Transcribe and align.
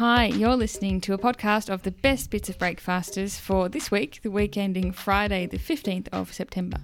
Hi, 0.00 0.28
you're 0.28 0.56
listening 0.56 1.02
to 1.02 1.12
a 1.12 1.18
podcast 1.18 1.68
of 1.68 1.82
the 1.82 1.90
best 1.90 2.30
bits 2.30 2.48
of 2.48 2.58
breakfasters 2.58 3.38
for 3.38 3.68
this 3.68 3.90
week, 3.90 4.20
the 4.22 4.30
week 4.30 4.56
ending 4.56 4.92
Friday, 4.92 5.44
the 5.44 5.58
15th 5.58 6.08
of 6.10 6.32
September. 6.32 6.78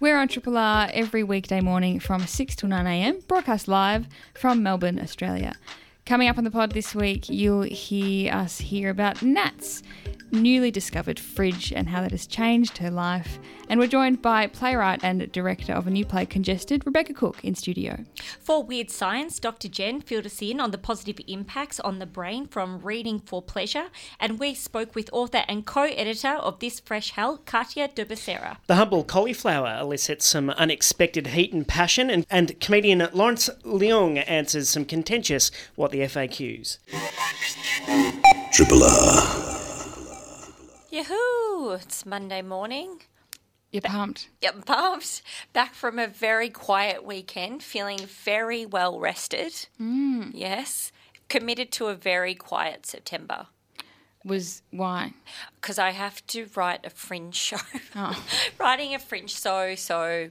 We're 0.00 0.16
on 0.16 0.28
Triple 0.28 0.56
R 0.56 0.88
every 0.94 1.22
weekday 1.22 1.60
morning 1.60 2.00
from 2.00 2.26
6 2.26 2.56
till 2.56 2.70
9 2.70 2.86
a.m., 2.86 3.18
broadcast 3.28 3.68
live 3.68 4.06
from 4.32 4.62
Melbourne, 4.62 4.98
Australia. 4.98 5.56
Coming 6.06 6.28
up 6.28 6.38
on 6.38 6.44
the 6.44 6.50
pod 6.50 6.72
this 6.72 6.94
week, 6.94 7.28
you'll 7.28 7.60
hear 7.60 8.32
us 8.32 8.56
hear 8.56 8.88
about 8.88 9.20
Nat's 9.20 9.82
newly 10.36 10.70
discovered 10.70 11.18
fridge 11.18 11.72
and 11.72 11.88
how 11.88 12.02
that 12.02 12.12
has 12.12 12.26
changed 12.26 12.78
her 12.78 12.90
life. 12.90 13.38
And 13.68 13.80
we're 13.80 13.88
joined 13.88 14.22
by 14.22 14.46
playwright 14.46 15.00
and 15.02 15.30
director 15.32 15.72
of 15.72 15.86
a 15.86 15.90
new 15.90 16.04
play, 16.04 16.24
Congested, 16.26 16.86
Rebecca 16.86 17.14
Cook, 17.14 17.44
in 17.44 17.54
studio. 17.54 18.04
For 18.38 18.62
Weird 18.62 18.90
Science, 18.90 19.40
Dr. 19.40 19.68
Jen 19.68 20.00
filled 20.00 20.26
us 20.26 20.40
in 20.40 20.60
on 20.60 20.70
the 20.70 20.78
positive 20.78 21.18
impacts 21.26 21.80
on 21.80 21.98
the 21.98 22.06
brain 22.06 22.46
from 22.46 22.80
reading 22.80 23.18
for 23.18 23.42
pleasure, 23.42 23.86
and 24.20 24.38
we 24.38 24.54
spoke 24.54 24.94
with 24.94 25.10
author 25.12 25.44
and 25.48 25.66
co 25.66 25.82
editor 25.82 26.28
of 26.28 26.60
This 26.60 26.78
Fresh 26.78 27.10
Hell, 27.12 27.38
Katya 27.44 27.88
de 27.88 28.04
Becerra. 28.04 28.58
The 28.66 28.76
humble 28.76 29.02
cauliflower 29.02 29.78
elicits 29.80 30.26
some 30.26 30.50
unexpected 30.50 31.28
heat 31.28 31.52
and 31.52 31.66
passion, 31.66 32.08
and, 32.08 32.26
and 32.30 32.60
comedian 32.60 33.08
Lawrence 33.12 33.50
Leung 33.64 34.22
answers 34.28 34.68
some 34.68 34.84
contentious 34.84 35.50
what 35.74 35.90
the 35.90 36.00
FAQs. 36.00 36.78
Triple 38.52 38.84
R. 38.84 39.65
Yahoo! 40.96 41.72
It's 41.72 42.06
Monday 42.06 42.40
morning. 42.40 43.02
You're 43.70 43.82
pumped. 43.82 44.30
Yep, 44.40 44.64
pumped. 44.64 45.20
Back 45.52 45.74
from 45.74 45.98
a 45.98 46.06
very 46.06 46.48
quiet 46.48 47.04
weekend, 47.04 47.62
feeling 47.62 47.98
very 47.98 48.64
well 48.64 48.98
rested. 48.98 49.52
Mm. 49.78 50.30
Yes. 50.32 50.92
Committed 51.28 51.70
to 51.72 51.88
a 51.88 51.94
very 51.94 52.34
quiet 52.34 52.86
September. 52.86 53.48
Was 54.24 54.62
why? 54.70 55.12
Because 55.60 55.78
I 55.78 55.90
have 55.90 56.26
to 56.28 56.48
write 56.54 56.86
a 56.86 56.88
fringe 56.88 57.34
show. 57.34 57.58
Oh. 57.94 58.24
Writing 58.58 58.94
a 58.94 58.98
fringe 58.98 59.38
show, 59.38 59.74
so 59.74 60.30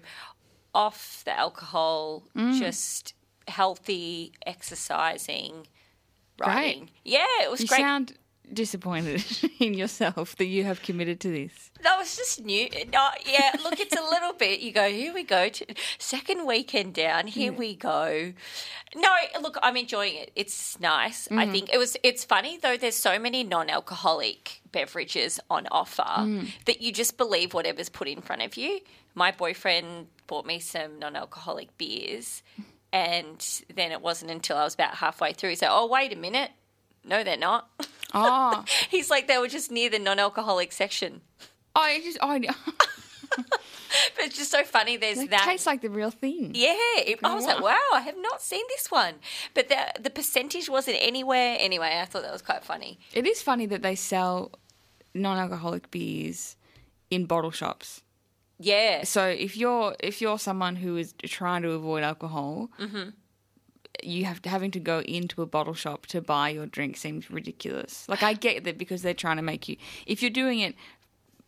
off 0.74 1.22
the 1.26 1.38
alcohol, 1.38 2.24
mm. 2.36 2.58
just 2.58 3.14
healthy, 3.48 4.32
exercising, 4.48 5.68
writing. 6.40 6.80
Great. 6.80 6.90
Yeah, 7.04 7.44
it 7.44 7.52
was 7.52 7.62
you 7.62 7.68
great. 7.68 7.82
Sound 7.82 8.14
disappointed 8.54 9.24
in 9.60 9.74
yourself 9.74 10.36
that 10.38 10.46
you 10.46 10.64
have 10.64 10.82
committed 10.82 11.20
to 11.22 11.30
this? 11.30 11.72
That 11.84 11.98
was 11.98 12.16
just 12.16 12.44
new. 12.44 12.70
No, 12.92 13.10
yeah, 13.26 13.52
look, 13.64 13.80
it's 13.80 13.96
a 13.96 14.02
little 14.02 14.34
bit. 14.38 14.60
You 14.60 14.72
go, 14.72 14.90
here 14.90 15.14
we 15.14 15.24
go. 15.24 15.50
Second 15.98 16.46
weekend 16.46 16.94
down. 16.94 17.28
Here 17.28 17.52
yeah. 17.52 17.58
we 17.58 17.76
go. 17.76 18.34
No, 18.96 19.16
look, 19.42 19.58
I'm 19.62 19.78
enjoying 19.78 20.16
it. 20.16 20.32
It's 20.36 20.80
nice. 20.80 21.28
Mm. 21.28 21.40
I 21.40 21.52
think 21.52 21.74
it 21.74 21.78
was. 21.78 21.98
It's 22.04 22.24
funny 22.24 22.58
though. 22.58 22.78
There's 22.78 22.96
so 22.96 23.20
many 23.20 23.44
non-alcoholic 23.44 24.62
beverages 24.72 25.40
on 25.50 25.68
offer 25.72 26.04
mm. 26.04 26.50
that 26.66 26.82
you 26.82 26.92
just 26.92 27.18
believe 27.18 27.54
whatever's 27.54 27.90
put 27.90 28.08
in 28.08 28.22
front 28.22 28.42
of 28.42 28.58
you. 28.58 28.80
My 29.14 29.32
boyfriend 29.32 30.08
bought 30.28 30.46
me 30.46 30.60
some 30.60 31.00
non-alcoholic 31.00 31.78
beers. 31.78 32.44
And 32.92 33.46
then 33.74 33.92
it 33.92 34.02
wasn't 34.02 34.32
until 34.32 34.58
I 34.58 34.64
was 34.64 34.74
about 34.74 34.96
halfway 34.96 35.34
through 35.34 35.50
he 35.50 35.56
said, 35.58 35.70
"Oh, 35.70 35.86
wait 35.88 36.14
a 36.14 36.16
minute, 36.16 36.52
no, 37.06 37.24
they're 37.24 37.38
not." 37.38 37.70
Oh. 38.16 38.64
He's 38.90 39.12
like, 39.12 39.28
they 39.28 39.38
were 39.38 39.50
just 39.50 39.70
near 39.70 39.90
the 39.90 40.00
non 40.00 40.18
alcoholic 40.18 40.72
section. 40.72 41.22
Oh, 41.76 41.86
it 41.88 42.04
just, 42.04 42.18
oh, 42.22 42.40
but 43.38 43.60
it's 44.20 44.38
just 44.38 44.50
so 44.50 44.64
funny. 44.64 44.96
There's 44.96 45.20
it 45.20 45.30
that. 45.32 45.44
tastes 45.44 45.68
like 45.68 45.82
the 45.82 45.90
real 45.90 46.12
thing. 46.12 46.52
Yeah. 46.56 46.74
It, 46.98 47.20
I 47.22 47.36
was 47.36 47.46
like, 47.46 47.62
wow, 47.62 47.78
I 47.94 48.00
have 48.00 48.16
not 48.18 48.42
seen 48.42 48.64
this 48.70 48.90
one. 48.90 49.16
But 49.54 49.68
the, 49.68 49.78
the 50.02 50.10
percentage 50.10 50.70
wasn't 50.70 50.98
anywhere. 51.02 51.58
Anyway, 51.60 52.00
I 52.02 52.06
thought 52.06 52.24
that 52.24 52.32
was 52.32 52.42
quite 52.42 52.64
funny. 52.64 53.00
It 53.14 53.28
is 53.28 53.42
funny 53.42 53.66
that 53.66 53.82
they 53.82 53.96
sell 53.96 54.52
non 55.14 55.38
alcoholic 55.38 55.92
beers 55.92 56.56
in 57.12 57.26
bottle 57.26 57.52
shops. 57.52 58.02
Yeah. 58.58 59.04
So 59.04 59.28
if 59.28 59.58
you're 59.58 59.98
if 60.00 60.22
you're 60.22 60.40
someone 60.40 60.78
who 60.78 60.96
is 60.96 61.14
trying 61.26 61.64
to 61.64 61.72
avoid 61.72 62.04
alcohol, 62.04 62.70
mm-hmm 62.80 63.10
you 64.04 64.26
have 64.26 64.42
to, 64.44 64.50
having 64.50 64.72
to 64.72 64.80
go 64.80 65.00
into 65.02 65.42
a 65.42 65.46
bottle 65.46 65.74
shop 65.74 66.06
to 66.08 66.22
buy 66.22 66.50
your 66.50 66.66
drink 66.66 66.98
seems 66.98 67.30
ridiculous. 67.30 68.08
Like 68.10 68.24
I 68.24 68.34
get 68.34 68.64
that 68.64 68.78
because 68.78 69.02
they're 69.02 69.14
trying 69.14 69.38
to 69.38 69.44
make 69.44 69.68
you 69.68 69.78
if 70.06 70.22
you're 70.22 70.32
doing 70.32 70.60
it 70.60 70.76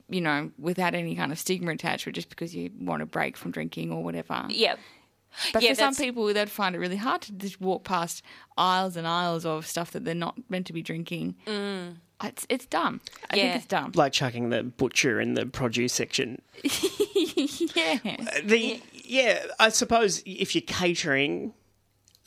you 0.10 0.22
know, 0.22 0.52
without 0.58 0.96
any 0.96 1.16
kind 1.16 1.32
of 1.32 1.40
stigma 1.40 1.72
attached 1.72 2.06
to 2.06 2.10
it, 2.10 2.14
just 2.14 2.30
because 2.30 2.56
you 2.56 2.72
want 2.80 3.02
a 3.02 3.06
break 3.06 3.36
from 3.36 3.52
drinking 3.52 3.92
or 3.92 4.04
whatever. 4.04 4.46
Yeah. 4.50 4.76
But 5.54 5.62
yeah, 5.62 5.70
for 5.72 5.76
some 5.76 5.96
people, 5.96 6.34
they'd 6.34 6.50
find 6.50 6.76
it 6.76 6.80
really 6.80 6.96
hard 6.96 7.22
to 7.24 7.32
just 7.34 7.62
walk 7.62 7.84
past 7.84 8.24
aisles 8.58 8.96
and 8.96 9.08
aisles 9.08 9.46
of 9.46 9.68
stuff 9.68 9.92
that 9.92 10.04
they're 10.06 10.16
not 10.16 10.38
meant 10.50 10.66
to 10.68 10.74
be 10.74 10.82
drinking. 10.82 11.36
Mm. 11.46 11.98
It's 12.24 12.48
it's 12.50 12.66
dumb. 12.66 13.02
I 13.30 13.36
yeah. 13.36 13.44
think 13.44 13.56
it's 13.58 13.66
dumb. 13.68 13.92
Like 13.94 14.14
chucking 14.14 14.50
the 14.50 14.64
butcher 14.64 15.20
in 15.20 15.36
the 15.36 15.46
produce 15.46 15.94
section. 15.94 16.42
yeah. 16.64 18.18
The 18.44 18.82
yeah, 18.94 19.46
I 19.60 19.70
suppose 19.70 20.24
if 20.26 20.56
you're 20.56 20.64
catering 20.64 21.54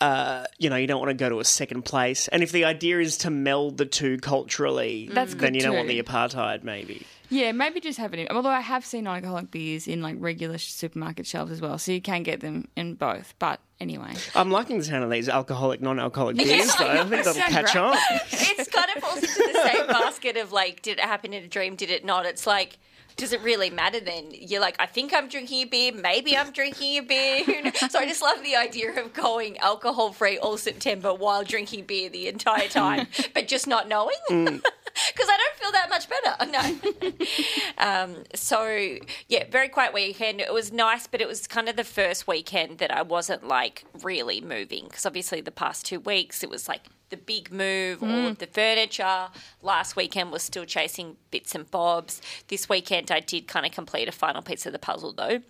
uh, 0.01 0.45
you 0.59 0.71
know, 0.71 0.77
you 0.77 0.87
don't 0.87 0.99
want 1.01 1.11
to 1.11 1.15
go 1.15 1.29
to 1.29 1.41
a 1.41 1.45
second 1.45 1.83
place. 1.85 2.29
And 2.29 2.43
if 2.43 2.53
the 2.53 2.65
idea 2.65 3.01
is 3.01 3.19
to 3.19 3.31
meld 3.31 3.77
the 3.79 3.87
two 3.87 4.19
culturally, 4.19 5.09
That's 5.13 5.35
then 5.35 5.55
you 5.55 5.61
don't 5.61 5.73
too. 5.73 5.77
want 5.77 5.89
the 5.89 6.03
apartheid, 6.03 6.63
maybe. 6.65 7.07
Yeah, 7.33 7.53
maybe 7.53 7.79
just 7.81 7.99
have 8.01 8.13
it. 8.13 8.19
In, 8.19 8.29
although 8.35 8.49
I 8.51 8.59
have 8.61 8.85
seen 8.85 9.07
alcoholic 9.07 9.53
beers 9.53 9.87
in 9.87 10.03
like 10.03 10.17
regular 10.19 10.59
supermarket 10.59 11.27
shelves 11.27 11.53
as 11.53 11.61
well, 11.61 11.79
so 11.79 11.93
you 11.93 12.01
can 12.01 12.25
get 12.25 12.41
them 12.41 12.67
in 12.77 12.95
both. 12.95 13.35
But 13.39 13.61
anyway, 13.79 14.15
I'm 14.35 14.51
liking 14.51 14.79
the 14.79 14.85
sound 14.85 15.05
of 15.05 15.11
these 15.11 15.29
alcoholic, 15.29 15.81
non-alcoholic 15.81 16.37
beers. 16.39 16.75
though. 16.75 16.89
I 16.89 17.05
think 17.05 17.25
that'll 17.25 17.35
catch 17.35 17.77
on. 17.77 17.97
it's 18.33 18.69
kind 18.71 18.91
of 18.97 19.03
falls 19.03 19.19
into 19.23 19.35
the 19.53 19.71
same 19.73 19.87
basket 19.87 20.37
of 20.39 20.51
like, 20.51 20.83
did 20.83 20.99
it 20.99 21.05
happen 21.05 21.33
in 21.33 21.45
a 21.45 21.49
dream? 21.49 21.77
Did 21.77 21.91
it 21.91 22.05
not? 22.05 22.27
It's 22.27 22.49
like 22.49 22.79
does 23.21 23.35
it 23.35 23.43
really 23.43 23.69
matter 23.69 24.01
then? 24.01 24.33
You're 24.33 24.63
like, 24.63 24.77
I 24.79 24.87
think 24.87 25.13
I'm 25.15 25.29
drinking 25.29 25.65
a 25.65 25.67
beer, 25.67 25.93
maybe 25.93 26.37
I'm 26.39 26.53
drinking 26.53 26.97
a 26.97 27.03
beer. 27.03 27.71
so 27.91 27.99
I 27.99 28.07
just 28.07 28.23
love 28.23 28.43
the 28.43 28.57
idea 28.57 28.99
of 28.99 29.13
going 29.13 29.59
alcohol 29.59 30.13
free 30.13 30.39
all 30.39 30.57
September 30.57 31.13
while 31.13 31.45
drinking 31.45 31.85
beer 31.85 32.09
the 32.09 32.29
entire 32.29 32.67
time, 32.67 33.09
but 33.35 33.47
just 33.47 33.67
not 33.67 33.89
knowing. 33.89 34.17
Mm 34.31 34.63
because 35.13 35.29
I 35.29 35.37
don't 35.37 35.57
feel 35.57 35.73
that 35.73 35.89
much 35.89 36.09
better. 36.09 36.37
No. 36.51 37.77
um, 37.79 38.25
so 38.35 38.97
yeah, 39.29 39.45
very 39.51 39.69
quiet 39.69 39.95
weekend. 39.95 40.41
It 40.41 40.53
was 40.53 40.73
nice, 40.73 41.07
but 41.07 41.21
it 41.21 41.29
was 41.29 41.47
kind 41.47 41.69
of 41.69 41.77
the 41.77 41.85
first 41.85 42.27
weekend 42.27 42.79
that 42.79 42.91
I 42.91 43.03
wasn't 43.03 43.47
like 43.47 43.85
really 44.03 44.41
moving 44.41 44.85
because 44.85 45.07
obviously 45.07 45.41
the 45.41 45.53
past 45.53 45.87
two 45.87 46.01
weeks 46.01 46.43
it 46.43 46.51
was 46.51 46.69
like 46.69 46.87
the 47.11 47.17
big 47.17 47.53
move, 47.53 48.01
mm. 48.01 48.11
all 48.11 48.29
of 48.29 48.39
the 48.39 48.47
furniture. 48.47 49.29
Last 49.63 49.97
weekend 49.97 50.33
was 50.33 50.43
still 50.43 50.65
chasing 50.65 51.17
bits 51.31 51.55
and 51.55 51.71
bobs. 51.71 52.23
This 52.49 52.69
weekend 52.69 53.11
I 53.11 53.21
did 53.21 53.47
kind 53.47 53.67
of 53.67 53.73
complete 53.73 54.09
a 54.09 54.13
final 54.13 54.43
piece 54.43 54.67
of 54.67 54.73
the 54.73 54.79
puzzle 54.79 55.13
though. 55.13 55.41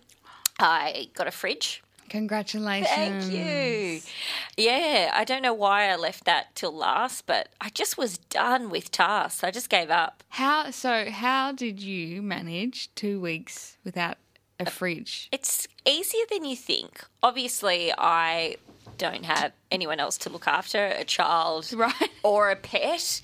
I 0.59 1.09
got 1.13 1.27
a 1.27 1.31
fridge. 1.31 1.81
Congratulations. 2.09 2.89
Thank 2.89 3.31
you. 3.31 4.01
Yeah, 4.57 5.11
I 5.13 5.23
don't 5.23 5.41
know 5.41 5.53
why 5.53 5.89
I 5.89 5.95
left 5.95 6.25
that 6.25 6.53
till 6.55 6.73
last, 6.73 7.25
but 7.25 7.47
I 7.61 7.69
just 7.69 7.97
was 7.97 8.17
done 8.17 8.69
with 8.69 8.91
tasks. 8.91 9.45
I 9.45 9.51
just 9.51 9.69
gave 9.69 9.89
up. 9.89 10.21
How 10.27 10.71
so 10.71 11.09
how 11.09 11.53
did 11.53 11.81
you 11.81 12.21
manage 12.21 12.93
2 12.95 13.21
weeks 13.21 13.77
without 13.85 14.17
a 14.59 14.69
fridge? 14.69 15.29
It's 15.31 15.69
easier 15.85 16.25
than 16.29 16.43
you 16.43 16.57
think. 16.57 17.05
Obviously, 17.23 17.93
I 17.97 18.57
don't 19.01 19.25
have 19.25 19.51
anyone 19.71 19.99
else 19.99 20.17
to 20.19 20.29
look 20.29 20.47
after, 20.47 20.85
a 20.85 21.03
child 21.03 21.73
right. 21.85 22.11
or 22.23 22.51
a 22.51 22.55
pet. 22.55 23.21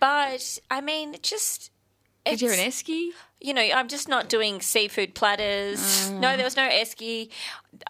But 0.00 0.58
I 0.70 0.80
mean, 0.80 1.16
just 1.22 1.70
did 2.24 2.40
you 2.42 2.48
have 2.50 2.58
an 2.58 2.64
esky? 2.66 3.10
You 3.40 3.54
know, 3.54 3.62
I'm 3.62 3.88
just 3.88 4.08
not 4.08 4.28
doing 4.28 4.60
seafood 4.60 5.14
platters. 5.14 6.10
No, 6.10 6.36
there 6.36 6.44
was 6.44 6.56
no 6.56 6.68
esky. 6.68 7.30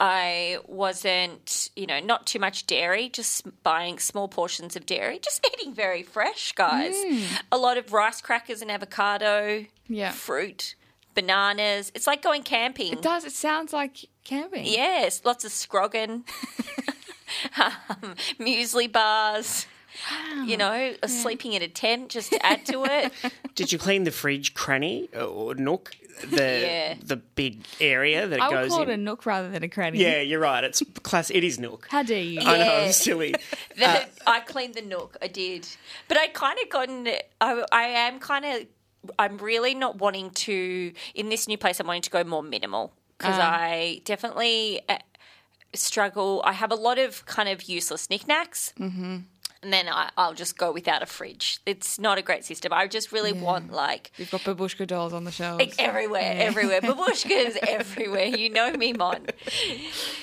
I 0.00 0.58
wasn't, 0.66 1.70
you 1.74 1.86
know, 1.86 1.98
not 2.00 2.26
too 2.26 2.38
much 2.38 2.66
dairy, 2.66 3.08
just 3.08 3.46
buying 3.64 3.98
small 3.98 4.28
portions 4.28 4.76
of 4.76 4.86
dairy, 4.86 5.18
just 5.18 5.44
eating 5.52 5.74
very 5.74 6.02
fresh, 6.04 6.52
guys. 6.52 6.94
Mm. 6.94 7.24
A 7.50 7.58
lot 7.58 7.78
of 7.78 7.92
rice 7.92 8.20
crackers 8.20 8.62
and 8.62 8.70
avocado, 8.70 9.66
Yeah. 9.88 10.12
fruit, 10.12 10.76
bananas. 11.14 11.90
It's 11.96 12.06
like 12.06 12.22
going 12.22 12.44
camping. 12.44 12.92
It 12.92 13.02
does. 13.02 13.24
It 13.24 13.32
sounds 13.32 13.72
like 13.72 14.06
camping. 14.22 14.66
Yes, 14.66 15.22
lots 15.24 15.44
of 15.44 15.50
scroggin, 15.50 16.22
um, 17.58 18.14
muesli 18.38 18.90
bars. 18.90 19.66
You 20.46 20.56
know, 20.56 20.94
sleeping 21.06 21.52
in 21.52 21.62
a 21.62 21.68
tent 21.68 22.10
just 22.10 22.30
to 22.30 22.46
add 22.46 22.64
to 22.66 22.84
it. 22.84 23.12
Did 23.56 23.72
you 23.72 23.78
clean 23.78 24.04
the 24.04 24.12
fridge 24.12 24.54
cranny 24.54 25.08
or 25.14 25.54
nook? 25.56 25.94
The 26.22 26.36
Yeah. 26.62 26.94
the 27.02 27.16
big 27.16 27.64
area 27.80 28.26
that 28.28 28.36
it 28.38 28.42
I 28.42 28.48
would 28.48 28.54
goes 28.54 28.70
call 28.70 28.82
in. 28.82 28.90
it 28.90 28.94
a 28.94 28.96
nook 28.98 29.26
rather 29.26 29.50
than 29.50 29.62
a 29.64 29.68
cranny. 29.68 29.98
yeah, 29.98 30.20
you're 30.20 30.40
right. 30.40 30.62
It's 30.64 30.82
class. 31.02 31.30
It 31.30 31.42
is 31.44 31.58
nook. 31.58 31.88
How 31.90 32.02
dare 32.02 32.22
you? 32.22 32.40
I 32.40 32.58
know. 32.58 32.76
I'm 32.84 32.92
silly. 32.92 33.34
The, 33.76 34.06
I 34.26 34.40
cleaned 34.40 34.74
the 34.74 34.82
nook. 34.82 35.16
I 35.22 35.26
did, 35.28 35.66
but 36.08 36.16
I 36.18 36.28
kind 36.28 36.58
of 36.62 36.68
gotten. 36.70 37.08
I, 37.40 37.64
I 37.72 37.82
am 37.84 38.18
kind 38.20 38.44
of. 38.44 38.66
I'm 39.18 39.38
really 39.38 39.74
not 39.74 39.96
wanting 39.98 40.30
to 40.30 40.92
in 41.14 41.30
this 41.30 41.48
new 41.48 41.56
place. 41.58 41.80
I'm 41.80 41.86
wanting 41.86 42.02
to 42.02 42.10
go 42.10 42.22
more 42.22 42.42
minimal 42.42 42.92
because 43.18 43.36
Ah. 43.38 43.56
I 43.58 44.02
definitely 44.04 44.82
uh, 44.88 44.98
struggle. 45.74 46.42
I 46.44 46.52
have 46.52 46.70
a 46.70 46.76
lot 46.76 46.98
of 46.98 47.24
kind 47.26 47.48
of 47.48 47.64
useless 47.64 48.10
knickknacks. 48.10 48.72
Mm-hmm. 48.78 49.18
And 49.62 49.72
then 49.72 49.88
I, 49.88 50.10
I'll 50.16 50.34
just 50.34 50.56
go 50.56 50.72
without 50.72 51.02
a 51.02 51.06
fridge. 51.06 51.60
It's 51.66 51.98
not 51.98 52.18
a 52.18 52.22
great 52.22 52.44
system. 52.44 52.72
I 52.72 52.86
just 52.86 53.12
really 53.12 53.32
want 53.32 53.72
like 53.72 54.10
You've 54.16 54.30
got 54.30 54.40
babushka 54.40 54.86
dolls 54.86 55.12
on 55.12 55.24
the 55.24 55.30
shelves. 55.30 55.60
like, 55.60 55.74
everywhere, 55.78 56.34
everywhere. 56.36 56.80
Babushkas 56.90 57.56
everywhere. 57.68 58.24
You 58.24 58.50
know 58.50 58.72
me, 58.72 58.92
Mon. 58.92 59.26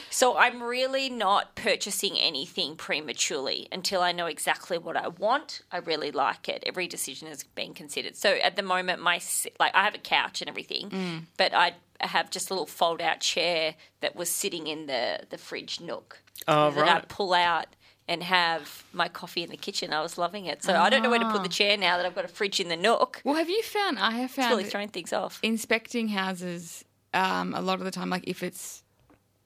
So 0.09 0.35
I'm 0.37 0.63
really 0.63 1.09
not 1.09 1.55
purchasing 1.55 2.17
anything 2.17 2.75
prematurely 2.75 3.67
until 3.71 4.01
I 4.01 4.11
know 4.11 4.25
exactly 4.25 4.79
what 4.79 4.97
I 4.97 5.09
want. 5.09 5.61
I 5.71 5.77
really 5.77 6.11
like 6.11 6.49
it. 6.49 6.63
Every 6.65 6.87
decision 6.87 7.27
has 7.27 7.43
been 7.43 7.75
considered. 7.75 8.15
So 8.15 8.31
at 8.31 8.55
the 8.55 8.63
moment, 8.63 9.01
my 9.01 9.21
like 9.59 9.75
I 9.75 9.83
have 9.83 9.93
a 9.93 9.99
couch 9.99 10.41
and 10.41 10.49
everything, 10.49 10.89
mm. 10.89 11.21
but 11.37 11.53
I 11.53 11.73
have 11.99 12.31
just 12.31 12.49
a 12.49 12.53
little 12.53 12.67
fold-out 12.67 13.19
chair 13.19 13.75
that 14.01 14.15
was 14.15 14.29
sitting 14.29 14.65
in 14.65 14.87
the 14.87 15.19
the 15.29 15.37
fridge 15.37 15.79
nook. 15.79 16.23
Oh, 16.47 16.71
that 16.71 16.81
right. 16.81 16.95
I'd 16.95 17.09
pull 17.09 17.33
out. 17.33 17.67
And 18.09 18.23
have 18.23 18.85
my 18.93 19.09
coffee 19.09 19.43
in 19.43 19.49
the 19.49 19.57
kitchen. 19.57 19.91
I 19.91 20.01
was 20.01 20.17
loving 20.17 20.45
it. 20.45 20.63
So 20.63 20.73
I 20.73 20.89
don't 20.89 21.03
know 21.03 21.09
where 21.09 21.19
to 21.19 21.29
put 21.29 21.43
the 21.43 21.49
chair 21.49 21.75
now 21.75 21.97
that 21.97 22.05
I've 22.05 22.15
got 22.15 22.23
a 22.23 22.29
fridge 22.29 22.61
in 22.61 22.69
the 22.69 22.77
nook. 22.77 23.21
Well, 23.25 23.35
have 23.35 23.49
you 23.49 23.61
found? 23.63 23.99
I 23.99 24.11
have 24.11 24.25
It's 24.29 24.35
found 24.35 24.51
really 24.51 24.63
throwing 24.63 24.87
things 24.87 25.11
off. 25.11 25.39
inspecting 25.43 26.07
houses 26.07 26.85
um, 27.13 27.53
a 27.53 27.59
lot 27.61 27.79
of 27.79 27.85
the 27.85 27.91
time. 27.91 28.09
Like 28.09 28.23
if 28.25 28.43
it's 28.43 28.83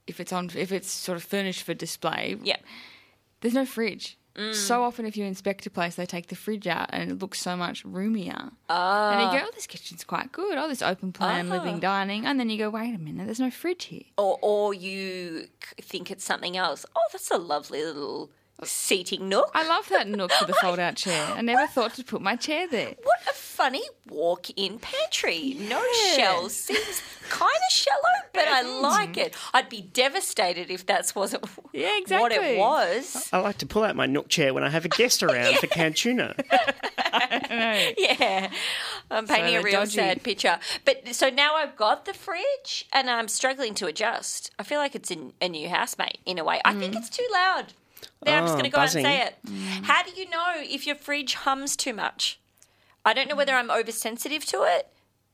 if 0.05 0.19
it's 0.19 0.31
on 0.31 0.51
if 0.55 0.71
it's 0.71 0.91
sort 0.91 1.15
of 1.15 1.23
furnished 1.23 1.63
for 1.63 1.73
display, 1.73 2.37
Yeah. 2.43 2.57
there's 3.39 3.55
no 3.55 3.65
fridge. 3.65 4.17
Mm. 4.35 4.53
So 4.55 4.83
often, 4.83 5.05
if 5.05 5.17
you 5.17 5.25
inspect 5.25 5.65
a 5.65 5.69
place, 5.69 5.95
they 5.95 6.05
take 6.05 6.27
the 6.27 6.35
fridge 6.37 6.65
out 6.65 6.89
and 6.93 7.11
it 7.11 7.19
looks 7.19 7.41
so 7.41 7.57
much 7.57 7.83
roomier. 7.83 8.51
Ah. 8.69 9.11
And 9.11 9.21
you 9.33 9.39
go, 9.39 9.45
oh, 9.45 9.51
this 9.53 9.67
kitchen's 9.67 10.05
quite 10.05 10.31
good. 10.31 10.57
Oh, 10.57 10.69
this 10.69 10.81
open 10.81 11.11
plan 11.11 11.49
living 11.49 11.79
dining. 11.81 12.25
And 12.25 12.39
then 12.39 12.49
you 12.49 12.57
go, 12.57 12.69
wait 12.69 12.95
a 12.95 12.97
minute, 12.97 13.25
there's 13.25 13.41
no 13.41 13.51
fridge 13.51 13.85
here. 13.85 14.03
or 14.17 14.37
or 14.41 14.73
you 14.73 15.47
think 15.81 16.11
it's 16.11 16.23
something 16.23 16.55
else. 16.55 16.85
Oh, 16.95 17.01
that's 17.11 17.29
a 17.31 17.37
lovely 17.37 17.83
little 17.83 18.29
seating 18.65 19.29
nook. 19.29 19.51
I 19.53 19.67
love 19.67 19.89
that 19.89 20.07
nook 20.07 20.31
for 20.31 20.45
the 20.45 20.53
fold 20.53 20.79
out 20.79 20.95
chair. 20.95 21.33
I 21.35 21.41
never 21.41 21.67
thought 21.67 21.93
to 21.95 22.03
put 22.03 22.21
my 22.21 22.35
chair 22.35 22.67
there. 22.67 22.95
What 23.03 23.19
a 23.29 23.33
funny 23.33 23.83
walk-in 24.09 24.79
pantry. 24.79 25.55
No 25.59 25.83
Yeah. 26.05 26.15
shells. 26.15 26.55
Seems 26.55 27.01
kind 27.29 27.51
of 27.51 27.71
shallow, 27.73 27.99
but 28.33 28.47
I 28.47 28.63
mm. 28.63 28.81
like 28.81 29.17
it. 29.17 29.35
I'd 29.53 29.69
be 29.69 29.81
devastated 29.81 30.69
if 30.69 30.85
that 30.87 31.11
wasn't 31.15 31.45
Yeah, 31.73 31.99
what 32.09 32.31
it 32.31 32.57
was. 32.57 33.29
I 33.31 33.39
like 33.39 33.57
to 33.59 33.65
pull 33.65 33.83
out 33.83 33.95
my 33.95 34.05
nook 34.05 34.29
chair 34.29 34.53
when 34.53 34.63
I 34.63 34.69
have 34.69 34.85
a 34.85 34.89
guest 34.89 35.23
around 35.23 35.57
for 35.57 35.67
Cancuna. 35.67 36.35
Yeah, 37.97 38.49
I'm 39.09 39.27
painting 39.27 39.55
a 39.57 39.61
real 39.61 39.81
dodgy. 39.81 39.91
sad 39.91 40.23
picture. 40.23 40.59
But 40.85 41.13
so 41.13 41.29
now 41.29 41.55
I've 41.55 41.75
got 41.75 42.05
the 42.05 42.13
fridge, 42.13 42.87
and 42.93 43.09
I'm 43.09 43.27
struggling 43.27 43.73
to 43.75 43.87
adjust. 43.87 44.51
I 44.57 44.63
feel 44.63 44.79
like 44.79 44.95
it's 44.95 45.11
in 45.11 45.33
a 45.41 45.49
new 45.49 45.67
housemate 45.67 46.19
in 46.25 46.39
a 46.39 46.43
way. 46.43 46.61
I 46.63 46.73
think 46.73 46.93
mm. 46.93 46.97
it's 46.97 47.09
too 47.09 47.27
loud. 47.33 47.73
Now 48.25 48.37
I'm 48.37 48.43
just 48.43 48.53
Oh, 48.53 48.57
going 48.57 48.65
to 48.65 48.69
go 48.69 48.79
out 48.81 48.95
and 48.95 49.03
say 49.05 49.21
it. 49.21 49.35
Mm. 49.45 49.83
How 49.85 50.03
do 50.03 50.11
you 50.11 50.29
know 50.29 50.53
if 50.57 50.85
your 50.85 50.95
fridge 50.95 51.33
hums 51.33 51.75
too 51.75 51.93
much? 51.93 52.39
I 53.03 53.13
don't 53.13 53.27
know 53.27 53.35
whether 53.35 53.53
I'm 53.53 53.71
oversensitive 53.71 54.45
to 54.47 54.63
it 54.63 54.87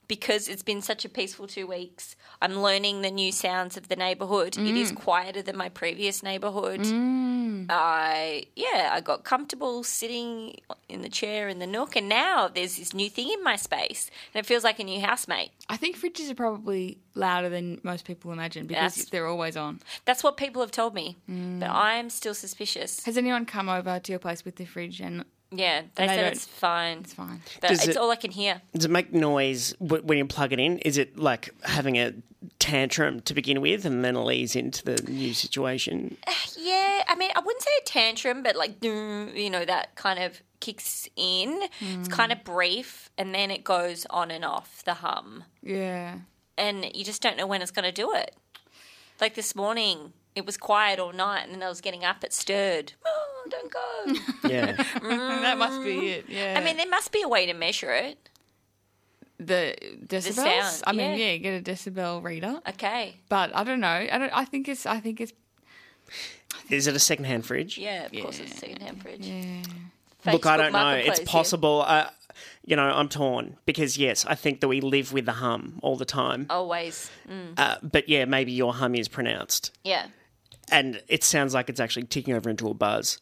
because 0.07 0.47
it's 0.47 0.63
been 0.63 0.81
such 0.81 1.03
a 1.03 1.09
peaceful 1.09 1.47
two 1.47 1.67
weeks. 1.67 2.15
I'm 2.41 2.61
learning 2.61 3.01
the 3.01 3.11
new 3.11 3.31
sounds 3.31 3.77
of 3.77 3.87
the 3.87 3.95
neighborhood. 3.95 4.57
It 4.57 4.75
is 4.75 4.91
mm. 4.91 4.95
quieter 4.95 5.41
than 5.41 5.57
my 5.57 5.69
previous 5.69 6.21
neighborhood. 6.21 6.81
Mm. 6.81 7.65
I 7.69 8.45
yeah, 8.55 8.91
I 8.93 9.01
got 9.01 9.23
comfortable 9.23 9.83
sitting 9.83 10.57
in 10.87 11.01
the 11.01 11.09
chair 11.09 11.47
in 11.49 11.59
the 11.59 11.67
nook, 11.67 11.95
and 11.95 12.07
now 12.07 12.47
there's 12.47 12.77
this 12.77 12.93
new 12.93 13.09
thing 13.09 13.31
in 13.31 13.43
my 13.43 13.55
space, 13.55 14.09
and 14.33 14.39
it 14.39 14.45
feels 14.45 14.63
like 14.63 14.79
a 14.79 14.83
new 14.83 15.01
housemate. 15.01 15.51
I 15.69 15.77
think 15.77 15.97
fridges 15.97 16.29
are 16.29 16.35
probably 16.35 16.99
louder 17.15 17.49
than 17.49 17.79
most 17.83 18.05
people 18.05 18.31
imagine 18.31 18.67
because 18.67 18.97
Yes. 18.97 19.09
they're 19.09 19.27
always 19.27 19.57
on. 19.57 19.81
That's 20.05 20.23
what 20.23 20.37
people 20.37 20.61
have 20.61 20.71
told 20.71 20.93
me, 20.93 21.17
but 21.27 21.33
mm. 21.33 21.69
I'm 21.69 22.09
still 22.09 22.33
suspicious. 22.33 23.03
Has 23.05 23.17
anyone 23.17 23.45
come 23.45 23.69
over 23.69 23.99
to 23.99 24.11
your 24.11 24.19
place 24.19 24.45
with 24.45 24.55
the 24.57 24.65
fridge 24.65 25.01
and 25.01 25.25
Yeah, 25.51 25.81
they 25.95 26.07
they 26.07 26.07
said 26.07 26.21
don't- 26.23 26.31
it's 26.33 26.45
fine, 26.45 26.97
it's 26.99 27.13
fine? 27.13 27.41
but 27.61 27.69
Does 27.69 27.79
it's 27.79 27.89
it- 27.89 27.97
all 27.97 28.11
I 28.11 28.15
can 28.17 28.31
hear. 28.31 28.61
Does 28.75 28.85
it 28.85 28.91
make 28.91 29.13
noise 29.13 29.73
w- 29.79 30.03
when 30.03 30.17
you 30.17 30.25
plug 30.25 30.51
it 30.53 30.59
in? 30.59 30.79
Is 30.79 30.97
it 30.97 31.17
like 31.17 31.49
having 31.63 31.97
a 31.97 32.13
tantrum 32.59 33.21
to 33.21 33.33
begin 33.33 33.61
with 33.61 33.85
and 33.85 34.03
then 34.03 34.15
it 34.17 34.31
ease 34.33 34.55
into 34.55 34.83
the 34.83 35.01
new 35.09 35.33
situation? 35.33 36.17
Yeah, 36.59 37.03
I 37.07 37.15
mean, 37.15 37.31
I 37.33 37.39
wouldn't 37.39 37.61
say 37.63 37.71
a 37.81 37.85
tantrum, 37.85 38.43
but 38.43 38.57
like, 38.57 38.83
you 38.83 39.49
know, 39.49 39.63
that 39.63 39.95
kind 39.95 40.19
of 40.21 40.41
kicks 40.59 41.07
in. 41.15 41.61
It's 41.79 42.09
kind 42.09 42.31
of 42.33 42.43
brief, 42.43 43.09
and 43.17 43.33
then 43.33 43.51
it 43.51 43.63
goes 43.63 44.05
on 44.09 44.31
and 44.31 44.43
off 44.43 44.83
the 44.83 44.95
hum. 44.95 45.45
Yeah. 45.63 46.17
and 46.57 46.83
you 46.93 47.05
just 47.05 47.21
don't 47.21 47.37
know 47.37 47.47
when 47.47 47.61
it's 47.61 47.71
going 47.71 47.85
to 47.85 47.91
do 47.91 48.11
it. 48.13 48.35
Like 49.21 49.35
this 49.35 49.55
morning, 49.55 50.11
it 50.35 50.45
was 50.45 50.57
quiet 50.57 50.99
all 50.99 51.13
night, 51.13 51.43
and 51.45 51.53
then 51.53 51.63
I 51.63 51.69
was 51.69 51.79
getting 51.79 52.03
up, 52.03 52.21
it 52.23 52.33
stirred. 52.33 52.93
Oh, 53.05 53.26
Don't 53.49 53.71
go. 53.71 54.49
Yeah. 54.49 54.71
that 55.01 55.57
must 55.57 55.83
be 55.83 56.07
it. 56.09 56.25
Yeah. 56.29 56.55
I 56.57 56.63
mean, 56.63 56.77
there 56.77 56.89
must 56.89 57.11
be 57.11 57.21
a 57.21 57.27
way 57.27 57.45
to 57.45 57.53
measure 57.53 57.91
it. 57.91 58.29
the 59.39 59.75
decibels. 60.05 60.33
sound, 60.33 60.83
I 60.87 60.91
mean, 60.93 61.17
yeah. 61.17 61.31
yeah, 61.31 61.37
get 61.37 61.59
a 61.59 61.63
decibel 61.71 62.23
reader. 62.23 62.59
Okay. 62.69 63.15
But 63.29 63.55
I 63.55 63.63
don't 63.63 63.79
know. 63.79 63.87
I 63.87 64.17
don't. 64.17 64.31
I 64.33 64.45
think 64.45 64.67
it's. 64.67 64.85
I 64.85 64.99
think 64.99 65.21
it's. 65.21 65.33
Is 66.69 66.87
it 66.87 66.95
a 66.95 66.99
second-hand 66.99 67.45
fridge? 67.45 67.77
Yeah, 67.77 68.05
of 68.05 68.11
course 68.11 68.39
it's 68.39 68.53
a 68.53 68.57
second-hand 68.57 69.01
fridge. 69.01 69.27
Look, 70.25 70.45
I 70.45 70.57
don't 70.57 70.71
know. 70.73 70.79
Marketplace, 70.79 71.19
It's 71.19 71.27
yeah. 71.27 71.31
possible. 71.31 71.83
Uh, 71.85 72.09
you 72.65 72.75
know, 72.75 72.83
I'm 72.83 73.09
torn 73.09 73.57
because 73.65 73.97
yes, 73.97 74.25
I 74.25 74.35
think 74.35 74.59
that 74.61 74.67
we 74.67 74.81
live 74.81 75.13
with 75.13 75.25
the 75.25 75.33
hum 75.33 75.79
all 75.81 75.95
the 75.95 76.05
time. 76.05 76.45
Always. 76.49 77.09
Mm. 77.29 77.53
Uh, 77.57 77.75
but 77.83 78.09
yeah, 78.09 78.25
maybe 78.25 78.51
your 78.51 78.73
hum 78.73 78.95
is 78.95 79.07
pronounced, 79.07 79.71
Yeah. 79.83 80.07
and 80.69 81.01
it 81.07 81.23
sounds 81.23 81.53
like 81.53 81.69
it's 81.69 81.79
actually 81.79 82.05
ticking 82.07 82.33
over 82.33 82.49
into 82.49 82.67
a 82.69 82.73
buzz. 82.73 83.19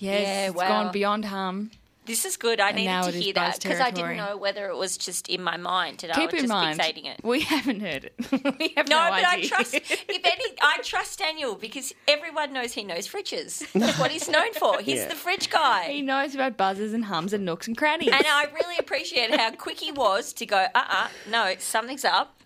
Yes, 0.00 0.20
Yeah, 0.26 0.46
it's 0.48 0.56
wow. 0.56 0.68
gone 0.68 0.92
beyond 0.92 1.24
hum. 1.26 1.70
This 2.06 2.24
is 2.24 2.36
good. 2.36 2.58
I 2.58 2.72
needed 2.72 3.12
to 3.12 3.20
hear 3.20 3.34
that 3.34 3.60
because 3.62 3.78
I 3.78 3.90
didn't 3.92 4.16
know 4.16 4.36
whether 4.36 4.66
it 4.68 4.76
was 4.76 4.96
just 4.96 5.28
in 5.28 5.42
my 5.44 5.56
mind 5.56 6.02
and 6.02 6.10
I 6.12 6.16
Keep 6.16 6.32
was 6.32 6.42
in 6.42 6.48
just 6.48 6.52
mind, 6.52 6.80
fixating 6.80 7.04
it. 7.06 7.20
we 7.22 7.42
haven't 7.42 7.80
heard 7.80 8.04
it. 8.06 8.14
we 8.58 8.72
have 8.76 8.88
No, 8.88 8.96
no, 9.04 9.10
but 9.10 9.24
I 9.24 9.42
trust. 9.46 9.74
If 10.08 10.20
any, 10.24 10.44
I 10.60 10.78
trust 10.82 11.20
Daniel 11.20 11.54
because 11.54 11.94
everyone 12.08 12.52
knows 12.52 12.72
he 12.72 12.82
knows 12.82 13.06
fridges. 13.06 13.70
That's 13.74 13.98
what 13.98 14.10
he's 14.10 14.28
known 14.28 14.52
for. 14.54 14.80
He's 14.80 14.96
Yeah. 15.00 15.08
the 15.08 15.14
fridge 15.14 15.50
guy. 15.50 15.84
he 15.92 16.02
knows 16.02 16.34
about 16.34 16.56
buzzers 16.56 16.92
and 16.94 17.04
hums 17.04 17.32
and 17.32 17.44
nooks 17.44 17.68
and 17.68 17.76
crannies. 17.76 18.10
And 18.12 18.26
I 18.26 18.46
really 18.54 18.78
appreciate 18.78 19.32
how 19.38 19.52
quick 19.52 19.78
he 19.78 19.92
was 19.92 20.32
to 20.32 20.46
go, 20.46 20.66
uh 20.74 20.84
uh 20.88 21.08
no, 21.30 21.54
something's 21.60 22.04
up. 22.04 22.40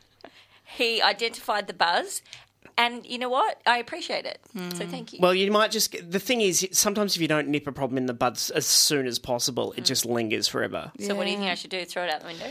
He 0.65 1.01
identified 1.01 1.69
the 1.69 1.75
buzz. 1.75 2.21
And 2.77 3.07
you 3.07 3.19
know 3.19 3.29
what? 3.29 3.61
I 3.67 3.79
appreciate 3.79 4.25
it. 4.25 4.41
So 4.53 4.61
hmm. 4.61 4.91
thank 4.91 5.13
you. 5.13 5.21
Well, 5.23 5.35
you 5.35 5.51
might 5.53 5.71
just. 5.71 5.93
get- 5.93 6.11
The 6.11 6.19
thing 6.19 6.41
is, 6.41 6.67
sometimes 6.73 7.15
if 7.15 7.23
you 7.23 7.29
don't 7.29 7.49
nip 7.49 7.67
a 7.67 7.73
problem 7.73 7.99
in 7.99 8.07
the 8.07 8.15
buds 8.15 8.51
as 8.51 8.67
soon 8.67 9.07
as 9.07 9.19
possible, 9.19 9.73
it 9.73 9.81
hmm. 9.81 9.85
just 9.85 10.05
lingers 10.05 10.49
forever. 10.49 10.91
so 10.99 11.15
what 11.15 11.25
do 11.25 11.31
you 11.31 11.37
think 11.39 11.51
I 11.51 11.55
should 11.55 11.71
do? 11.71 11.85
Throw 11.85 12.05
it 12.05 12.11
out 12.11 12.21
the 12.21 12.27
window? 12.27 12.51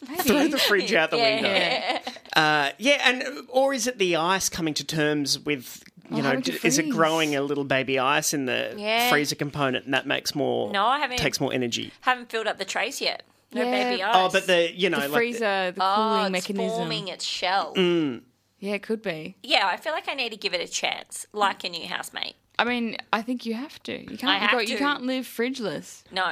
Throw 0.22 0.48
the 0.48 0.58
fridge 0.58 0.92
out 0.94 1.10
the 1.10 1.18
window. 1.18 1.48
Yeah. 1.48 1.98
Uh, 2.36 2.70
yeah, 2.78 3.02
and 3.04 3.24
or 3.48 3.74
is 3.74 3.88
it 3.88 3.98
the 3.98 4.14
ice 4.14 4.48
coming 4.48 4.72
to 4.72 4.84
terms 4.84 5.36
with? 5.36 5.82
You 6.12 6.22
know, 6.22 6.36
d- 6.36 6.58
is 6.62 6.78
it 6.78 6.88
growing 6.88 7.34
a 7.34 7.42
little 7.42 7.64
baby 7.64 7.98
ice 7.98 8.32
in 8.32 8.46
the 8.46 8.72
Yeah. 8.76 9.10
freezer 9.10 9.34
component, 9.34 9.84
and 9.84 9.94
that 9.94 10.06
makes 10.06 10.32
more? 10.36 10.70
No, 10.70 10.86
I 10.86 11.00
haven't- 11.00 11.18
Takes 11.18 11.40
more 11.40 11.52
energy. 11.52 11.92
Haven't 12.02 12.30
filled 12.30 12.46
up 12.46 12.56
the 12.58 12.64
trays 12.64 13.00
yet. 13.00 13.24
No 13.52 13.64
Yeah. 13.64 13.70
baby 13.90 14.02
ice. 14.02 14.14
Oh, 14.16 14.28
but 14.32 14.46
the 14.46 14.72
you 14.72 14.90
know, 14.90 14.98
the 14.98 15.02
like 15.02 15.10
the- 15.10 15.16
freezer, 15.16 15.72
the 15.72 15.82
oh, 15.82 15.94
cooling 15.96 16.34
it's 16.36 16.48
mechanism. 16.48 16.78
forming 16.78 17.08
its 17.08 17.24
shell. 17.24 17.74
Mm. 17.74 18.22
Yeah, 18.60 18.74
it 18.74 18.82
could 18.82 19.02
be. 19.02 19.36
Yeah, 19.42 19.66
I 19.66 19.76
feel 19.76 19.92
like 19.92 20.08
I 20.08 20.14
need 20.14 20.30
to 20.30 20.36
give 20.36 20.54
it 20.54 20.60
a 20.60 20.70
chance, 20.70 21.26
like 21.32 21.64
a 21.64 21.68
new 21.68 21.86
housemate. 21.88 22.36
I 22.58 22.64
mean, 22.64 22.98
I 23.12 23.22
think 23.22 23.46
you 23.46 23.54
have 23.54 23.82
to. 23.84 23.92
You 23.92 24.18
can't. 24.18 24.24
I 24.24 24.34
you, 24.34 24.40
have 24.40 24.50
got- 24.52 24.68
you 24.68 24.76
can't 24.76 25.02
live 25.04 25.24
fridgeless. 25.24 26.04
No, 26.12 26.30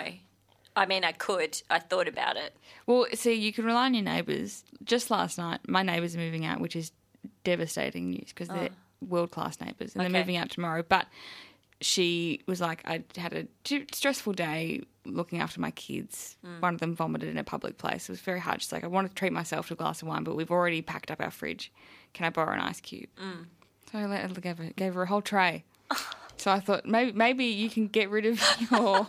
I 0.76 0.86
mean 0.86 1.04
I 1.04 1.12
could. 1.12 1.60
I 1.70 1.78
thought 1.78 2.06
about 2.06 2.36
it. 2.36 2.54
Well, 2.86 3.06
see, 3.14 3.32
you 3.32 3.52
can 3.52 3.64
rely 3.64 3.86
on 3.86 3.94
your 3.94 4.04
neighbours. 4.04 4.62
Just 4.84 5.10
last 5.10 5.38
night, 5.38 5.60
my 5.66 5.82
neighbours 5.82 6.14
are 6.14 6.18
moving 6.18 6.44
out, 6.44 6.60
which 6.60 6.76
is 6.76 6.92
devastating 7.44 8.10
news 8.10 8.28
because 8.28 8.48
they're 8.48 8.70
oh. 8.70 9.06
world 9.06 9.30
class 9.30 9.58
neighbours 9.60 9.94
and 9.94 10.02
Okay. 10.02 10.12
they're 10.12 10.20
moving 10.20 10.36
out 10.36 10.50
tomorrow. 10.50 10.84
But 10.86 11.06
she 11.80 12.42
was 12.46 12.60
like, 12.60 12.82
I 12.84 13.04
had 13.16 13.32
a 13.32 13.46
stressful 13.92 14.32
day 14.32 14.82
looking 15.06 15.40
after 15.40 15.60
my 15.60 15.70
kids. 15.70 16.36
Hmm. 16.44 16.60
One 16.60 16.74
of 16.74 16.80
them 16.80 16.94
vomited 16.94 17.28
in 17.28 17.38
a 17.38 17.44
public 17.44 17.78
place. 17.78 18.08
It 18.08 18.12
was 18.12 18.20
very 18.20 18.40
hard. 18.40 18.60
She's 18.60 18.72
like, 18.72 18.84
I 18.84 18.88
want 18.88 19.08
to 19.08 19.14
treat 19.14 19.32
myself 19.32 19.68
to 19.68 19.74
a 19.74 19.76
glass 19.76 20.02
of 20.02 20.08
wine, 20.08 20.24
but 20.24 20.36
we've 20.36 20.50
already 20.50 20.82
packed 20.82 21.10
up 21.10 21.20
our 21.20 21.30
fridge. 21.30 21.72
Can 22.14 22.26
I 22.26 22.30
borrow 22.30 22.52
an 22.52 22.60
ice 22.60 22.80
cube? 22.80 23.08
So 23.90 23.98
I 23.98 24.06
let 24.06 24.40
gave, 24.40 24.58
her, 24.58 24.70
gave 24.76 24.94
her 24.94 25.02
a 25.02 25.06
whole 25.06 25.22
tray. 25.22 25.64
So 26.38 26.52
I 26.52 26.60
thought 26.60 26.86
maybe 26.86 27.12
maybe 27.12 27.46
you 27.46 27.68
can 27.68 27.88
get 27.88 28.10
rid 28.10 28.24
of 28.24 28.40
your. 28.70 29.08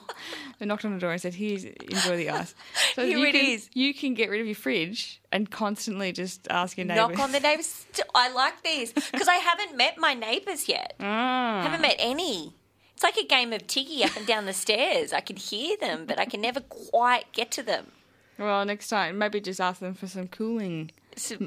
I 0.60 0.65
knocked 0.65 0.84
on 0.84 0.94
the 0.94 1.00
door 1.00 1.12
and 1.12 1.22
said, 1.22 1.36
"Here's 1.36 1.63
enjoy 1.63 2.18
the 2.18 2.32
ice." 2.32 2.56
So 2.96 3.06
Here 3.06 3.18
you 3.18 3.25
it 3.25 3.32
can, 3.34 3.46
is. 3.46 3.70
You 3.74 3.94
can 3.94 4.15
get 4.15 4.29
rid 4.29 4.41
of 4.41 4.48
your 4.48 4.56
fridge 4.56 5.22
and 5.32 5.50
constantly 5.50 6.12
just 6.12 6.48
ask 6.50 6.75
your 6.75 6.86
neighbours. 6.86 7.18
Knock 7.18 7.20
on 7.20 7.32
the 7.32 7.39
neighbours. 7.39 7.86
I 8.15 8.32
like 8.32 8.63
these 8.63 8.91
because 8.91 9.27
I 9.27 9.36
haven't 9.36 9.77
met 9.77 9.98
my 9.98 10.15
neighbours 10.15 10.68
yet. 10.68 10.96
Ah. 11.00 11.62
Haven't 11.63 11.82
met 11.82 11.96
any. 12.00 12.56
It's 12.94 13.03
like 13.03 13.15
a 13.15 13.25
game 13.25 13.53
of 13.53 13.68
tiggy 13.68 14.03
up 14.03 14.18
and 14.18 14.25
down 14.25 14.46
the 14.46 14.53
stairs. 14.53 15.13
I 15.13 15.22
can 15.22 15.38
hear 15.38 15.77
them, 15.77 16.06
but 16.06 16.20
I 16.20 16.25
can 16.25 16.41
never 16.41 16.60
quite 16.60 17.32
get 17.32 17.51
to 17.51 17.63
them. 17.63 17.91
Well, 18.38 18.65
next 18.65 18.88
time 18.89 19.18
maybe 19.18 19.39
just 19.39 19.62
ask 19.62 19.79
them 19.79 19.94
for 19.94 20.08
some 20.08 20.27
cooling. 20.27 20.91
So, 21.15 21.38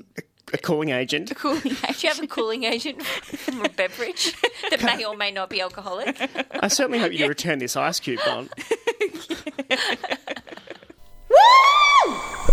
a 0.53 0.59
cooling 0.59 0.91
agent. 0.91 1.35
Cooling 1.37 1.61
Do 1.63 1.71
you 1.99 2.09
have 2.09 2.23
a 2.23 2.27
cooling 2.27 2.65
agent 2.65 3.03
from 3.05 3.65
a 3.65 3.69
beverage 3.69 4.35
that 4.71 4.83
may 4.83 5.05
or 5.05 5.17
may 5.17 5.31
not 5.31 5.49
be 5.51 5.61
alcoholic? 5.61 6.17
I 6.61 6.69
certainly 6.69 6.99
hope 6.99 7.13
you 7.13 7.27
return 7.27 7.59
this 7.59 7.77
ice 7.77 8.01
cube 8.01 8.21
on. 8.29 8.49
Woo! 11.29 11.37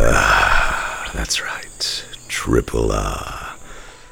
Ah, 0.02 1.12
that's 1.14 1.42
right. 1.42 2.06
Triple 2.28 2.92
R. 2.92 3.49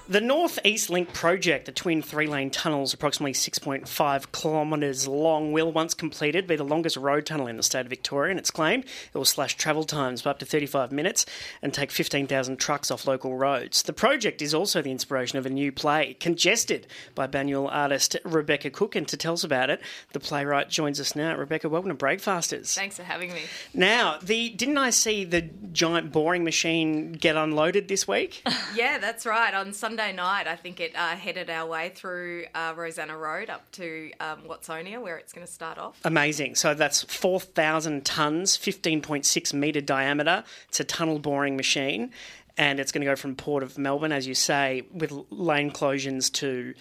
The 0.10 0.22
North 0.22 0.58
East 0.64 0.90
Link 0.90 1.12
project, 1.12 1.66
the 1.66 1.74
twin 1.74 2.02
three 2.02 2.28
lane 2.28 2.50
tunnels 2.50 2.94
approximately 2.94 3.34
6.5 3.34 4.32
kilometres 4.32 5.06
long, 5.06 5.52
will, 5.52 5.70
once 5.70 5.94
completed, 5.94 6.48
be 6.48 6.56
the 6.56 6.64
longest 6.64 6.96
road 6.96 7.26
tunnel 7.26 7.48
in 7.48 7.58
the 7.58 7.64
state 7.64 7.82
of 7.82 7.88
Victoria. 7.88 8.32
And 8.32 8.40
it's 8.40 8.50
claimed 8.50 8.86
it 8.86 9.18
will 9.18 9.26
slash 9.26 9.56
travel 9.56 9.84
times 9.84 10.22
by 10.22 10.32
up 10.32 10.40
to 10.40 10.46
35 10.46 10.94
minutes 10.94 11.26
and 11.62 11.74
take 11.74 11.92
15,000 11.92 12.56
trucks 12.56 12.90
off 12.90 13.06
local 13.06 13.36
roads. 13.36 13.84
The 13.84 13.92
project 13.92 14.42
is 14.42 14.54
also 14.54 14.82
the 14.82 14.92
inspiration 14.92 15.40
of 15.40 15.46
a 15.46 15.50
new 15.50 15.74
play, 15.74 16.14
Congested, 16.22 16.88
by 17.14 17.28
Banyule 17.28 17.68
artist 17.70 18.16
Rebecca 18.24 18.70
Cook. 18.70 18.96
And 18.96 19.10
to 19.10 19.18
tell 19.18 19.34
us 19.34 19.44
about 19.44 19.70
it, 19.70 19.82
the 20.14 20.22
playwright 20.22 20.70
joins 20.70 21.02
us 21.02 21.18
now. 21.18 21.36
Rebecca, 21.36 21.68
welcome 21.68 21.90
to 21.90 21.96
Breakfasters. 21.96 22.74
Thanks 22.74 22.96
for 22.96 23.04
having 23.04 23.34
me. 23.34 23.42
Now, 23.74 24.20
the 24.24 24.52
didn't 24.52 24.78
I 24.78 24.92
see 24.92 25.26
the 25.26 25.42
giant 25.42 26.14
boring 26.14 26.46
machine 26.46 27.12
get 27.12 27.36
unloaded 27.36 27.90
this 27.90 28.08
week? 28.08 28.42
Yeah, 28.76 29.00
that's 29.00 29.26
right. 29.26 29.54
On 29.56 29.74
Sunday 29.74 29.97
night, 29.98 30.48
I 30.48 30.56
think 30.56 30.80
it 30.80 30.96
uh, 30.96 31.16
headed 31.16 31.50
our 31.50 31.68
way 31.68 31.90
through 31.90 32.46
uh, 32.56 32.74
Rosanna 32.76 33.18
Road 33.18 33.50
up 33.50 33.70
to 33.74 34.12
um, 34.20 34.44
Watsonia, 34.48 35.02
where 35.02 35.18
it's 35.18 35.34
going 35.34 35.46
to 35.46 35.52
start 35.52 35.78
off. 35.78 36.00
Amazing. 36.04 36.56
So 36.56 36.74
that's 36.74 37.04
4,000 37.04 38.04
tonnes, 38.04 38.58
15.6 38.58 39.54
metre 39.54 39.82
diameter. 39.82 40.44
It's 40.70 40.80
a 40.80 40.84
tunnel 40.84 41.20
boring 41.20 41.58
machine. 41.58 42.12
And 42.60 42.80
it's 42.80 42.92
going 42.92 43.02
to 43.02 43.06
go 43.06 43.16
from 43.16 43.36
Port 43.36 43.62
of 43.62 43.78
Melbourne, 43.78 44.12
as 44.12 44.26
you 44.26 44.34
say, 44.34 44.84
with 44.92 45.14
lane 45.30 45.70
closures 45.70 46.32
to 46.34 46.74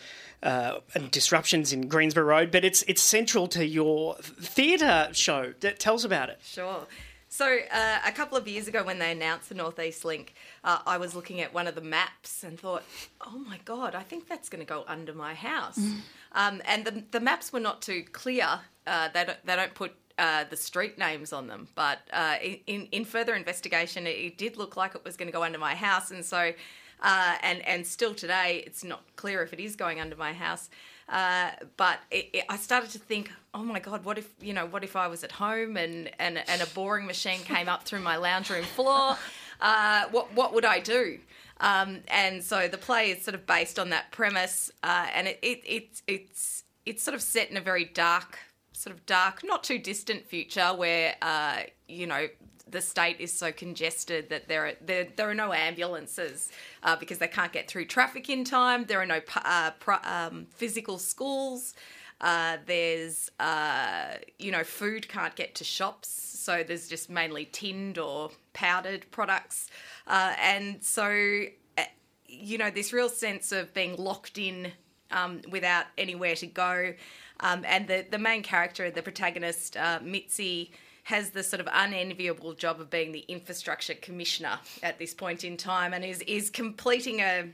uh, 0.42 0.78
and 0.94 1.10
disruptions 1.10 1.72
in 1.72 1.88
Greensborough 1.88 2.24
Road. 2.24 2.50
But 2.50 2.64
it's 2.64 2.82
it's 2.82 3.02
central 3.02 3.46
to 3.48 3.66
your 3.66 4.14
theatre 4.16 5.08
show. 5.12 5.52
Tell 5.52 5.94
us 5.94 6.04
about 6.04 6.30
it. 6.30 6.38
Sure. 6.42 6.86
So, 7.36 7.58
uh, 7.70 7.98
a 8.06 8.12
couple 8.12 8.38
of 8.38 8.48
years 8.48 8.66
ago, 8.66 8.82
when 8.82 8.98
they 8.98 9.12
announced 9.12 9.50
the 9.50 9.54
Northeast 9.54 10.06
Link, 10.06 10.32
uh, 10.64 10.78
I 10.86 10.96
was 10.96 11.14
looking 11.14 11.42
at 11.42 11.52
one 11.52 11.66
of 11.66 11.74
the 11.74 11.82
maps 11.82 12.42
and 12.42 12.58
thought, 12.58 12.82
oh 13.20 13.36
my 13.36 13.60
God, 13.66 13.94
I 13.94 14.00
think 14.00 14.26
that's 14.26 14.48
going 14.48 14.64
to 14.64 14.66
go 14.66 14.84
under 14.88 15.12
my 15.12 15.34
house. 15.34 15.78
Um, 16.32 16.62
and 16.64 16.86
the, 16.86 17.04
the 17.10 17.20
maps 17.20 17.52
were 17.52 17.60
not 17.60 17.82
too 17.82 18.04
clear. 18.10 18.60
Uh, 18.86 19.10
they, 19.12 19.26
don't, 19.26 19.44
they 19.44 19.54
don't 19.54 19.74
put 19.74 19.92
uh, 20.16 20.44
the 20.48 20.56
street 20.56 20.96
names 20.96 21.30
on 21.30 21.46
them. 21.46 21.68
But 21.74 21.98
uh, 22.10 22.36
in, 22.66 22.88
in 22.90 23.04
further 23.04 23.34
investigation, 23.34 24.06
it, 24.06 24.16
it 24.18 24.38
did 24.38 24.56
look 24.56 24.78
like 24.78 24.94
it 24.94 25.04
was 25.04 25.18
going 25.18 25.28
to 25.28 25.32
go 25.32 25.42
under 25.42 25.58
my 25.58 25.74
house. 25.74 26.10
And 26.10 26.24
so, 26.24 26.54
uh, 27.02 27.36
and, 27.42 27.60
and 27.66 27.86
still 27.86 28.14
today, 28.14 28.62
it's 28.66 28.82
not 28.82 29.02
clear 29.16 29.42
if 29.42 29.52
it 29.52 29.60
is 29.60 29.76
going 29.76 30.00
under 30.00 30.16
my 30.16 30.32
house. 30.32 30.70
Uh, 31.08 31.50
but 31.76 32.00
it, 32.10 32.30
it, 32.32 32.44
I 32.48 32.56
started 32.56 32.90
to 32.90 32.98
think, 32.98 33.30
oh 33.54 33.62
my 33.62 33.78
god, 33.78 34.04
what 34.04 34.18
if 34.18 34.28
you 34.40 34.52
know, 34.52 34.66
what 34.66 34.82
if 34.82 34.96
I 34.96 35.06
was 35.06 35.22
at 35.22 35.32
home 35.32 35.76
and 35.76 36.10
and, 36.18 36.42
and 36.48 36.62
a 36.62 36.66
boring 36.66 37.06
machine 37.06 37.40
came 37.40 37.68
up 37.68 37.84
through 37.84 38.00
my 38.00 38.16
lounge 38.16 38.50
room 38.50 38.64
floor? 38.64 39.16
Uh, 39.60 40.04
what 40.10 40.34
what 40.34 40.52
would 40.52 40.64
I 40.64 40.80
do? 40.80 41.18
Um, 41.60 42.00
and 42.08 42.42
so 42.44 42.68
the 42.68 42.76
play 42.76 43.10
is 43.12 43.24
sort 43.24 43.34
of 43.34 43.46
based 43.46 43.78
on 43.78 43.90
that 43.90 44.10
premise, 44.10 44.70
uh, 44.82 45.06
and 45.14 45.26
it, 45.28 45.38
it, 45.42 45.62
it 45.64 46.02
it's 46.06 46.64
it's 46.84 47.02
sort 47.02 47.14
of 47.14 47.22
set 47.22 47.50
in 47.50 47.56
a 47.56 47.60
very 47.60 47.84
dark, 47.84 48.38
sort 48.72 48.94
of 48.94 49.06
dark, 49.06 49.42
not 49.42 49.64
too 49.64 49.78
distant 49.78 50.26
future 50.26 50.74
where 50.74 51.14
uh, 51.22 51.60
you 51.88 52.06
know 52.06 52.26
the 52.68 52.80
state 52.80 53.20
is 53.20 53.32
so 53.32 53.52
congested 53.52 54.28
that 54.30 54.48
there 54.48 54.66
are 54.66 54.72
there, 54.84 55.06
there 55.16 55.30
are 55.30 55.34
no 55.34 55.52
ambulances 55.52 56.50
uh, 56.82 56.96
because 56.96 57.18
they 57.18 57.28
can't 57.28 57.52
get 57.52 57.68
through 57.68 57.84
traffic 57.86 58.28
in 58.28 58.44
time. 58.44 58.84
There 58.84 59.00
are 59.00 59.06
no 59.06 59.20
uh, 59.36 59.70
pro, 59.78 59.96
um, 60.02 60.46
physical 60.50 60.98
schools. 60.98 61.74
Uh, 62.20 62.56
there's 62.66 63.30
uh, 63.38 64.14
you 64.38 64.50
know 64.50 64.64
food 64.64 65.08
can't 65.08 65.36
get 65.36 65.54
to 65.56 65.64
shops, 65.64 66.08
so 66.08 66.64
there's 66.66 66.88
just 66.88 67.08
mainly 67.08 67.44
tinned 67.44 67.98
or 67.98 68.30
powdered 68.52 69.08
products, 69.10 69.70
uh, 70.06 70.34
and 70.42 70.82
so 70.82 71.44
uh, 71.78 71.82
you 72.26 72.58
know 72.58 72.70
this 72.70 72.92
real 72.92 73.08
sense 73.08 73.52
of 73.52 73.72
being 73.74 73.94
locked 73.96 74.38
in 74.38 74.72
um, 75.12 75.40
without 75.50 75.86
anywhere 75.98 76.34
to 76.34 76.46
go. 76.46 76.94
Um, 77.40 77.64
and 77.66 77.86
the 77.86 78.06
the 78.10 78.18
main 78.18 78.42
character, 78.42 78.90
the 78.90 79.02
protagonist, 79.02 79.76
uh, 79.76 80.00
Mitzi 80.02 80.72
has 81.06 81.30
the 81.30 81.42
sort 81.44 81.60
of 81.60 81.68
unenviable 81.72 82.52
job 82.52 82.80
of 82.80 82.90
being 82.90 83.12
the 83.12 83.24
infrastructure 83.28 83.94
commissioner 83.94 84.58
at 84.82 84.98
this 84.98 85.14
point 85.14 85.44
in 85.44 85.56
time 85.56 85.94
and 85.94 86.04
is, 86.04 86.20
is 86.22 86.50
completing 86.50 87.20
a, 87.20 87.48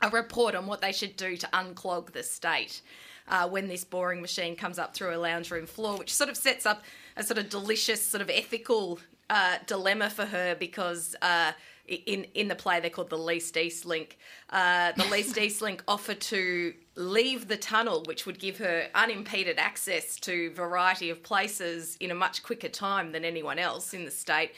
a 0.00 0.08
report 0.10 0.54
on 0.54 0.64
what 0.64 0.80
they 0.80 0.92
should 0.92 1.16
do 1.16 1.36
to 1.36 1.48
unclog 1.48 2.12
the 2.12 2.22
state. 2.22 2.80
Uh, 3.26 3.48
when 3.48 3.66
this 3.66 3.84
boring 3.84 4.22
machine 4.22 4.54
comes 4.54 4.78
up 4.78 4.94
through 4.94 5.14
a 5.14 5.18
lounge 5.18 5.50
room 5.50 5.66
floor, 5.66 5.98
which 5.98 6.14
sort 6.14 6.30
of 6.30 6.36
sets 6.36 6.64
up 6.64 6.82
a 7.16 7.22
sort 7.22 7.36
of 7.36 7.50
delicious, 7.50 8.00
sort 8.00 8.22
of 8.22 8.30
ethical 8.30 9.00
uh, 9.28 9.56
dilemma 9.66 10.08
for 10.08 10.24
her 10.24 10.54
because 10.54 11.16
uh, 11.20 11.52
in 11.88 12.24
in 12.34 12.48
the 12.48 12.54
play 12.54 12.80
they're 12.80 12.88
called 12.88 13.10
the 13.10 13.18
Least 13.18 13.56
East 13.56 13.84
Link. 13.84 14.18
Uh, 14.50 14.92
the 14.92 15.04
Least 15.06 15.36
East 15.36 15.60
Link 15.60 15.82
offer 15.86 16.14
to 16.14 16.72
leave 16.98 17.46
the 17.46 17.56
tunnel, 17.56 18.02
which 18.06 18.26
would 18.26 18.40
give 18.40 18.58
her 18.58 18.88
unimpeded 18.92 19.56
access 19.56 20.16
to 20.16 20.50
variety 20.50 21.10
of 21.10 21.22
places 21.22 21.96
in 22.00 22.10
a 22.10 22.14
much 22.14 22.42
quicker 22.42 22.68
time 22.68 23.12
than 23.12 23.24
anyone 23.24 23.58
else 23.58 23.94
in 23.94 24.04
the 24.04 24.10
state. 24.10 24.50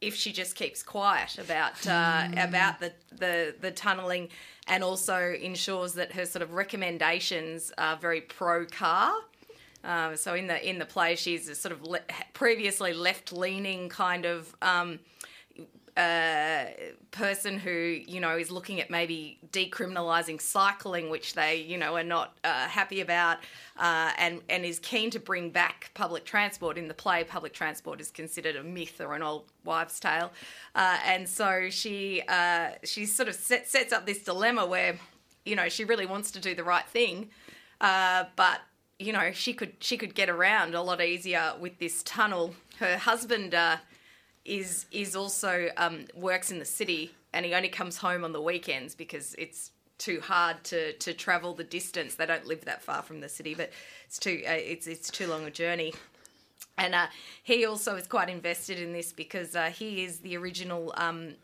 If 0.00 0.14
she 0.14 0.32
just 0.32 0.54
keeps 0.54 0.80
quiet 0.80 1.38
about 1.38 1.84
uh, 1.86 2.28
about 2.36 2.78
the, 2.78 2.92
the 3.10 3.56
the 3.60 3.72
tunneling, 3.72 4.28
and 4.68 4.84
also 4.84 5.32
ensures 5.32 5.94
that 5.94 6.12
her 6.12 6.24
sort 6.24 6.42
of 6.42 6.54
recommendations 6.54 7.72
are 7.76 7.96
very 7.96 8.20
pro 8.20 8.64
car. 8.64 9.12
Um, 9.82 10.16
so 10.16 10.34
in 10.34 10.46
the 10.46 10.68
in 10.68 10.78
the 10.78 10.84
play, 10.84 11.16
she's 11.16 11.48
a 11.48 11.54
sort 11.56 11.72
of 11.72 11.82
le- 11.82 12.00
previously 12.32 12.92
left 12.92 13.32
leaning 13.32 13.88
kind 13.88 14.24
of 14.24 14.54
um, 14.62 15.00
uh, 15.98 16.66
person 17.10 17.58
who 17.58 17.70
you 18.06 18.20
know 18.20 18.36
is 18.36 18.52
looking 18.52 18.80
at 18.80 18.88
maybe 18.88 19.36
decriminalising 19.50 20.40
cycling, 20.40 21.10
which 21.10 21.34
they 21.34 21.56
you 21.56 21.76
know 21.76 21.96
are 21.96 22.04
not 22.04 22.38
uh, 22.44 22.68
happy 22.68 23.00
about, 23.00 23.38
uh, 23.78 24.12
and 24.16 24.40
and 24.48 24.64
is 24.64 24.78
keen 24.78 25.10
to 25.10 25.18
bring 25.18 25.50
back 25.50 25.90
public 25.94 26.24
transport. 26.24 26.78
In 26.78 26.86
the 26.86 26.94
play, 26.94 27.24
public 27.24 27.52
transport 27.52 28.00
is 28.00 28.12
considered 28.12 28.54
a 28.54 28.62
myth 28.62 29.00
or 29.00 29.14
an 29.14 29.22
old 29.22 29.46
wives' 29.64 29.98
tale, 29.98 30.30
uh, 30.76 30.98
and 31.04 31.28
so 31.28 31.68
she 31.68 32.22
uh, 32.28 32.70
she 32.84 33.04
sort 33.04 33.28
of 33.28 33.34
set, 33.34 33.68
sets 33.68 33.92
up 33.92 34.06
this 34.06 34.22
dilemma 34.22 34.64
where 34.64 34.96
you 35.44 35.56
know 35.56 35.68
she 35.68 35.84
really 35.84 36.06
wants 36.06 36.30
to 36.30 36.40
do 36.40 36.54
the 36.54 36.64
right 36.64 36.86
thing, 36.86 37.28
uh, 37.80 38.24
but 38.36 38.60
you 39.00 39.12
know 39.12 39.32
she 39.32 39.52
could 39.52 39.72
she 39.80 39.96
could 39.96 40.14
get 40.14 40.30
around 40.30 40.76
a 40.76 40.82
lot 40.82 41.00
easier 41.00 41.54
with 41.58 41.76
this 41.80 42.04
tunnel. 42.04 42.54
Her 42.78 42.96
husband 42.96 43.52
is 44.48 44.86
is 44.90 45.14
also 45.14 45.68
um, 45.76 46.06
works 46.14 46.50
in 46.50 46.58
the 46.58 46.64
city, 46.64 47.12
and 47.32 47.44
he 47.44 47.54
only 47.54 47.68
comes 47.68 47.98
home 47.98 48.24
on 48.24 48.32
the 48.32 48.40
weekends 48.40 48.94
because 48.94 49.34
it's 49.38 49.70
too 49.98 50.20
hard 50.20 50.64
to 50.64 50.92
to 50.94 51.12
travel 51.12 51.54
the 51.54 51.64
distance. 51.64 52.14
They 52.14 52.26
don't 52.26 52.46
live 52.46 52.64
that 52.64 52.82
far 52.82 53.02
from 53.02 53.20
the 53.20 53.28
city, 53.28 53.54
but 53.54 53.70
it's 54.06 54.18
too 54.18 54.42
uh, 54.46 54.52
it's 54.52 54.86
it's 54.86 55.10
too 55.10 55.26
long 55.26 55.44
a 55.44 55.50
journey. 55.50 55.92
And 56.76 56.94
uh, 56.94 57.06
he 57.42 57.66
also 57.66 57.96
is 57.96 58.06
quite 58.06 58.28
invested 58.28 58.78
in 58.78 58.92
this 58.92 59.12
because 59.12 59.56
uh, 59.56 59.66
he 59.66 60.04
is 60.04 60.20
the 60.20 60.36
original 60.36 60.94
um, 60.96 61.34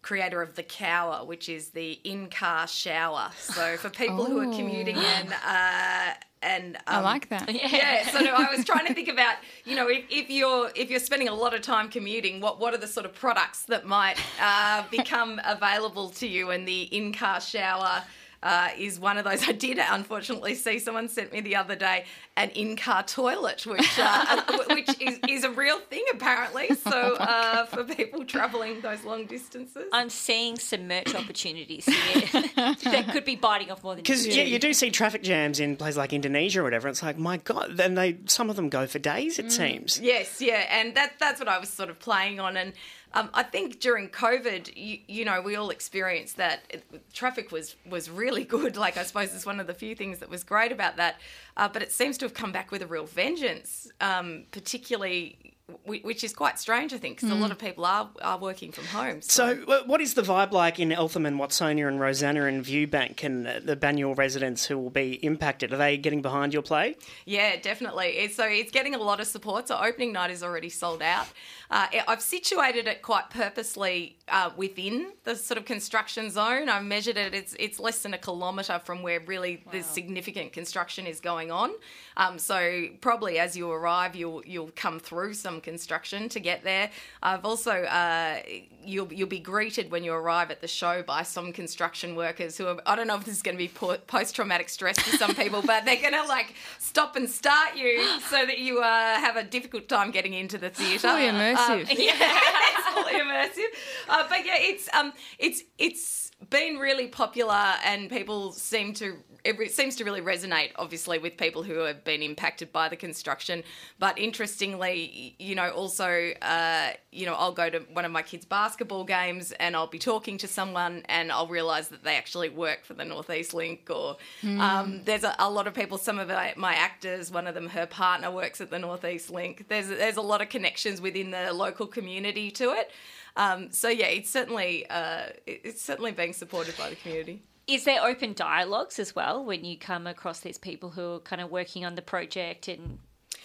creator 0.00 0.40
of 0.40 0.54
the 0.54 0.62
Cower, 0.62 1.26
which 1.26 1.50
is 1.50 1.70
the 1.70 2.00
in-car 2.04 2.66
shower. 2.66 3.30
So 3.38 3.76
for 3.76 3.90
people 3.90 4.24
who 4.24 4.38
are 4.40 4.56
commuting 4.56 4.96
and 4.96 5.34
uh, 5.46 6.14
and 6.42 6.76
um, 6.76 6.82
I 6.86 7.00
like 7.00 7.28
that. 7.28 7.52
yeah. 7.52 8.08
So 8.10 8.20
no, 8.20 8.32
I 8.34 8.54
was 8.54 8.64
trying 8.66 8.86
to 8.86 8.94
think 8.94 9.08
about 9.08 9.36
you 9.64 9.76
know 9.76 9.88
if, 9.88 10.04
if 10.10 10.30
you're 10.30 10.70
if 10.74 10.90
you're 10.90 11.00
spending 11.00 11.28
a 11.28 11.34
lot 11.34 11.54
of 11.54 11.62
time 11.62 11.88
commuting, 11.88 12.40
what 12.40 12.58
what 12.60 12.74
are 12.74 12.78
the 12.78 12.88
sort 12.88 13.06
of 13.06 13.14
products 13.14 13.62
that 13.64 13.86
might 13.86 14.16
uh, 14.40 14.84
become 14.90 15.40
available 15.44 16.10
to 16.10 16.26
you? 16.26 16.48
in 16.50 16.64
the 16.64 16.82
in-car 16.82 17.40
shower. 17.40 18.02
Uh, 18.40 18.68
is 18.78 19.00
one 19.00 19.18
of 19.18 19.24
those. 19.24 19.42
I 19.48 19.52
did 19.52 19.78
unfortunately 19.80 20.54
see 20.54 20.78
someone 20.78 21.08
sent 21.08 21.32
me 21.32 21.40
the 21.40 21.56
other 21.56 21.74
day 21.74 22.04
an 22.36 22.50
in-car 22.50 23.02
toilet, 23.02 23.66
which 23.66 23.98
uh, 23.98 24.42
which 24.70 24.88
is, 25.00 25.18
is 25.28 25.42
a 25.42 25.50
real 25.50 25.80
thing 25.80 26.04
apparently. 26.12 26.68
So 26.76 27.16
uh, 27.16 27.66
for 27.66 27.82
people 27.82 28.24
travelling 28.24 28.80
those 28.80 29.02
long 29.02 29.26
distances, 29.26 29.86
I'm 29.92 30.08
seeing 30.08 30.56
some 30.56 30.86
merch 30.86 31.16
opportunities 31.16 31.84
here 31.86 32.42
that 32.54 33.08
could 33.10 33.24
be 33.24 33.34
biting 33.34 33.72
off 33.72 33.82
more 33.82 33.94
than 33.96 34.02
Because 34.04 34.24
you. 34.24 34.34
yeah, 34.34 34.44
you 34.44 34.60
do 34.60 34.72
see 34.72 34.90
traffic 34.90 35.24
jams 35.24 35.58
in 35.58 35.76
places 35.76 35.96
like 35.96 36.12
Indonesia 36.12 36.60
or 36.60 36.62
whatever. 36.62 36.86
It's 36.86 37.02
like, 37.02 37.18
my 37.18 37.38
God, 37.38 37.76
then 37.76 37.94
they 37.94 38.18
some 38.26 38.50
of 38.50 38.54
them 38.56 38.68
go 38.68 38.86
for 38.86 39.00
days. 39.00 39.40
It 39.40 39.50
seems. 39.50 39.98
Yes, 40.00 40.40
yeah, 40.40 40.64
and 40.70 40.94
that 40.94 41.14
that's 41.18 41.40
what 41.40 41.48
I 41.48 41.58
was 41.58 41.70
sort 41.70 41.90
of 41.90 41.98
playing 41.98 42.38
on, 42.38 42.56
and 42.56 42.72
um, 43.14 43.30
I 43.32 43.42
think 43.42 43.80
during 43.80 44.08
COVID, 44.08 44.72
you, 44.76 44.98
you 45.06 45.24
know, 45.24 45.40
we 45.40 45.56
all 45.56 45.70
experienced 45.70 46.36
that 46.36 46.60
it, 46.68 46.84
traffic 47.12 47.50
was 47.50 47.76
was 47.88 48.10
really 48.10 48.44
good. 48.56 48.76
Like 48.76 48.96
I 48.96 49.02
suppose 49.02 49.34
it's 49.34 49.46
one 49.46 49.60
of 49.60 49.66
the 49.66 49.74
few 49.74 49.94
things 49.94 50.18
that 50.18 50.28
was 50.28 50.44
great 50.44 50.72
about 50.72 50.96
that. 50.96 51.16
Uh, 51.58 51.68
but 51.68 51.82
it 51.82 51.92
seems 51.92 52.16
to 52.18 52.24
have 52.24 52.32
come 52.32 52.52
back 52.52 52.70
with 52.70 52.80
a 52.80 52.86
real 52.86 53.04
vengeance, 53.04 53.90
um, 54.00 54.44
particularly. 54.52 55.38
Which 55.84 56.24
is 56.24 56.32
quite 56.32 56.58
strange, 56.58 56.94
I 56.94 56.96
think, 56.96 57.16
because 57.20 57.30
a 57.30 57.34
lot 57.34 57.50
of 57.50 57.58
people 57.58 57.84
are, 57.84 58.08
are 58.22 58.38
working 58.38 58.72
from 58.72 58.84
home. 58.86 59.20
So, 59.20 59.54
wh- 59.54 59.86
what 59.86 60.00
is 60.00 60.14
the 60.14 60.22
vibe 60.22 60.50
like 60.50 60.80
in 60.80 60.92
Eltham 60.92 61.26
and 61.26 61.38
Watsonia 61.38 61.86
and 61.88 62.00
Rosanna 62.00 62.44
and 62.46 62.64
Viewbank 62.64 63.22
and 63.22 63.46
uh, 63.46 63.60
the 63.62 63.76
Banyule 63.76 64.16
residents 64.16 64.64
who 64.64 64.78
will 64.78 64.88
be 64.88 65.22
impacted? 65.22 65.70
Are 65.74 65.76
they 65.76 65.98
getting 65.98 66.22
behind 66.22 66.54
your 66.54 66.62
play? 66.62 66.96
Yeah, 67.26 67.56
definitely. 67.60 68.28
So 68.28 68.44
it's 68.46 68.70
getting 68.70 68.94
a 68.94 68.98
lot 68.98 69.20
of 69.20 69.26
support. 69.26 69.68
So 69.68 69.78
opening 69.78 70.10
night 70.14 70.30
is 70.30 70.42
already 70.42 70.70
sold 70.70 71.02
out. 71.02 71.26
Uh, 71.70 71.86
I've 72.06 72.22
situated 72.22 72.86
it 72.88 73.02
quite 73.02 73.28
purposely 73.28 74.16
uh, 74.28 74.48
within 74.56 75.12
the 75.24 75.36
sort 75.36 75.58
of 75.58 75.66
construction 75.66 76.30
zone. 76.30 76.70
I've 76.70 76.84
measured 76.84 77.18
it. 77.18 77.34
It's 77.34 77.54
it's 77.58 77.78
less 77.78 78.00
than 78.00 78.14
a 78.14 78.18
kilometre 78.18 78.80
from 78.86 79.02
where 79.02 79.20
really 79.20 79.62
the 79.70 79.82
significant 79.82 80.54
construction 80.54 81.06
is 81.06 81.20
going 81.20 81.47
on. 81.50 81.72
Um, 82.16 82.38
so 82.38 82.86
probably 83.00 83.38
as 83.38 83.56
you 83.56 83.70
arrive, 83.70 84.16
you'll 84.16 84.42
you'll 84.44 84.72
come 84.74 84.98
through 84.98 85.34
some 85.34 85.60
construction 85.60 86.28
to 86.30 86.40
get 86.40 86.64
there. 86.64 86.90
I've 87.22 87.44
also 87.44 87.84
uh, 87.84 88.40
you'll 88.84 89.12
you'll 89.12 89.28
be 89.28 89.38
greeted 89.38 89.90
when 89.90 90.02
you 90.02 90.12
arrive 90.12 90.50
at 90.50 90.60
the 90.60 90.68
show 90.68 91.02
by 91.02 91.22
some 91.22 91.52
construction 91.52 92.16
workers 92.16 92.58
who 92.58 92.66
are, 92.66 92.78
I 92.86 92.96
don't 92.96 93.06
know 93.06 93.16
if 93.16 93.24
this 93.24 93.36
is 93.36 93.42
going 93.42 93.56
to 93.56 93.62
be 93.62 93.68
post 93.68 94.34
traumatic 94.34 94.68
stress 94.68 94.98
for 94.98 95.16
some 95.16 95.34
people, 95.34 95.62
but 95.62 95.84
they're 95.84 96.00
going 96.00 96.14
to 96.14 96.24
like 96.24 96.54
stop 96.78 97.14
and 97.16 97.28
start 97.28 97.76
you 97.76 98.02
so 98.20 98.44
that 98.44 98.58
you 98.58 98.80
uh, 98.80 99.14
have 99.16 99.36
a 99.36 99.44
difficult 99.44 99.88
time 99.88 100.10
getting 100.10 100.34
into 100.34 100.58
the 100.58 100.70
theatre. 100.70 101.08
Fully 101.08 101.26
immersive. 101.26 101.86
yeah, 101.98 102.14
it's 102.18 102.88
fully 102.88 103.12
immersive. 103.12 104.08
Uh, 104.08 104.24
but 104.28 104.44
yeah, 104.44 104.56
it's 104.56 104.92
um, 104.94 105.12
it's 105.38 105.62
it's 105.78 106.27
been 106.50 106.76
really 106.76 107.08
popular, 107.08 107.74
and 107.84 108.08
people 108.08 108.52
seem 108.52 108.94
to 108.94 109.16
it 109.44 109.72
seems 109.72 109.96
to 109.96 110.04
really 110.04 110.20
resonate, 110.20 110.72
obviously, 110.76 111.18
with 111.18 111.36
people 111.36 111.62
who 111.62 111.80
have 111.80 112.04
been 112.04 112.22
impacted 112.22 112.72
by 112.72 112.88
the 112.88 112.96
construction. 112.96 113.62
But 113.98 114.18
interestingly, 114.18 115.36
you 115.38 115.54
know, 115.54 115.70
also, 115.70 116.32
uh, 116.42 116.90
you 117.12 117.24
know, 117.24 117.34
I'll 117.34 117.52
go 117.52 117.70
to 117.70 117.78
one 117.92 118.04
of 118.04 118.10
my 118.10 118.22
kids' 118.22 118.44
basketball 118.44 119.04
games, 119.04 119.52
and 119.52 119.76
I'll 119.76 119.86
be 119.86 119.98
talking 119.98 120.38
to 120.38 120.48
someone, 120.48 121.02
and 121.08 121.30
I'll 121.30 121.46
realise 121.46 121.88
that 121.88 122.02
they 122.02 122.16
actually 122.16 122.48
work 122.48 122.84
for 122.84 122.94
the 122.94 123.04
Northeast 123.04 123.54
Link, 123.54 123.88
or 123.90 124.16
um, 124.60 125.02
there's 125.04 125.24
a, 125.24 125.34
a 125.38 125.48
lot 125.48 125.66
of 125.66 125.74
people. 125.74 125.98
Some 125.98 126.18
of 126.18 126.28
my, 126.28 126.52
my 126.56 126.74
actors, 126.74 127.30
one 127.30 127.46
of 127.46 127.54
them, 127.54 127.68
her 127.68 127.86
partner 127.86 128.30
works 128.30 128.60
at 128.60 128.70
the 128.70 128.78
Northeast 128.78 129.30
Link. 129.30 129.66
There's 129.68 129.88
there's 129.88 130.16
a 130.16 130.22
lot 130.22 130.42
of 130.42 130.48
connections 130.48 131.00
within 131.00 131.30
the 131.30 131.52
local 131.52 131.86
community 131.86 132.50
to 132.52 132.72
it. 132.72 132.90
Um, 133.38 133.70
so 133.70 133.88
yeah, 133.88 134.06
it's 134.06 134.28
certainly 134.28 134.84
uh, 134.90 135.28
it's 135.46 135.80
certainly 135.80 136.10
being 136.12 136.32
supported 136.32 136.76
by 136.76 136.90
the 136.90 136.96
community. 136.96 137.40
Is 137.68 137.84
there 137.84 138.04
open 138.04 138.32
dialogues 138.32 138.98
as 138.98 139.14
well 139.14 139.44
when 139.44 139.64
you 139.64 139.78
come 139.78 140.06
across 140.06 140.40
these 140.40 140.58
people 140.58 140.90
who 140.90 141.14
are 141.14 141.20
kind 141.20 141.40
of 141.40 141.50
working 141.50 141.84
on 141.84 141.94
the 141.94 142.02
project 142.02 142.66
and 142.66 142.98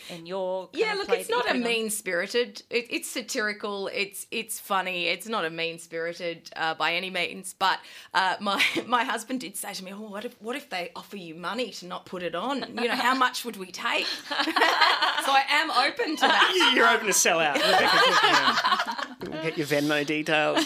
and 0.10 0.28
your 0.28 0.68
kind 0.68 0.80
Yeah, 0.80 0.92
of 0.94 0.98
look, 1.00 1.10
it's 1.18 1.30
not 1.30 1.50
a 1.50 1.54
mean 1.54 1.90
spirited. 1.90 2.62
It, 2.70 2.88
it's 2.90 3.10
satirical. 3.10 3.88
It's 3.88 4.28
it's 4.32 4.60
funny. 4.60 5.08
It's 5.08 5.28
not 5.28 5.46
a 5.46 5.50
mean 5.50 5.80
spirited 5.80 6.50
uh, 6.56 6.74
by 6.76 6.94
any 6.96 7.10
means. 7.10 7.54
But 7.58 7.80
uh, 8.14 8.36
my 8.40 8.64
my 8.88 9.04
husband 9.04 9.42
did 9.42 9.56
say 9.58 9.74
to 9.74 9.84
me, 9.84 9.94
"Oh, 9.94 10.02
what 10.10 10.26
if 10.26 10.36
what 10.42 10.56
if 10.56 10.70
they 10.70 10.92
offer 10.96 11.18
you 11.18 11.36
money 11.36 11.72
to 11.72 11.86
not 11.86 12.06
put 12.06 12.24
it 12.24 12.36
on? 12.36 12.62
You 12.76 12.88
know, 12.88 12.96
how 12.96 13.16
much 13.16 13.46
would 13.46 13.58
we 13.58 13.72
take?" 13.72 14.06
so 14.30 14.36
I 14.38 15.44
am 15.50 15.72
open 15.72 16.16
to 16.16 16.22
that. 16.22 16.72
You're 16.76 16.88
open 16.90 17.08
to 17.08 17.14
sell 17.14 17.40
out. 17.40 17.56
Rebecca 17.56 19.32
We'll 19.32 19.42
get 19.44 19.58
your 19.58 19.68
Venmo 19.68 20.06
details. 20.06 20.66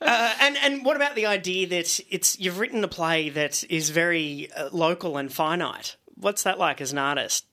Uh, 0.00 0.34
and 0.40 0.56
and 0.58 0.84
what 0.84 0.96
about 0.96 1.14
the 1.14 1.24
idea 1.26 1.66
that 1.66 1.98
it's 2.10 2.38
you've 2.38 2.58
written 2.58 2.84
a 2.84 2.88
play 2.88 3.30
that 3.30 3.64
is 3.70 3.88
very 3.90 4.50
uh, 4.52 4.68
local 4.70 5.16
and 5.16 5.32
finite? 5.32 5.96
What's 6.16 6.42
that 6.42 6.58
like 6.58 6.80
as 6.82 6.92
an 6.92 6.98
artist? 6.98 7.46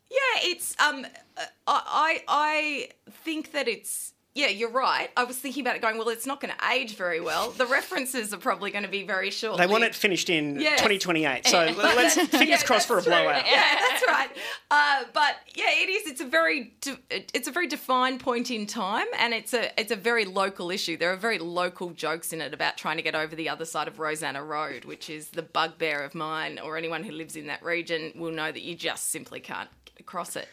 It's 0.43 0.75
um, 0.79 1.05
uh, 1.37 1.45
I 1.67 2.23
I 2.27 2.89
think 3.23 3.51
that 3.51 3.67
it's 3.67 4.13
yeah, 4.33 4.47
you're 4.47 4.71
right. 4.71 5.09
I 5.17 5.25
was 5.25 5.37
thinking 5.37 5.61
about 5.61 5.75
it, 5.75 5.81
going, 5.81 5.97
well, 5.97 6.07
it's 6.09 6.25
not 6.25 6.39
going 6.39 6.53
to 6.57 6.69
age 6.71 6.95
very 6.95 7.19
well. 7.19 7.51
The 7.51 7.65
references 7.65 8.33
are 8.33 8.37
probably 8.37 8.71
going 8.71 8.85
to 8.85 8.89
be 8.89 9.03
very 9.03 9.29
short. 9.29 9.57
They 9.57 9.67
want 9.67 9.83
it 9.83 9.93
finished 9.93 10.29
in 10.29 10.59
Yes. 10.59 10.79
2028. 10.79 11.45
So 11.47 11.57
let's 11.77 12.15
fingers 12.15 12.47
Yeah, 12.47 12.57
crossed 12.63 12.87
for 12.87 12.97
a 12.99 13.01
true. 13.01 13.11
blowout. 13.11 13.45
Yeah, 13.45 13.75
that's 13.89 14.03
right. 14.07 14.29
Uh, 14.69 15.03
but 15.13 15.35
yeah, 15.55 15.65
it 15.69 15.89
is. 15.89 16.07
It's 16.09 16.21
a 16.21 16.25
very 16.25 16.73
de- 16.79 16.97
it's 17.09 17.47
a 17.49 17.51
very 17.51 17.67
defined 17.67 18.21
point 18.21 18.49
in 18.51 18.65
time, 18.65 19.07
and 19.19 19.33
it's 19.33 19.53
a 19.53 19.77
it's 19.79 19.91
a 19.91 19.95
very 19.97 20.23
local 20.25 20.71
issue. 20.71 20.95
There 20.95 21.11
are 21.11 21.17
very 21.17 21.37
local 21.39 21.89
jokes 21.89 22.31
in 22.31 22.39
it 22.41 22.53
about 22.53 22.77
trying 22.77 22.97
to 22.97 23.03
get 23.03 23.15
over 23.15 23.35
the 23.35 23.49
other 23.49 23.65
side 23.65 23.87
of 23.89 23.99
Rosanna 23.99 24.43
Road, 24.43 24.85
which 24.85 25.09
is 25.09 25.29
the 25.29 25.41
bugbear 25.43 26.03
of 26.03 26.15
mine, 26.15 26.57
or 26.63 26.77
anyone 26.77 27.03
who 27.03 27.11
lives 27.11 27.35
in 27.35 27.47
that 27.47 27.61
region 27.63 28.13
will 28.15 28.31
know 28.31 28.49
that 28.51 28.61
you 28.61 28.75
just 28.75 29.09
simply 29.09 29.41
can't 29.41 29.69
cross 30.05 30.35
it. 30.35 30.47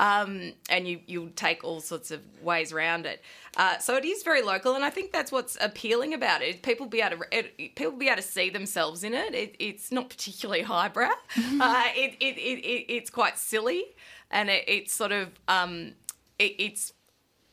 Um, 0.00 0.54
and 0.70 0.88
you 0.88 1.00
you 1.06 1.30
take 1.36 1.62
all 1.62 1.80
sorts 1.80 2.10
of 2.10 2.22
ways 2.42 2.72
around 2.72 3.04
it. 3.04 3.22
Uh, 3.58 3.76
so 3.76 3.96
it 3.96 4.04
is 4.06 4.22
very 4.22 4.40
local, 4.40 4.74
and 4.74 4.82
I 4.82 4.88
think 4.88 5.12
that's 5.12 5.30
what's 5.30 5.58
appealing 5.60 6.14
about 6.14 6.40
it. 6.40 6.62
People 6.62 6.86
be 6.86 7.02
able 7.02 7.18
to 7.18 7.38
it, 7.38 7.74
people 7.76 7.92
be 7.92 8.06
able 8.06 8.16
to 8.16 8.22
see 8.22 8.48
themselves 8.48 9.04
in 9.04 9.12
it. 9.12 9.34
it 9.34 9.56
it's 9.58 9.92
not 9.92 10.08
particularly 10.08 10.62
highbrow. 10.62 11.10
uh, 11.36 11.84
it, 11.94 12.16
it, 12.18 12.38
it, 12.38 12.64
it 12.64 12.86
it's 12.90 13.10
quite 13.10 13.36
silly, 13.36 13.84
and 14.30 14.48
it, 14.48 14.64
it's 14.66 14.94
sort 14.94 15.12
of 15.12 15.28
um, 15.48 15.92
it, 16.38 16.54
it's 16.58 16.94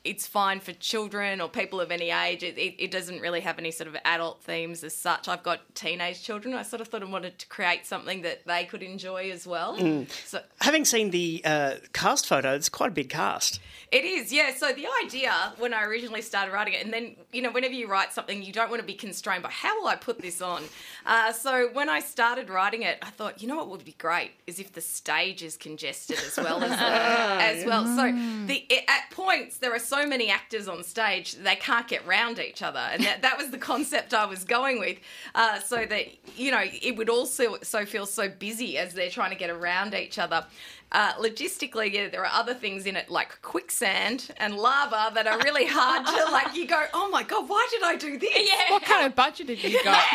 it's 0.07 0.25
fine 0.25 0.61
for 0.61 0.71
children 0.73 1.41
or 1.41 1.49
people 1.49 1.81
of 1.81 1.91
any 1.91 2.09
age. 2.11 2.41
It, 2.41 2.57
it, 2.57 2.75
it 2.81 2.91
doesn't 2.91 3.19
really 3.19 3.41
have 3.41 3.59
any 3.59 3.71
sort 3.71 3.89
of 3.89 3.97
adult 4.05 4.41
themes 4.41 4.83
as 4.83 4.95
such. 4.95 5.27
I've 5.27 5.43
got 5.43 5.75
teenage 5.75 6.23
children. 6.23 6.53
I 6.53 6.63
sort 6.63 6.81
of 6.81 6.87
thought 6.87 7.03
I 7.03 7.05
wanted 7.05 7.37
to 7.39 7.47
create 7.47 7.85
something 7.85 8.21
that 8.21 8.45
they 8.45 8.63
could 8.63 8.81
enjoy 8.81 9.29
as 9.31 9.45
well. 9.45 9.77
So 10.25 10.41
Having 10.61 10.85
seen 10.85 11.11
the 11.11 11.41
uh, 11.43 11.75
cast 11.93 12.25
photo, 12.25 12.53
it's 12.53 12.69
quite 12.69 12.87
a 12.87 12.93
big 12.93 13.09
cast. 13.09 13.59
It 13.91 14.05
is, 14.05 14.31
yeah. 14.31 14.53
So 14.55 14.71
the 14.71 14.87
idea 15.03 15.33
when 15.59 15.73
I 15.73 15.83
originally 15.83 16.21
started 16.21 16.53
writing 16.53 16.73
it, 16.73 16.83
and 16.83 16.93
then 16.93 17.15
you 17.31 17.41
know, 17.41 17.51
whenever 17.51 17.73
you 17.73 17.87
write 17.87 18.13
something, 18.13 18.43
you 18.43 18.53
don't 18.53 18.69
want 18.69 18.81
to 18.81 18.87
be 18.87 18.93
constrained 18.93 19.43
by 19.43 19.49
how 19.49 19.79
will 19.79 19.87
I 19.87 19.95
put 19.95 20.19
this 20.21 20.41
on. 20.41 20.63
Uh, 21.07 21.31
so 21.31 21.69
when 21.71 21.87
I 21.87 22.01
started 22.01 22.49
writing 22.49 22.83
it, 22.83 22.97
I 23.01 23.09
thought, 23.09 23.41
you 23.41 23.47
know, 23.47 23.55
what 23.55 23.69
would 23.69 23.85
be 23.85 23.95
great 23.97 24.31
is 24.45 24.59
if 24.59 24.73
the 24.73 24.81
stage 24.81 25.41
is 25.41 25.55
congested 25.55 26.17
as 26.19 26.35
well 26.35 26.61
as 26.61 26.69
the, 26.69 26.75
as 26.85 27.65
well. 27.65 27.85
So 27.85 28.11
the 28.45 28.65
at 28.89 29.09
points 29.11 29.59
there 29.59 29.73
are 29.73 29.79
so 29.79 30.05
many 30.05 30.29
actors 30.29 30.67
on 30.67 30.83
stage 30.83 31.35
they 31.35 31.55
can't 31.55 31.87
get 31.87 32.05
round 32.05 32.39
each 32.39 32.61
other, 32.61 32.79
and 32.79 33.01
that, 33.05 33.21
that 33.21 33.37
was 33.37 33.51
the 33.51 33.57
concept 33.57 34.13
I 34.13 34.25
was 34.25 34.43
going 34.43 34.79
with. 34.79 34.97
Uh, 35.33 35.61
so 35.61 35.85
that 35.85 36.07
you 36.35 36.51
know, 36.51 36.63
it 36.63 36.97
would 36.97 37.09
also 37.09 37.57
so 37.63 37.85
feel 37.85 38.05
so 38.05 38.27
busy 38.27 38.77
as 38.77 38.93
they're 38.93 39.09
trying 39.09 39.31
to 39.31 39.37
get 39.37 39.49
around 39.49 39.93
each 39.93 40.19
other. 40.19 40.45
Uh, 40.91 41.13
logistically, 41.15 41.91
yeah, 41.91 42.07
there 42.07 42.25
are 42.25 42.31
other 42.31 42.53
things 42.53 42.85
in 42.85 42.95
it 42.95 43.09
like 43.09 43.41
quicksand 43.41 44.31
and 44.37 44.55
lava 44.55 45.13
that 45.13 45.27
are 45.27 45.37
really 45.39 45.65
hard 45.65 46.05
to 46.05 46.31
like. 46.31 46.55
You 46.55 46.65
go, 46.65 46.85
oh 46.93 47.09
my 47.09 47.23
god, 47.23 47.49
why 47.49 47.67
did 47.71 47.83
I 47.83 47.95
do 47.95 48.17
this? 48.17 48.29
Yeah, 48.35 48.71
What 48.71 48.83
kind 48.83 49.05
of 49.05 49.15
budget 49.15 49.49
have 49.49 49.59
you 49.59 49.83
got? 49.83 50.03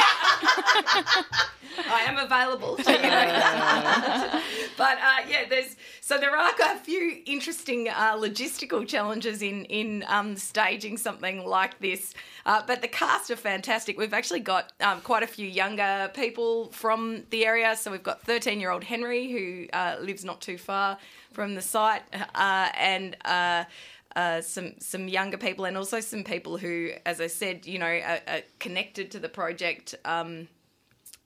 I 1.91 2.03
am 2.07 2.19
available. 2.19 2.77
To, 2.77 2.93
you 2.93 2.99
know. 2.99 4.41
but 4.77 4.99
uh, 4.99 5.27
yeah, 5.29 5.45
there's 5.49 5.77
so 6.01 6.19
there 6.19 6.37
are 6.37 6.53
a 6.61 6.79
few 6.79 7.23
interesting 7.27 7.89
uh, 7.89 8.17
logistical 8.17 8.87
challenges 8.87 9.43
in 9.43 9.65
in 9.67 10.05
um, 10.09 10.37
staging 10.37 10.97
something 10.97 11.45
like 11.45 11.79
this. 11.81 12.15
Uh, 12.45 12.63
but 12.67 12.83
the 12.83 12.89
cast 12.89 13.31
are 13.31 13.37
fantastic. 13.37 13.97
We've 13.97 14.13
actually 14.13 14.41
got 14.41 14.73
um, 14.81 15.01
quite 15.03 15.23
a 15.23 15.27
few 15.27 15.47
younger 15.47 16.11
people 16.15 16.71
from 16.73 17.23
the 17.31 17.47
area. 17.47 17.77
So 17.77 17.91
we've 17.91 18.03
got 18.03 18.23
13 18.23 18.61
year 18.61 18.71
old 18.71 18.85
Henry 18.85 19.31
who 19.31 19.67
uh, 19.73 19.97
lives 20.01 20.25
not 20.25 20.41
too 20.41 20.59
far 20.59 20.72
from 21.33 21.55
the 21.55 21.63
site, 21.63 22.03
uh, 22.35 22.69
and. 22.75 23.17
Uh, 23.25 23.65
uh, 24.15 24.43
some 24.43 24.75
some 24.79 25.09
younger 25.09 25.39
people 25.39 25.65
and 25.65 25.75
also 25.75 25.99
some 25.99 26.23
people 26.23 26.59
who, 26.59 26.91
as 27.07 27.19
I 27.19 27.29
said, 27.29 27.67
you 27.67 27.79
know, 27.79 27.87
are, 27.87 28.21
are 28.29 28.41
connected 28.59 29.11
to 29.13 29.19
the 29.19 29.29
project 29.29 29.95
um, 30.05 30.49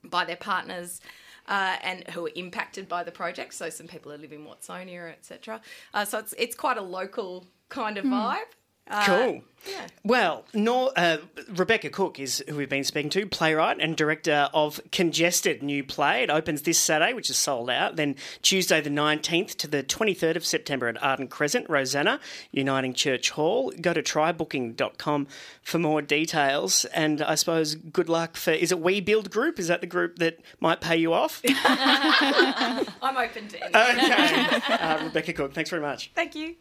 by 0.04 0.24
their 0.24 0.36
partners. 0.36 1.00
Uh, 1.48 1.76
and 1.84 2.02
who 2.08 2.26
are 2.26 2.30
impacted 2.34 2.88
by 2.88 3.04
the 3.04 3.12
project. 3.12 3.54
So 3.54 3.70
some 3.70 3.86
people 3.86 4.10
who 4.10 4.18
live 4.18 4.32
in 4.32 4.44
Watsonia, 4.44 5.12
etc. 5.12 5.60
Uh, 5.94 6.04
so 6.04 6.18
it's 6.18 6.34
it's 6.36 6.56
quite 6.56 6.76
a 6.76 6.82
local 6.82 7.46
kind 7.68 7.98
of 7.98 8.04
vibe. 8.04 8.50
Uh, 8.88 9.04
Cool. 9.04 9.42
yeah. 9.68 9.86
Well, 10.04 10.44
Nor, 10.54 10.92
uh, 10.96 11.16
Rebecca 11.48 11.90
Cook 11.90 12.20
is 12.20 12.44
who 12.48 12.54
we've 12.54 12.68
been 12.68 12.84
speaking 12.84 13.10
to, 13.10 13.26
playwright 13.26 13.78
and 13.80 13.96
director 13.96 14.48
of 14.54 14.80
Congested 14.92 15.60
new 15.60 15.82
play. 15.82 16.22
It 16.22 16.30
opens 16.30 16.62
this 16.62 16.78
Saturday, 16.78 17.12
which 17.12 17.28
is 17.28 17.36
sold 17.36 17.68
out. 17.68 17.96
Then 17.96 18.14
Tuesday 18.42 18.80
the 18.80 18.90
19th 18.90 19.56
to 19.56 19.66
the 19.66 19.82
23rd 19.82 20.36
of 20.36 20.46
September 20.46 20.86
at 20.86 21.02
Arden 21.02 21.26
Crescent, 21.26 21.68
Rosanna, 21.68 22.20
Uniting 22.52 22.94
Church 22.94 23.30
Hall. 23.30 23.72
Go 23.80 23.92
to 23.92 24.02
trybooking.com 24.04 25.26
for 25.62 25.78
more 25.80 26.00
details. 26.00 26.84
And 26.86 27.20
I 27.20 27.34
suppose 27.34 27.74
good 27.74 28.08
luck 28.08 28.36
for, 28.36 28.52
is 28.52 28.70
it 28.70 28.78
We 28.78 29.00
Build 29.00 29.30
Group? 29.32 29.58
Is 29.58 29.66
that 29.66 29.80
the 29.80 29.88
group 29.88 30.20
that 30.20 30.38
might 30.60 30.80
pay 30.80 30.96
you 30.96 31.12
off? 31.12 31.42
I'm 31.48 33.16
open 33.16 33.48
to 33.48 33.76
anything. 33.76 34.62
Uh, 34.76 35.00
Rebecca 35.04 35.32
Cook, 35.32 35.54
thanks 35.54 35.70
very 35.70 35.82
much. 35.82 36.12
Thank 36.14 36.36
you. 36.36 36.54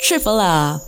Weird 0.00 0.26
R. 0.26 0.80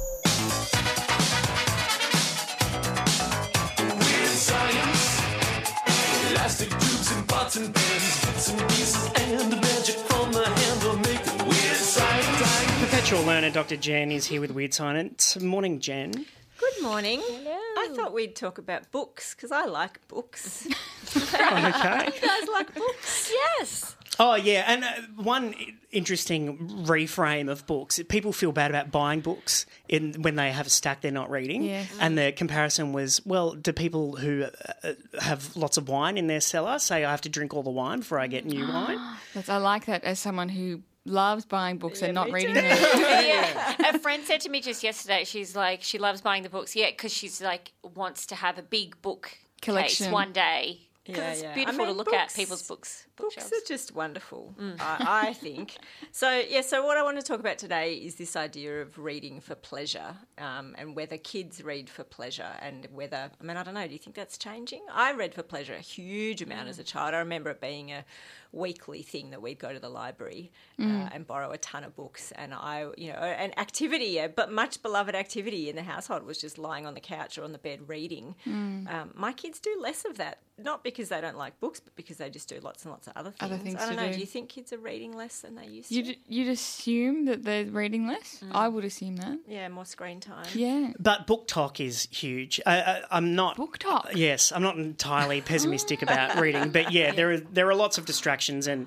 Perpetual 12.81 13.23
learner 13.25 13.51
Dr. 13.51 13.77
Jen 13.77 14.13
is 14.13 14.27
here 14.27 14.41
with 14.41 14.53
Weird 14.53 14.73
Science. 14.73 15.39
Morning, 15.41 15.81
Jen. 15.81 16.13
Good 16.59 16.83
morning. 16.83 17.21
Hello. 17.23 17.51
I 17.51 17.89
thought 17.95 18.13
we'd 18.13 18.37
talk 18.37 18.59
about 18.59 18.91
books 18.93 19.35
because 19.35 19.51
I 19.51 19.65
like 19.65 20.07
books. 20.09 20.67
Oh, 21.13 21.17
okay. 21.17 22.05
you 22.15 22.29
guys 22.29 22.49
like 22.53 22.73
books? 22.73 23.33
Yes. 23.33 23.97
Oh 24.21 24.35
yeah, 24.35 24.65
and 24.67 24.85
uh, 24.85 24.89
one 25.17 25.55
interesting 25.91 26.59
reframe 26.85 27.51
of 27.51 27.67
books. 27.67 27.99
People 28.11 28.35
feel 28.35 28.53
bad 28.53 28.71
about 28.71 28.91
buying 28.91 29.21
books 29.21 29.65
in 29.89 30.21
when 30.21 30.37
they 30.37 30.53
have 30.53 30.67
a 30.67 30.71
stack 30.71 31.01
they're 31.01 31.11
not 31.11 31.31
reading. 31.31 31.63
Yes. 31.63 31.89
And 31.99 32.19
the 32.19 32.31
comparison 32.31 32.93
was, 32.93 33.25
well, 33.25 33.53
do 33.53 33.73
people 33.73 34.17
who 34.17 34.45
uh, 34.85 34.93
have 35.21 35.57
lots 35.57 35.79
of 35.79 35.89
wine 35.89 36.19
in 36.19 36.27
their 36.27 36.43
cellar 36.43 36.79
say 36.79 37.03
I 37.03 37.11
have 37.11 37.23
to 37.23 37.31
drink 37.31 37.55
all 37.55 37.63
the 37.63 37.71
wine 37.71 38.01
before 38.01 38.21
I 38.21 38.27
get 38.27 38.45
new 38.45 38.69
wine? 38.69 38.99
That's, 39.35 39.49
I 39.49 39.57
like 39.57 39.87
that 39.87 40.05
as 40.05 40.19
someone 40.19 40.51
who 40.51 40.83
loves 41.07 41.47
buying 41.47 41.79
books 41.79 42.03
and 42.03 42.15
not 42.15 42.31
reading 42.31 42.55
too. 42.55 42.61
them. 42.61 42.79
yeah. 42.95 43.91
A 43.95 43.99
friend 43.99 44.23
said 44.25 44.43
to 44.43 44.51
me 44.51 44.61
just 44.61 44.83
yesterday, 44.83 45.25
she's 45.25 45.57
like, 45.57 45.83
she 45.83 45.97
loves 45.99 46.21
buying 46.21 46.43
the 46.43 46.51
books, 46.51 46.77
yeah, 46.77 46.91
because 46.91 47.13
she's 47.13 47.41
like, 47.41 47.73
wants 47.95 48.27
to 48.27 48.35
have 48.35 48.59
a 48.59 48.63
big 48.63 49.01
book 49.01 49.31
Collection. 49.63 50.07
case 50.07 50.13
one 50.13 50.33
day. 50.33 50.90
'Cause 51.07 51.17
Yeah, 51.17 51.31
it's 51.33 51.43
yeah. 51.43 51.51
I 51.53 51.55
beautiful 51.55 51.85
to 51.87 51.89
mean, 51.89 51.97
look 51.97 52.13
at 52.13 52.35
people's 52.35 52.63
books. 52.69 53.07
Books 53.17 53.51
are 53.53 53.57
just 53.67 53.95
wonderful, 53.95 54.55
I, 54.79 55.29
I 55.29 55.33
think. 55.45 55.77
So, 56.13 56.31
yeah, 56.39 56.61
so 56.61 56.85
what 56.85 56.99
I 56.99 57.03
want 57.03 57.19
to 57.19 57.23
talk 57.23 57.41
about 57.41 57.57
today 57.59 57.95
is 57.95 58.17
this 58.17 58.37
idea 58.37 58.83
of 58.83 58.99
reading 58.99 59.41
for 59.41 59.55
pleasure 59.55 60.15
um, 60.39 60.75
and 60.79 60.95
whether 60.95 61.17
kids 61.17 61.63
read 61.63 61.89
for 61.89 62.05
pleasure 62.05 62.53
and 62.61 62.87
whether, 62.93 63.31
I 63.41 63.45
mean, 63.45 63.57
I 63.57 63.63
don't 63.63 63.75
know, 63.75 63.87
do 63.87 63.93
you 63.95 63.99
think 63.99 64.15
that's 64.15 64.37
changing? 64.37 64.83
I 64.93 65.13
read 65.13 65.35
for 65.35 65.43
pleasure 65.43 65.75
a 65.75 65.81
huge 65.81 66.43
amount 66.43 66.69
as 66.69 66.79
a 66.79 66.85
child. 66.85 67.15
I 67.15 67.19
remember 67.19 67.51
it 67.51 67.61
being 67.63 67.91
a 67.93 68.05
weekly 68.53 69.03
thing 69.03 69.31
that 69.31 69.41
we'd 69.41 69.59
go 69.59 69.73
to 69.73 69.79
the 69.79 69.89
library 69.89 70.51
uh, 70.79 70.83
and 71.13 71.27
borrow 71.27 71.51
a 71.53 71.59
ton 71.59 71.85
of 71.85 71.95
books. 71.95 72.33
And 72.33 72.53
I, 72.55 72.87
you 72.97 73.13
know, 73.13 73.19
an 73.19 73.53
activity, 73.59 74.19
a 74.19 74.29
but 74.29 74.51
much 74.51 74.83
beloved 74.83 75.15
activity 75.15 75.69
in 75.69 75.77
the 75.77 75.83
household 75.83 76.25
was 76.25 76.39
just 76.39 76.59
lying 76.59 76.87
on 76.87 76.95
the 76.95 77.01
couch 77.01 77.39
or 77.39 77.45
on 77.45 77.53
the 77.53 77.59
bed 77.59 77.81
reading. 77.89 78.35
Um, 78.47 79.11
my 79.15 79.33
kids 79.33 79.61
do 79.61 79.77
less 79.81 80.05
of 80.05 80.17
that, 80.19 80.39
not 80.59 80.83
because 80.83 81.11
they 81.11 81.21
don't 81.21 81.37
like 81.37 81.59
books, 81.61 81.81
but 81.81 81.95
because 81.97 82.17
they 82.17 82.29
just 82.31 82.49
do 82.49 82.59
lots 82.61 82.85
and 82.85 82.93
lots 82.93 83.07
of 83.07 83.13
other 83.17 83.31
things. 83.31 83.53
Other 83.53 83.59
things 83.63 83.77
I 83.77 83.87
don't 83.87 83.97
to 83.97 84.03
know. 84.03 84.09
do. 84.09 84.15
Do 84.15 84.21
you 84.21 84.27
think 84.27 84.49
kids 84.49 84.73
are 84.73 84.79
reading 84.79 85.17
less 85.17 85.41
than 85.41 85.55
they 85.55 85.67
used 85.67 85.91
You'd, 85.93 86.07
to? 86.07 86.17
you'd 86.27 86.49
assume 86.49 87.27
that 87.27 87.45
they're 87.45 87.67
reading 87.67 88.07
less. 88.07 88.43
I 88.51 88.69
would 88.69 88.85
assume 88.85 89.17
that. 89.17 89.39
Yeah, 89.47 89.69
more 89.69 89.85
screen 89.85 90.21
time. 90.21 90.47
Yeah. 90.55 90.93
But 90.99 91.27
book 91.27 91.47
talk 91.47 91.81
is 91.81 92.09
huge. 92.11 92.61
I, 92.67 92.81
I, 92.81 93.03
I'm 93.11 93.35
not 93.35 93.57
Book 93.57 93.79
talk. 93.79 94.11
Yes, 94.15 94.53
I'm 94.53 94.63
not 94.63 94.77
entirely 94.77 95.41
pessimistic 95.41 96.03
about 96.03 96.39
reading, 96.41 96.71
but 96.71 96.93
yeah, 96.93 97.13
there 97.17 97.33
are 97.33 97.39
there 97.39 97.69
are 97.69 97.75
lots 97.75 97.99
of 97.99 98.07
distractions, 98.07 98.40
and 98.49 98.87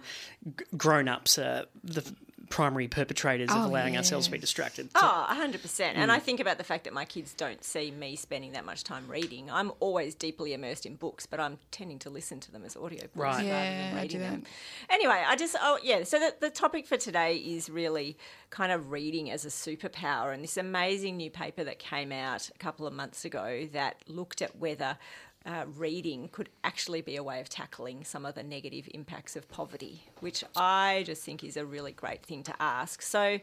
g- 0.58 0.66
grown-ups 0.78 1.38
are 1.38 1.66
the 1.84 2.04
primary 2.50 2.88
perpetrators 2.88 3.50
of 3.50 3.58
Oh, 3.58 3.66
allowing 3.66 3.98
ourselves 3.98 4.28
to 4.28 4.32
be 4.32 4.38
distracted. 4.38 4.88
Oh, 4.94 5.00
so- 5.00 5.08
Oh, 5.08 5.26
100%. 5.48 5.94
And 5.96 6.12
I 6.12 6.20
mm. 6.20 6.22
think 6.22 6.39
about 6.39 6.60
the 6.60 6.63
fact 6.63 6.84
that 6.84 6.94
my 6.94 7.04
kids 7.04 7.34
don't 7.34 7.63
see 7.63 7.89
me 7.89 8.16
spending 8.16 8.52
that 8.52 8.63
much 8.63 8.84
time 8.84 9.08
reading. 9.08 9.50
I'm 9.50 9.72
always 9.80 10.13
deeply 10.13 10.54
immersed 10.54 10.86
in 10.86 10.94
books, 10.96 11.26
but 11.26 11.39
I'm 11.39 11.58
tending 11.72 11.98
to 12.00 12.12
listen 12.12 12.39
to 12.42 12.52
them 12.52 12.63
as 12.63 12.76
audiobooks 12.76 13.10
Right. 13.16 13.38
rather 13.38 13.44
Yeah, 13.44 13.89
than 13.94 14.02
reading 14.04 14.20
them. 14.20 14.44
Anyway, 14.88 15.24
I 15.26 15.36
just, 15.36 15.56
oh, 15.60 15.80
yeah, 15.82 16.04
so 16.04 16.20
the, 16.20 16.36
the 16.42 16.50
topic 16.52 16.86
for 16.86 16.98
today 16.98 17.38
is 17.38 17.72
really 17.72 18.18
kind 18.52 18.72
of 18.72 18.92
reading 18.92 19.32
as 19.32 19.46
a 19.46 19.50
superpower. 19.50 20.32
And 20.32 20.44
this 20.44 20.58
amazing 20.58 21.18
new 21.18 21.32
paper 21.32 21.63
that 21.63 21.80
came 21.80 22.12
out 22.12 22.52
a 22.54 22.58
couple 22.60 22.86
of 22.86 22.94
months 22.94 23.26
ago 23.26 23.68
that 23.72 23.96
looked 24.08 24.44
at 24.44 24.58
whether 24.58 24.98
uh, 25.45 25.65
reading 25.75 26.29
could 26.32 26.49
actually 26.63 27.01
be 27.01 27.15
a 27.15 27.23
way 27.23 27.39
of 27.39 27.49
tackling 27.49 28.03
some 28.03 28.25
of 28.25 28.36
the 28.36 28.43
negative 28.43 28.88
impacts 28.93 29.36
of 29.36 29.49
poverty, 29.49 30.03
which 30.19 30.43
I 30.56 31.03
just 31.06 31.23
think 31.23 31.43
is 31.43 31.58
a 31.58 31.65
really 31.65 31.91
great 31.91 32.23
thing 32.23 32.43
to 32.43 32.53
ask. 32.60 33.01
So, 33.01 33.39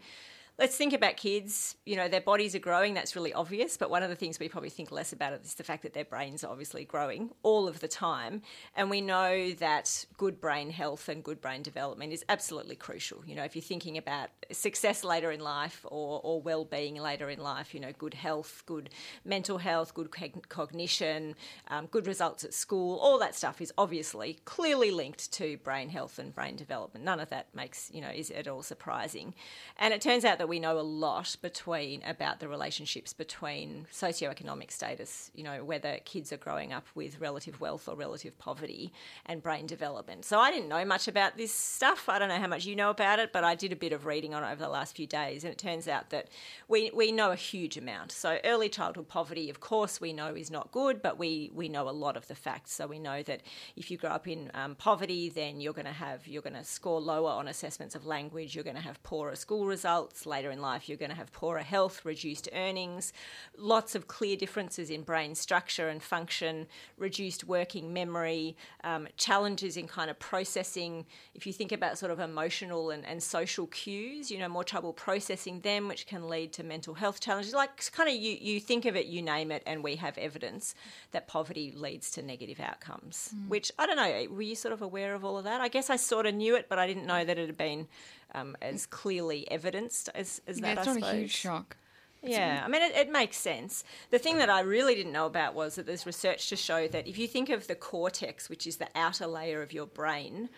let's 0.61 0.77
think 0.77 0.93
about 0.93 1.17
kids. 1.17 1.75
You 1.87 1.97
know, 1.97 2.07
their 2.07 2.21
bodies 2.21 2.55
are 2.55 2.61
growing, 2.61 2.93
that's 2.93 3.17
really 3.17 3.33
obvious. 3.33 3.79
But 3.79 3.89
one 3.89 4.03
of 4.03 4.11
the 4.11 4.15
things 4.15 4.39
we 4.39 4.47
probably 4.47 4.69
think 4.69 4.93
less 4.93 5.11
about 5.11 5.33
is 5.33 5.55
the 5.55 5.65
fact 5.65 5.83
that 5.85 5.95
their 5.95 6.05
brains 6.05 6.45
are 6.45 6.51
obviously 6.53 6.85
growing 6.85 7.31
all 7.43 7.67
of 7.67 7.81
the 7.81 7.89
time. 7.89 8.43
And 8.77 8.91
we 8.91 9.01
know 9.01 9.53
that 9.53 10.05
good 10.19 10.39
brain 10.39 10.71
health 10.71 11.09
and 11.09 11.25
good 11.25 11.41
brain 11.41 11.63
development 11.63 12.13
is 12.13 12.25
absolutely 12.29 12.77
crucial. 12.77 13.25
You 13.27 13.37
know, 13.37 13.43
if 13.43 13.57
you're 13.57 13.63
thinking 13.63 13.97
about 13.97 14.29
success 14.53 15.03
later 15.03 15.33
in 15.33 15.41
life 15.41 15.87
or, 15.89 16.21
or 16.23 16.43
well 16.43 16.67
being 16.67 16.97
later 16.97 17.31
in 17.31 17.41
life, 17.41 17.73
you 17.73 17.81
know, 17.81 17.93
good 17.97 18.15
health, 18.15 18.63
good 18.67 18.91
mental 19.25 19.57
health, 19.57 19.95
good 19.95 20.11
cog- 20.11 20.47
cognition, 20.51 21.37
um, 21.69 21.87
good 21.87 22.07
results 22.07 22.45
at 22.45 22.53
school, 22.53 22.99
all 22.99 23.19
that 23.19 23.35
stuff 23.35 23.63
is 23.63 23.73
obviously 23.79 24.39
clearly 24.45 24.91
linked 24.91 25.33
to 25.33 25.57
brain 25.65 25.89
health 25.89 26.19
and 26.19 26.35
brain 26.35 26.55
development. 26.55 27.03
None 27.03 27.19
of 27.19 27.31
that 27.31 27.47
makes, 27.55 27.91
you 27.95 28.03
know, 28.03 28.11
is 28.11 28.31
at 28.31 28.47
all 28.47 28.63
surprising. 28.63 29.33
And 29.79 29.95
it 29.95 30.03
turns 30.03 30.27
out 30.27 30.37
that 30.37 30.50
we 30.51 30.59
know 30.59 30.81
a 30.81 30.83
lot 30.83 31.37
between 31.41 32.03
about 32.03 32.41
the 32.41 32.49
relationships 32.49 33.13
between 33.13 33.87
socioeconomic 33.93 34.73
status, 34.73 35.31
you 35.33 35.45
know, 35.45 35.63
whether 35.63 35.99
kids 36.05 36.33
are 36.33 36.37
growing 36.37 36.73
up 36.73 36.89
with 36.97 37.21
relative 37.21 37.61
wealth 37.61 37.89
or 37.89 37.95
relative 37.95 38.37
poverty 38.37 38.93
and 39.27 39.45
brain 39.45 39.65
development. 39.65 40.25
So 40.25 40.41
I 40.41 40.51
didn't 40.51 40.69
know 40.69 40.85
much 40.85 41.07
about 41.07 41.37
this 41.37 41.55
stuff. 41.55 42.09
I 42.09 42.19
don't 42.19 42.29
know 42.29 42.41
how 42.41 42.49
much 42.49 42.67
you 42.67 42.75
know 42.75 42.91
about 42.91 43.21
it, 43.21 43.33
but 43.33 43.45
I 43.45 43.55
did 43.55 43.71
a 43.71 43.77
bit 43.77 43.93
of 43.93 44.07
reading 44.07 44.35
on 44.35 44.43
it 44.43 44.51
over 44.51 44.61
the 44.61 44.69
last 44.69 44.97
few 44.97 45.07
days 45.07 45.45
and 45.45 45.53
it 45.53 45.59
turns 45.59 45.87
out 45.87 46.11
that 46.11 46.27
we 46.67 46.91
we 46.93 47.13
know 47.13 47.31
a 47.31 47.37
huge 47.37 47.77
amount. 47.77 48.11
So 48.11 48.39
early 48.43 48.69
childhood 48.69 49.07
poverty, 49.07 49.51
of 49.51 49.61
course, 49.61 50.01
we 50.01 50.13
know 50.13 50.35
is 50.35 50.51
not 50.51 50.73
good, 50.73 51.01
but 51.01 51.17
we 51.17 51.53
we 51.55 51.69
know 51.69 51.89
a 51.89 51.91
lot 51.91 52.17
of 52.17 52.27
the 52.27 52.35
facts. 52.35 52.73
So 52.73 52.89
we 52.89 52.99
know 52.99 53.23
that 53.23 53.43
if 53.77 53.89
you 53.89 53.97
grow 53.97 54.11
up 54.11 54.27
in 54.27 54.51
um, 54.55 54.75
poverty, 54.75 55.29
then 55.29 55.61
you're 55.61 55.73
going 55.73 55.87
to 55.87 55.93
have 55.93 56.27
you're 56.27 56.43
going 56.43 56.55
to 56.55 56.65
score 56.65 57.01
lower 57.01 57.31
on 57.31 57.47
assessments 57.47 57.95
of 57.95 58.05
language. 58.05 58.57
You're 58.57 58.65
going 58.65 58.75
to 58.75 58.83
have 58.83 59.01
poorer 59.05 59.37
school 59.37 59.67
results 59.67 60.27
later 60.27 60.40
in 60.49 60.63
life. 60.63 60.89
You're 60.89 60.97
going 60.97 61.11
to 61.11 61.17
have 61.17 61.33
poorer 61.33 61.59
health, 61.59 62.05
reduced 62.05 62.49
earnings, 62.55 63.13
lots 63.59 63.95
of 63.95 64.07
clear 64.07 64.37
differences 64.37 64.91
in 64.91 65.03
brain 65.03 65.35
structure 65.35 65.89
and 65.89 66.03
function, 66.03 66.67
reduced 66.97 67.45
working 67.45 67.93
memory, 67.93 68.57
um, 68.85 69.09
challenges 69.17 69.77
in 69.77 69.87
kind 69.89 70.11
of 70.11 70.19
processing. 70.19 71.05
If 71.35 71.47
you 71.47 71.53
think 71.53 71.73
about 71.73 71.99
sort 71.99 72.13
of 72.13 72.21
emotional 72.21 72.91
and, 72.91 73.05
and 73.05 73.23
social 73.23 73.67
cues, 73.67 74.31
you 74.31 74.39
know, 74.39 74.49
more 74.49 74.65
trouble 74.65 74.93
processing 74.93 75.61
them, 75.61 75.89
which 75.89 76.07
can 76.07 76.29
lead 76.29 76.53
to 76.55 76.63
mental 76.63 76.95
health 76.95 77.21
challenges. 77.21 77.53
Like 77.53 77.91
kind 77.93 78.09
of 78.09 78.15
you, 78.15 78.37
you 78.41 78.61
think 78.61 78.85
of 78.85 78.97
it, 78.97 79.07
you 79.07 79.23
name 79.23 79.51
it, 79.51 79.63
and 79.67 79.83
we 79.83 79.97
have 79.97 80.17
evidence 80.17 80.75
that 81.11 81.27
poverty 81.27 81.73
leads 81.77 82.11
to 82.13 82.23
negative 82.23 82.61
outcomes. 82.61 83.35
Which 83.49 83.73
I 83.79 83.87
don't 83.87 83.97
know. 83.97 84.35
Were 84.35 84.43
you 84.43 84.55
sort 84.55 84.73
of 84.73 84.83
aware 84.83 85.15
of 85.15 85.25
all 85.25 85.39
of 85.39 85.45
that? 85.45 85.61
I 85.61 85.69
guess 85.69 85.91
I 85.91 85.97
sort 85.97 86.27
of 86.27 86.35
knew 86.35 86.55
it, 86.57 86.69
but 86.69 86.79
I 86.79 86.87
didn't 86.87 87.07
know 87.07 87.25
that 87.25 87.39
it 87.39 87.47
had 87.47 87.57
been 87.57 87.89
um, 88.35 88.57
as 88.63 88.87
clearly 88.87 89.51
evidenced 89.51 90.09
as, 90.15 90.41
as 90.47 90.59
Yeah, 90.59 90.75
that. 90.75 90.87
it's 90.87 90.89
I 90.89 90.99
not 90.99 91.15
a 91.15 91.17
huge 91.17 91.31
shock. 91.33 91.77
Yeah, 92.23 92.63
I 92.65 92.69
mean, 92.69 92.83
it, 92.83 92.95
it 92.95 93.11
makes 93.11 93.39
sense. 93.39 93.83
The 94.11 94.19
thing 94.19 94.37
that 94.39 94.51
I 94.51 94.61
really 94.61 94.95
didn't 94.95 95.13
know 95.13 95.27
about 95.27 95.55
was 95.55 95.77
that 95.77 95.87
there's 95.87 96.05
research 96.05 96.51
to 96.51 96.57
show 96.57 96.87
that 96.89 97.09
if 97.09 97.19
you 97.19 97.27
think 97.27 97.49
of 97.49 97.67
the 97.67 97.75
cortex, 97.75 98.51
which 98.51 98.67
is 98.67 98.77
the 98.77 98.89
outer 98.95 99.27
layer 99.27 99.63
of 99.63 99.73
your 99.73 99.87
brain, 99.87 100.51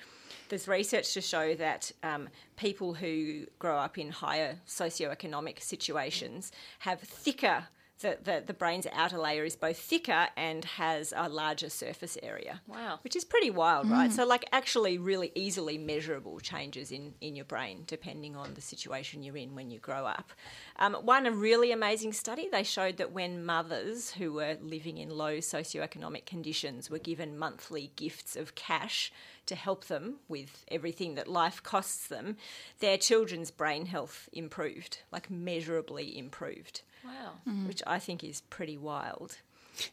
there's 0.48 0.66
research 0.66 1.14
to 1.14 1.20
show 1.20 1.54
that 1.54 1.92
um, 2.02 2.28
people 2.56 2.94
who 2.94 3.46
grow 3.58 3.76
up 3.76 3.96
in 3.96 4.10
higher 4.10 4.56
socioeconomic 4.66 5.62
situations 5.62 6.50
have 6.80 7.00
thicker. 7.00 7.64
The, 8.02 8.18
the, 8.22 8.42
the 8.46 8.52
brain's 8.52 8.86
outer 8.92 9.18
layer 9.18 9.44
is 9.44 9.56
both 9.56 9.78
thicker 9.78 10.28
and 10.36 10.64
has 10.64 11.12
a 11.16 11.28
larger 11.28 11.70
surface 11.70 12.18
area. 12.22 12.60
Wow. 12.66 12.98
Which 13.02 13.16
is 13.16 13.24
pretty 13.24 13.50
wild, 13.50 13.88
right? 13.90 14.12
So, 14.12 14.26
like, 14.26 14.44
actually, 14.52 14.98
really 14.98 15.32
easily 15.34 15.78
measurable 15.78 16.40
changes 16.40 16.92
in, 16.92 17.14
in 17.20 17.36
your 17.36 17.44
brain 17.44 17.84
depending 17.86 18.36
on 18.36 18.54
the 18.54 18.60
situation 18.60 19.22
you're 19.22 19.36
in 19.36 19.54
when 19.54 19.70
you 19.70 19.78
grow 19.78 20.04
up. 20.04 20.32
Um, 20.78 20.94
one 20.94 21.26
a 21.26 21.30
really 21.32 21.72
amazing 21.72 22.12
study, 22.12 22.48
they 22.50 22.64
showed 22.64 22.96
that 22.96 23.12
when 23.12 23.44
mothers 23.44 24.10
who 24.12 24.32
were 24.32 24.56
living 24.60 24.98
in 24.98 25.10
low 25.10 25.38
socioeconomic 25.38 26.26
conditions 26.26 26.90
were 26.90 26.98
given 26.98 27.38
monthly 27.38 27.92
gifts 27.96 28.36
of 28.36 28.54
cash 28.54 29.12
to 29.46 29.54
help 29.54 29.86
them 29.86 30.16
with 30.28 30.64
everything 30.68 31.14
that 31.14 31.28
life 31.28 31.62
costs 31.62 32.06
them, 32.06 32.36
their 32.80 32.96
children's 32.96 33.50
brain 33.50 33.86
health 33.86 34.28
improved, 34.32 34.98
like 35.10 35.30
measurably 35.30 36.16
improved 36.18 36.82
Wow. 37.04 37.32
Mm. 37.48 37.66
which 37.66 37.82
I 37.86 37.98
think 37.98 38.22
is 38.22 38.40
pretty 38.42 38.76
wild. 38.78 39.38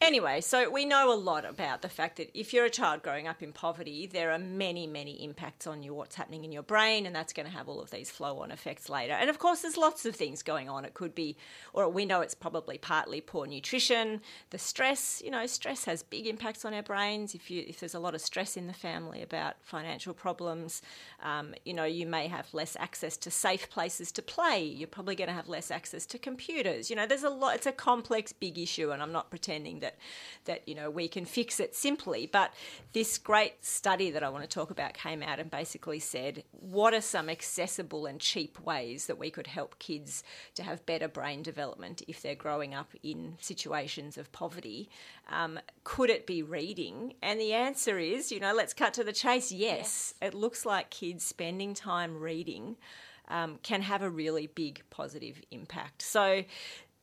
Anyway, 0.00 0.40
so 0.40 0.70
we 0.70 0.84
know 0.84 1.12
a 1.12 1.14
lot 1.14 1.44
about 1.44 1.82
the 1.82 1.88
fact 1.88 2.16
that 2.16 2.30
if 2.38 2.52
you're 2.52 2.64
a 2.64 2.70
child 2.70 3.02
growing 3.02 3.26
up 3.26 3.42
in 3.42 3.52
poverty, 3.52 4.06
there 4.06 4.30
are 4.30 4.38
many, 4.38 4.86
many 4.86 5.22
impacts 5.24 5.66
on 5.66 5.82
you, 5.82 5.94
what's 5.94 6.14
happening 6.16 6.44
in 6.44 6.52
your 6.52 6.62
brain, 6.62 7.06
and 7.06 7.14
that's 7.14 7.32
going 7.32 7.46
to 7.46 7.52
have 7.52 7.68
all 7.68 7.80
of 7.80 7.90
these 7.90 8.10
flow 8.10 8.38
on 8.38 8.50
effects 8.50 8.88
later. 8.88 9.14
And 9.14 9.30
of 9.30 9.38
course, 9.38 9.62
there's 9.62 9.76
lots 9.76 10.06
of 10.06 10.14
things 10.14 10.42
going 10.42 10.68
on. 10.68 10.84
It 10.84 10.94
could 10.94 11.14
be, 11.14 11.36
or 11.72 11.88
we 11.88 12.04
know 12.04 12.20
it's 12.20 12.34
probably 12.34 12.78
partly 12.78 13.20
poor 13.20 13.46
nutrition, 13.46 14.20
the 14.50 14.58
stress, 14.58 15.22
you 15.24 15.30
know, 15.30 15.46
stress 15.46 15.84
has 15.84 16.02
big 16.02 16.26
impacts 16.26 16.64
on 16.64 16.74
our 16.74 16.82
brains. 16.82 17.34
If, 17.34 17.50
you, 17.50 17.64
if 17.66 17.80
there's 17.80 17.94
a 17.94 18.00
lot 18.00 18.14
of 18.14 18.20
stress 18.20 18.56
in 18.56 18.66
the 18.66 18.72
family 18.72 19.22
about 19.22 19.54
financial 19.62 20.14
problems, 20.14 20.82
um, 21.22 21.54
you 21.64 21.74
know, 21.74 21.84
you 21.84 22.06
may 22.06 22.28
have 22.28 22.52
less 22.52 22.76
access 22.78 23.16
to 23.18 23.30
safe 23.30 23.68
places 23.70 24.12
to 24.12 24.22
play. 24.22 24.62
You're 24.62 24.88
probably 24.88 25.16
going 25.16 25.28
to 25.28 25.34
have 25.34 25.48
less 25.48 25.70
access 25.70 26.06
to 26.06 26.18
computers. 26.18 26.90
You 26.90 26.96
know, 26.96 27.06
there's 27.06 27.24
a 27.24 27.30
lot, 27.30 27.56
it's 27.56 27.66
a 27.66 27.72
complex, 27.72 28.32
big 28.32 28.58
issue, 28.58 28.90
and 28.92 29.02
I'm 29.02 29.12
not 29.12 29.30
pretending 29.30 29.79
that 29.80 29.96
that 30.44 30.66
you 30.66 30.74
know 30.74 30.90
we 30.90 31.08
can 31.08 31.24
fix 31.24 31.60
it 31.60 31.74
simply. 31.74 32.28
But 32.30 32.52
this 32.92 33.18
great 33.18 33.64
study 33.64 34.10
that 34.10 34.22
I 34.22 34.28
want 34.28 34.44
to 34.44 34.48
talk 34.48 34.70
about 34.70 34.94
came 34.94 35.22
out 35.22 35.38
and 35.38 35.50
basically 35.50 35.98
said 35.98 36.44
what 36.52 36.94
are 36.94 37.00
some 37.00 37.28
accessible 37.28 38.06
and 38.06 38.20
cheap 38.20 38.58
ways 38.60 39.06
that 39.06 39.18
we 39.18 39.30
could 39.30 39.46
help 39.46 39.78
kids 39.78 40.22
to 40.54 40.62
have 40.62 40.86
better 40.86 41.08
brain 41.08 41.42
development 41.42 42.02
if 42.08 42.22
they're 42.22 42.34
growing 42.34 42.74
up 42.74 42.92
in 43.02 43.36
situations 43.40 44.16
of 44.16 44.32
poverty. 44.32 44.88
Um, 45.30 45.58
could 45.84 46.10
it 46.10 46.26
be 46.26 46.42
reading? 46.42 47.14
And 47.22 47.40
the 47.40 47.52
answer 47.52 47.98
is, 47.98 48.32
you 48.32 48.40
know, 48.40 48.54
let's 48.54 48.74
cut 48.74 48.94
to 48.94 49.04
the 49.04 49.12
chase. 49.12 49.52
Yes, 49.52 50.14
it 50.20 50.34
looks 50.34 50.64
like 50.64 50.90
kids 50.90 51.24
spending 51.24 51.74
time 51.74 52.18
reading 52.18 52.76
um, 53.30 53.58
can 53.62 53.82
have 53.82 54.02
a 54.02 54.10
really 54.10 54.48
big 54.48 54.82
positive 54.90 55.40
impact. 55.50 56.02
So, 56.02 56.44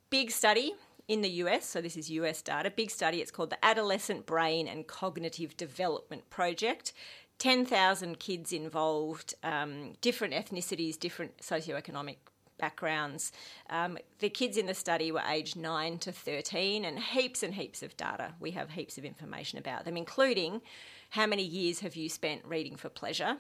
big 0.10 0.32
study 0.32 0.74
in 1.08 1.22
the 1.22 1.30
US, 1.30 1.66
so 1.66 1.82
this 1.82 1.96
is 1.96 2.10
US 2.12 2.42
data, 2.42 2.70
big 2.70 2.92
study, 2.92 3.22
it's 3.22 3.32
called 3.32 3.50
the 3.50 3.66
Adolescent 3.66 4.26
Brain 4.26 4.68
and 4.68 4.88
Cognitive 4.88 5.56
Development 5.56 6.30
Project. 6.30 6.94
10,000 7.40 8.20
kids 8.20 8.52
involved, 8.52 9.36
um, 9.44 9.94
different 10.02 10.34
ethnicities, 10.34 11.00
different 11.00 11.38
socioeconomic 11.38 12.18
backgrounds. 12.58 13.32
Um, 13.70 13.98
the 14.20 14.30
kids 14.30 14.58
in 14.58 14.66
the 14.66 14.74
study 14.74 15.12
were 15.12 15.22
aged 15.30 15.56
9 15.56 16.00
to 16.00 16.12
13, 16.12 16.84
and 16.84 17.00
heaps 17.00 17.44
and 17.44 17.54
heaps 17.54 17.84
of 17.84 17.96
data. 17.96 18.34
We 18.40 18.52
have 18.52 18.72
heaps 18.72 18.98
of 18.98 19.06
information 19.06 19.60
about 19.60 19.86
them, 19.86 19.96
including 19.96 20.62
how 21.12 21.28
many 21.28 21.44
years 21.44 21.80
have 21.82 21.96
you 21.96 22.10
spent 22.10 22.44
reading 22.44 22.76
for 22.76 22.90
pleasure? 22.90 23.38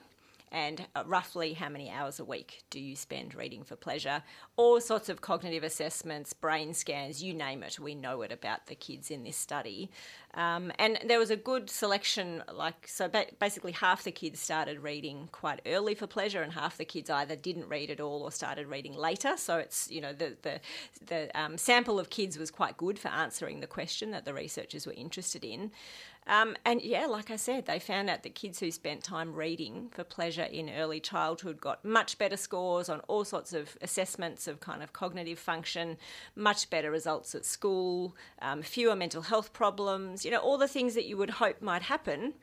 And 0.51 0.87
uh, 0.95 1.03
roughly 1.05 1.53
how 1.53 1.69
many 1.69 1.89
hours 1.89 2.19
a 2.19 2.25
week 2.25 2.63
do 2.69 2.79
you 2.79 2.95
spend 2.95 3.35
reading 3.35 3.63
for 3.63 3.75
pleasure? 3.75 4.23
All 4.55 4.79
sorts 4.79 5.09
of 5.09 5.21
cognitive 5.21 5.63
assessments, 5.63 6.33
brain 6.33 6.73
scans, 6.73 7.23
you 7.23 7.33
name 7.33 7.63
it. 7.63 7.79
We 7.79 7.95
know 7.95 8.21
it 8.21 8.31
about 8.31 8.67
the 8.67 8.75
kids 8.75 9.11
in 9.11 9.23
this 9.23 9.37
study. 9.37 9.89
Um, 10.33 10.71
and 10.77 10.99
there 11.05 11.19
was 11.19 11.31
a 11.31 11.35
good 11.35 11.69
selection, 11.69 12.43
like, 12.53 12.87
so 12.87 13.07
ba- 13.07 13.25
basically 13.39 13.71
half 13.71 14.03
the 14.03 14.11
kids 14.11 14.39
started 14.39 14.79
reading 14.79 15.29
quite 15.31 15.61
early 15.65 15.95
for 15.95 16.05
pleasure, 16.05 16.43
and 16.43 16.53
half 16.53 16.77
the 16.77 16.85
kids 16.85 17.09
either 17.09 17.35
didn't 17.35 17.67
read 17.67 17.89
at 17.89 17.99
all 17.99 18.21
or 18.21 18.31
started 18.31 18.67
reading 18.67 18.93
later. 18.93 19.35
So 19.37 19.57
it's, 19.57 19.89
you 19.89 20.01
know, 20.01 20.13
the, 20.13 20.37
the, 20.43 20.59
the 21.05 21.39
um, 21.39 21.57
sample 21.57 21.99
of 21.99 22.09
kids 22.09 22.37
was 22.37 22.51
quite 22.51 22.77
good 22.77 22.99
for 22.99 23.07
answering 23.09 23.59
the 23.59 23.67
question 23.67 24.11
that 24.11 24.25
the 24.25 24.33
researchers 24.33 24.85
were 24.85 24.93
interested 24.93 25.43
in. 25.43 25.71
Um, 26.27 26.57
and 26.65 26.81
yeah, 26.81 27.05
like 27.05 27.31
I 27.31 27.37
said, 27.37 27.65
they 27.65 27.79
found 27.79 28.09
out 28.09 28.23
that 28.23 28.35
kids 28.35 28.59
who 28.59 28.69
spent 28.69 29.01
time 29.03 29.33
reading 29.33 29.89
for 29.93 30.03
pleasure 30.03 30.43
in 30.43 30.69
early 30.69 30.99
childhood 30.99 31.61
got 31.61 31.85
much 31.85 32.17
better 32.17 32.35
scores 32.35 32.89
on 32.89 32.99
all 33.07 33.23
sorts 33.23 33.53
of 33.53 33.77
assessments 33.81 34.45
of 34.45 34.59
kind 34.59 34.83
of 34.83 34.91
cognitive 34.91 35.39
function, 35.39 35.97
much 36.35 36.69
better 36.69 36.91
results 36.91 37.33
at 37.33 37.45
school, 37.45 38.13
um, 38.41 38.61
fewer 38.61 38.95
mental 38.95 39.21
health 39.21 39.53
problems, 39.53 40.25
you 40.25 40.31
know, 40.31 40.39
all 40.39 40.57
the 40.57 40.67
things 40.67 40.95
that 40.95 41.05
you 41.05 41.15
would 41.15 41.29
hope 41.29 41.61
might 41.61 41.83
happen. 41.83 42.33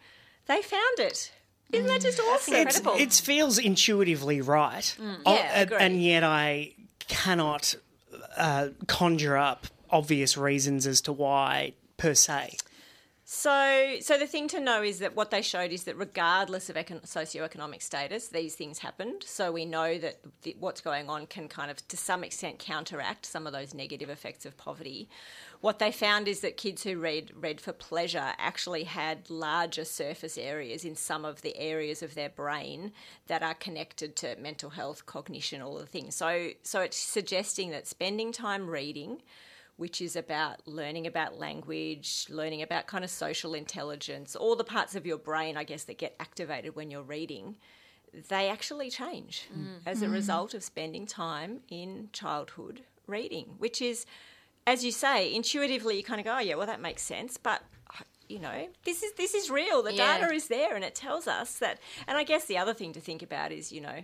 They 0.47 0.63
found 0.63 0.99
it. 0.99 1.31
Isn't 1.71 1.87
that 1.87 2.01
just 2.01 2.21
awesome? 2.21 2.55
It's, 2.55 2.81
it 2.87 3.13
feels 3.13 3.59
intuitively 3.59 4.41
right. 4.41 4.97
Oh, 5.27 5.35
Yeah, 5.35 5.67
and 5.79 6.03
yet 6.03 6.23
I 6.25 6.73
cannot 7.09 7.75
uh, 8.37 8.69
conjure 8.87 9.37
up 9.37 9.67
obvious 9.91 10.37
reasons 10.37 10.87
as 10.87 11.01
to 11.03 11.13
why 11.13 11.73
per 11.97 12.15
se. 12.15 12.57
So, 13.27 13.97
so 14.03 14.19
the 14.19 14.27
thing 14.27 14.49
to 14.49 14.61
know 14.61 14.83
is 14.83 14.99
that 14.99 15.17
what 15.17 15.31
they 15.31 15.41
showed 15.41 15.73
is 15.73 15.85
that 15.85 15.97
regardless 15.97 16.69
of 16.69 16.77
econ- 16.77 17.07
socioeconomic 17.07 17.81
status, 17.81 18.29
these 18.29 18.55
things 18.55 18.81
happened. 18.81 19.23
So 19.25 19.51
we 19.51 19.65
know 19.65 19.97
that 19.97 20.21
what's 20.59 20.83
going 20.83 21.09
on 21.09 21.27
can 21.27 21.49
kind 21.49 21.71
of, 21.71 21.89
to 21.89 21.97
some 21.97 22.23
extent, 22.23 22.59
counteract 22.59 23.25
some 23.25 23.47
of 23.47 23.55
those 23.55 23.73
negative 23.73 24.11
effects 24.11 24.45
of 24.45 24.59
poverty. 24.59 25.09
What 25.63 25.79
they 25.79 25.91
found 25.91 26.29
is 26.29 26.41
that 26.41 26.59
kids 26.59 26.83
who 26.83 26.99
read 26.99 27.33
read 27.35 27.63
for 27.63 27.73
pleasure 27.73 28.35
actually 28.37 28.85
had 28.85 29.31
larger 29.31 29.87
surface 29.87 30.37
areas 30.37 30.85
in 30.85 30.95
some 30.95 31.25
of 31.25 31.41
the 31.41 31.57
areas 31.57 32.03
of 32.03 32.15
their 32.15 32.29
brain 32.29 32.93
that 33.29 33.43
are 33.43 33.55
connected 33.55 34.17
to 34.17 34.37
mental 34.37 34.69
health, 34.69 35.07
cognition, 35.07 35.63
all 35.63 35.79
the 35.79 35.87
things. 35.87 36.15
So, 36.15 36.51
so 36.63 36.83
it's 36.83 36.99
suggesting 36.99 37.71
that 37.71 37.87
spending 37.87 38.33
time 38.33 38.69
reading 38.69 39.23
which 39.77 40.01
is 40.01 40.15
about 40.15 40.67
learning 40.67 41.07
about 41.07 41.39
language, 41.39 42.27
learning 42.31 42.63
about 42.63 42.87
kind 42.87 43.05
of 43.05 43.11
social 43.11 43.55
intelligence, 43.55 44.37
all 44.37 44.55
the 44.57 44.65
parts 44.65 44.95
of 44.95 45.05
your 45.05 45.19
brain, 45.19 45.57
I 45.57 45.65
guess, 45.65 45.85
that 45.85 45.99
get 45.99 46.15
activated 46.21 46.77
when 46.77 46.91
you're 46.91 47.03
reading, 47.03 47.57
they 48.29 48.49
actually 48.49 48.91
change 48.91 49.49
mm. 49.53 49.65
Mm. 49.65 49.81
as 49.87 50.03
a 50.03 50.09
result 50.09 50.55
of 50.55 50.63
spending 50.63 51.07
time 51.07 51.61
in 51.69 52.09
childhood 52.13 52.83
reading, 53.07 53.57
which 53.59 53.83
is, 53.83 54.07
as 54.67 54.85
you 54.85 54.93
say, 54.93 55.35
intuitively 55.35 55.97
you 55.97 56.05
kind 56.05 56.21
of 56.21 56.25
go, 56.25 56.37
oh, 56.37 56.41
yeah, 56.41 56.55
well, 56.55 56.67
that 56.67 56.81
makes 56.81 57.03
sense. 57.03 57.37
But 57.37 57.63
you 58.29 58.39
know, 58.39 58.69
this 58.85 59.03
is 59.03 59.13
this 59.13 59.35
is 59.35 59.51
real. 59.51 59.83
The 59.83 59.93
Yeah. 59.93 60.19
data 60.19 60.33
is 60.33 60.49
there, 60.49 60.75
and 60.75 60.85
it 60.85 60.95
tells 60.95 61.27
us 61.29 61.59
that. 61.59 61.79
And 62.07 62.17
I 62.17 62.25
guess 62.25 62.47
the 62.47 62.57
other 62.57 62.73
thing 62.73 62.93
to 62.95 63.01
think 63.01 63.23
about 63.23 63.53
is, 63.53 63.71
you 63.71 63.81
know, 63.83 64.03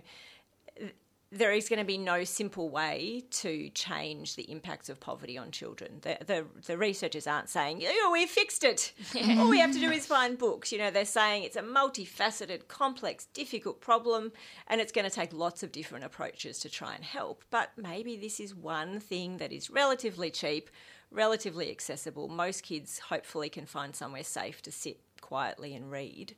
there 1.31 1.53
is 1.53 1.69
going 1.69 1.79
to 1.79 1.85
be 1.85 1.97
no 1.97 2.25
simple 2.25 2.69
way 2.69 3.23
to 3.31 3.69
change 3.69 4.35
the 4.35 4.51
impacts 4.51 4.89
of 4.89 4.99
poverty 4.99 5.37
on 5.37 5.49
children. 5.49 5.99
The, 6.01 6.17
the, 6.25 6.45
the 6.65 6.77
researchers 6.77 7.25
aren't 7.25 7.47
saying, 7.47 7.83
oh, 7.87 8.09
we've 8.11 8.29
fixed 8.29 8.65
it. 8.65 8.91
All 9.15 9.49
we 9.49 9.59
have 9.59 9.71
to 9.71 9.79
do 9.79 9.91
is 9.91 10.05
find 10.05 10.37
books. 10.37 10.73
You 10.73 10.79
know, 10.79 10.91
they're 10.91 11.05
saying 11.05 11.43
it's 11.43 11.55
a 11.55 11.61
multifaceted, 11.61 12.67
complex, 12.67 13.25
difficult 13.27 13.79
problem, 13.79 14.33
and 14.67 14.81
it's 14.81 14.91
going 14.91 15.09
to 15.09 15.15
take 15.15 15.31
lots 15.31 15.63
of 15.63 15.71
different 15.71 16.03
approaches 16.03 16.59
to 16.59 16.69
try 16.69 16.95
and 16.95 17.03
help. 17.03 17.45
But 17.49 17.71
maybe 17.77 18.17
this 18.17 18.41
is 18.41 18.53
one 18.53 18.99
thing 18.99 19.37
that 19.37 19.53
is 19.53 19.69
relatively 19.69 20.31
cheap, 20.31 20.69
relatively 21.11 21.71
accessible. 21.71 22.27
Most 22.27 22.63
kids 22.63 22.99
hopefully 22.99 23.47
can 23.47 23.65
find 23.65 23.95
somewhere 23.95 24.23
safe 24.25 24.61
to 24.63 24.71
sit 24.71 24.99
quietly 25.21 25.73
and 25.75 25.89
read. 25.91 26.35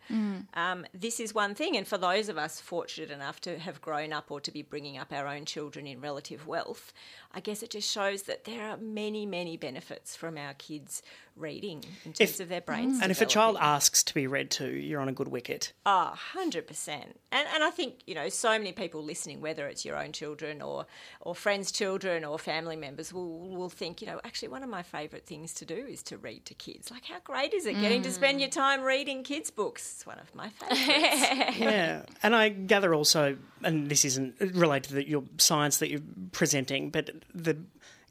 Um, 0.54 0.86
this 0.94 1.20
is 1.20 1.34
one 1.34 1.56
thing, 1.56 1.76
and 1.76 1.88
for 1.88 1.98
those 1.98 2.30
of 2.30 2.38
us 2.38 2.60
fortunate 2.60 3.10
enough 3.12 3.40
to 3.42 3.58
have 3.58 3.82
grown 3.82 4.14
up 4.14 4.30
or 4.30 4.40
to 4.42 4.52
be 4.52 4.62
bringing 4.62 4.98
up 4.98 5.12
our 5.12 5.28
own 5.28 5.46
children 5.46 5.88
in 5.88 6.02
relative 6.02 6.46
wealth, 6.46 6.94
I 7.34 7.40
guess 7.40 7.64
it 7.64 7.72
just 7.72 7.90
shows 7.90 8.24
that 8.24 8.44
there 8.46 8.62
are 8.70 8.78
many, 8.78 9.26
many 9.26 9.58
benefits 9.58 10.16
from 10.16 10.38
our 10.38 10.54
kids 10.54 11.02
reading 11.36 11.84
in 12.06 12.14
terms 12.14 12.32
If- 12.32 12.40
of 12.40 12.50
their 12.50 12.62
brains. 12.62 13.00
Mm. 13.00 13.04
And 13.04 13.12
if 13.12 13.22
a 13.22 13.26
child 13.26 13.58
asks 13.60 14.04
to 14.04 14.14
be 14.14 14.28
read 14.28 14.52
to, 14.52 14.68
you're 14.68 15.02
on 15.02 15.10
a 15.10 15.14
good 15.14 15.28
wicket. 15.28 15.74
Ah, 15.86 16.20
oh, 16.36 16.40
100%. 16.40 16.90
And, 16.90 17.16
and 17.32 17.64
I 17.64 17.70
think, 17.70 18.02
you 18.06 18.16
know, 18.16 18.30
so 18.30 18.50
many 18.52 18.72
people 18.72 19.04
listening, 19.04 19.42
whether 19.42 19.68
it's 19.68 19.84
your 19.86 19.98
own 19.98 20.12
children 20.12 20.62
or, 20.62 20.86
or 21.22 21.36
friends' 21.36 21.72
children 21.72 22.24
or 22.24 22.38
family 22.38 22.76
members, 22.76 23.12
will, 23.12 23.50
will 23.50 23.70
think, 23.70 24.02
you 24.02 24.08
know, 24.08 24.20
actually, 24.24 24.50
one 24.50 24.64
of 24.64 24.70
my 24.70 24.84
favourite 24.84 25.26
things 25.26 25.54
to 25.56 25.66
do 25.66 25.76
is 25.76 26.04
to 26.04 26.18
read 26.18 26.46
to 26.46 26.54
kids. 26.54 26.92
Like, 26.92 27.06
how 27.06 27.20
great 27.24 27.54
is 27.54 27.66
it 27.66 27.80
getting 27.82 28.02
to 28.04 28.12
spend 28.12 28.40
your 28.40 28.50
mm. 28.50 28.54
time 28.54 28.82
reading 28.82 29.24
kids' 29.24 29.50
books? 29.50 29.94
It's 29.96 30.06
one 30.06 30.20
of 30.20 30.34
my 30.36 30.50
favourites. 30.50 31.60
Yeah, 31.64 32.04
and 32.22 32.36
I 32.36 32.50
gather 32.50 32.94
also, 32.94 33.38
and 33.64 33.90
this 33.90 34.06
isn't 34.06 34.40
related 34.40 34.90
to 34.90 34.96
the, 34.96 35.08
your 35.08 35.24
science 35.38 35.78
that 35.78 35.90
you're 35.90 36.02
presenting, 36.32 36.90
but 36.90 37.10
the 37.34 37.58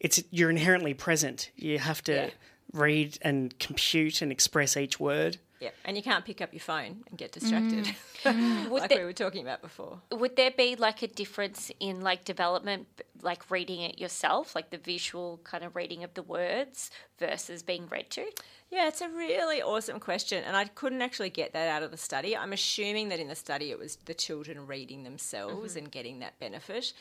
it's 0.01 0.23
you're 0.31 0.51
inherently 0.51 0.95
present. 0.95 1.51
You 1.57 1.79
have 1.79 2.03
to 2.05 2.13
Yeah. 2.13 2.31
Read 2.73 3.19
and 3.23 3.59
compute 3.59 4.23
and 4.23 4.33
express 4.33 4.77
each 4.77 4.99
word. 4.99 5.39
yeah. 5.61 5.71
And 5.85 5.97
you 5.97 6.03
can't 6.03 6.25
pick 6.25 6.41
up 6.41 6.53
your 6.53 6.61
phone 6.61 7.05
and 7.09 7.19
get 7.19 7.33
distracted, 7.33 7.85
mm. 7.85 7.95
mm. 8.25 8.69
Would 8.69 8.81
like 8.81 8.91
there- 8.91 9.01
we 9.01 9.05
were 9.05 9.13
talking 9.13 9.43
about 9.43 9.63
before. 9.63 10.01
Would 10.11 10.37
there 10.37 10.51
be 10.51 10.77
like 10.77 11.03
a 11.03 11.09
difference 11.09 11.71
in 11.81 12.01
like 12.01 12.25
development, 12.25 12.87
like 13.21 13.51
reading 13.51 13.81
it 13.81 13.99
yourself, 13.99 14.55
like 14.55 14.71
the 14.71 14.79
visual 14.79 15.41
kind 15.45 15.65
of 15.65 15.77
reading 15.77 16.03
of 16.03 16.15
the 16.15 16.23
words 16.23 16.91
versus 17.19 17.63
being 17.63 17.87
read 17.89 18.11
to? 18.11 18.25
Yeah, 18.71 18.89
it's 18.89 19.03
a 19.03 19.09
really 19.11 19.61
awesome 19.61 20.01
question, 20.01 20.43
and 20.45 20.57
I 20.57 20.65
couldn't 20.65 21.03
actually 21.03 21.29
get 21.29 21.53
that 21.53 21.69
out 21.69 21.83
of 21.83 21.91
the 21.91 21.99
study. 21.99 22.35
I'm 22.35 22.55
assuming 22.55 23.11
that 23.11 23.21
in 23.21 23.29
the 23.29 23.35
study 23.35 23.71
it 23.71 23.79
was 23.79 23.97
the 24.07 24.15
children 24.15 24.67
reading 24.67 25.05
themselves 25.05 25.73
mm-hmm. 25.73 25.79
and 25.79 25.93
getting 25.93 26.21
that 26.21 26.41
benefit, 26.41 26.95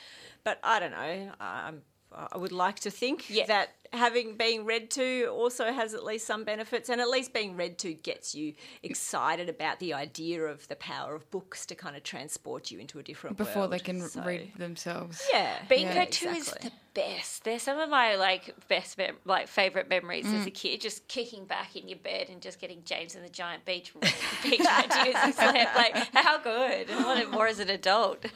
but 0.43 0.59
I 0.63 0.81
don't 0.81 0.91
know. 0.91 1.31
I'm, 1.39 1.81
I 2.13 2.37
would 2.37 2.51
like 2.51 2.79
to 2.81 2.91
think 2.91 3.29
Yeah. 3.29 3.45
that 3.45 3.69
having 3.93 4.35
being 4.37 4.65
read 4.65 4.89
to 4.91 5.25
also 5.27 5.71
has 5.71 5.93
at 5.93 6.03
least 6.03 6.25
some 6.27 6.43
benefits, 6.43 6.89
and 6.89 6.99
at 7.01 7.09
least 7.09 7.33
being 7.33 7.55
read 7.55 7.77
to 7.79 7.93
gets 7.93 8.33
you 8.35 8.53
excited 8.83 9.49
about 9.49 9.79
the 9.79 9.93
idea 9.93 10.43
of 10.43 10.67
the 10.67 10.75
power 10.75 11.15
of 11.15 11.29
books 11.31 11.65
to 11.67 11.75
kind 11.75 11.95
of 11.95 12.03
transport 12.03 12.71
you 12.71 12.79
into 12.79 12.99
a 12.99 13.03
different 13.03 13.37
world 13.39 13.47
before 13.47 13.67
they 13.67 13.79
can 13.79 14.01
So- 14.07 14.21
read 14.23 14.53
themselves. 14.57 15.21
Yeah, 15.31 15.61
Being 15.69 15.87
yeah, 15.87 15.99
read 15.99 16.11
to 16.13 16.29
is 16.29 16.47
the 16.51 16.71
best. 16.93 17.43
They're 17.43 17.59
some 17.59 17.79
of 17.79 17.89
my 17.89 18.15
like 18.15 18.53
best 18.67 18.97
mem- 18.97 19.17
like 19.25 19.47
favorite 19.47 19.89
memories 19.89 20.25
Mm. 20.25 20.39
as 20.41 20.45
a 20.45 20.51
kid. 20.51 20.81
Just 20.81 21.07
kicking 21.07 21.45
back 21.45 21.75
in 21.75 21.87
your 21.87 21.97
bed 21.99 22.27
and 22.29 22.41
just 22.41 22.59
getting 22.59 22.83
James 22.83 23.15
and 23.15 23.23
the 23.23 23.29
Giant 23.29 23.65
Beach 23.65 23.93
beach 24.43 24.59
read 24.59 24.91
to 24.91 25.07
you 25.07 25.13
as. 25.15 25.37
Like 25.37 25.95
how 26.13 26.37
good! 26.39 26.89
And 26.89 27.05
want 27.05 27.19
it 27.19 27.31
more 27.31 27.47
as 27.47 27.59
an 27.59 27.69
adult. 27.69 28.25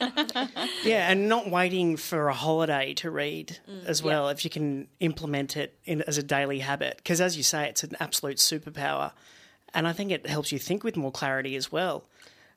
Yeah, 0.84 1.10
and 1.10 1.28
not 1.28 1.50
waiting 1.50 1.96
for 1.96 2.28
a 2.28 2.34
holiday 2.34 2.94
to 2.94 3.10
read 3.10 3.58
Mm, 3.68 3.84
as 3.86 4.02
well, 4.02 4.28
if 4.28 4.44
you 4.44 4.50
can 4.50 4.88
implement 5.00 5.56
it 5.56 5.78
in, 5.84 6.02
as 6.02 6.16
a 6.18 6.22
daily 6.22 6.60
habit. 6.60 6.96
Because 6.98 7.20
as 7.20 7.36
you 7.36 7.42
say, 7.42 7.68
it's 7.68 7.82
an 7.84 7.96
absolute 8.00 8.36
superpower. 8.38 9.12
And 9.74 9.86
I 9.88 9.92
think 9.92 10.10
it 10.12 10.26
helps 10.26 10.52
you 10.52 10.58
think 10.58 10.84
with 10.84 10.96
more 10.96 11.10
clarity 11.12 11.56
as 11.56 11.70
well. 11.72 12.04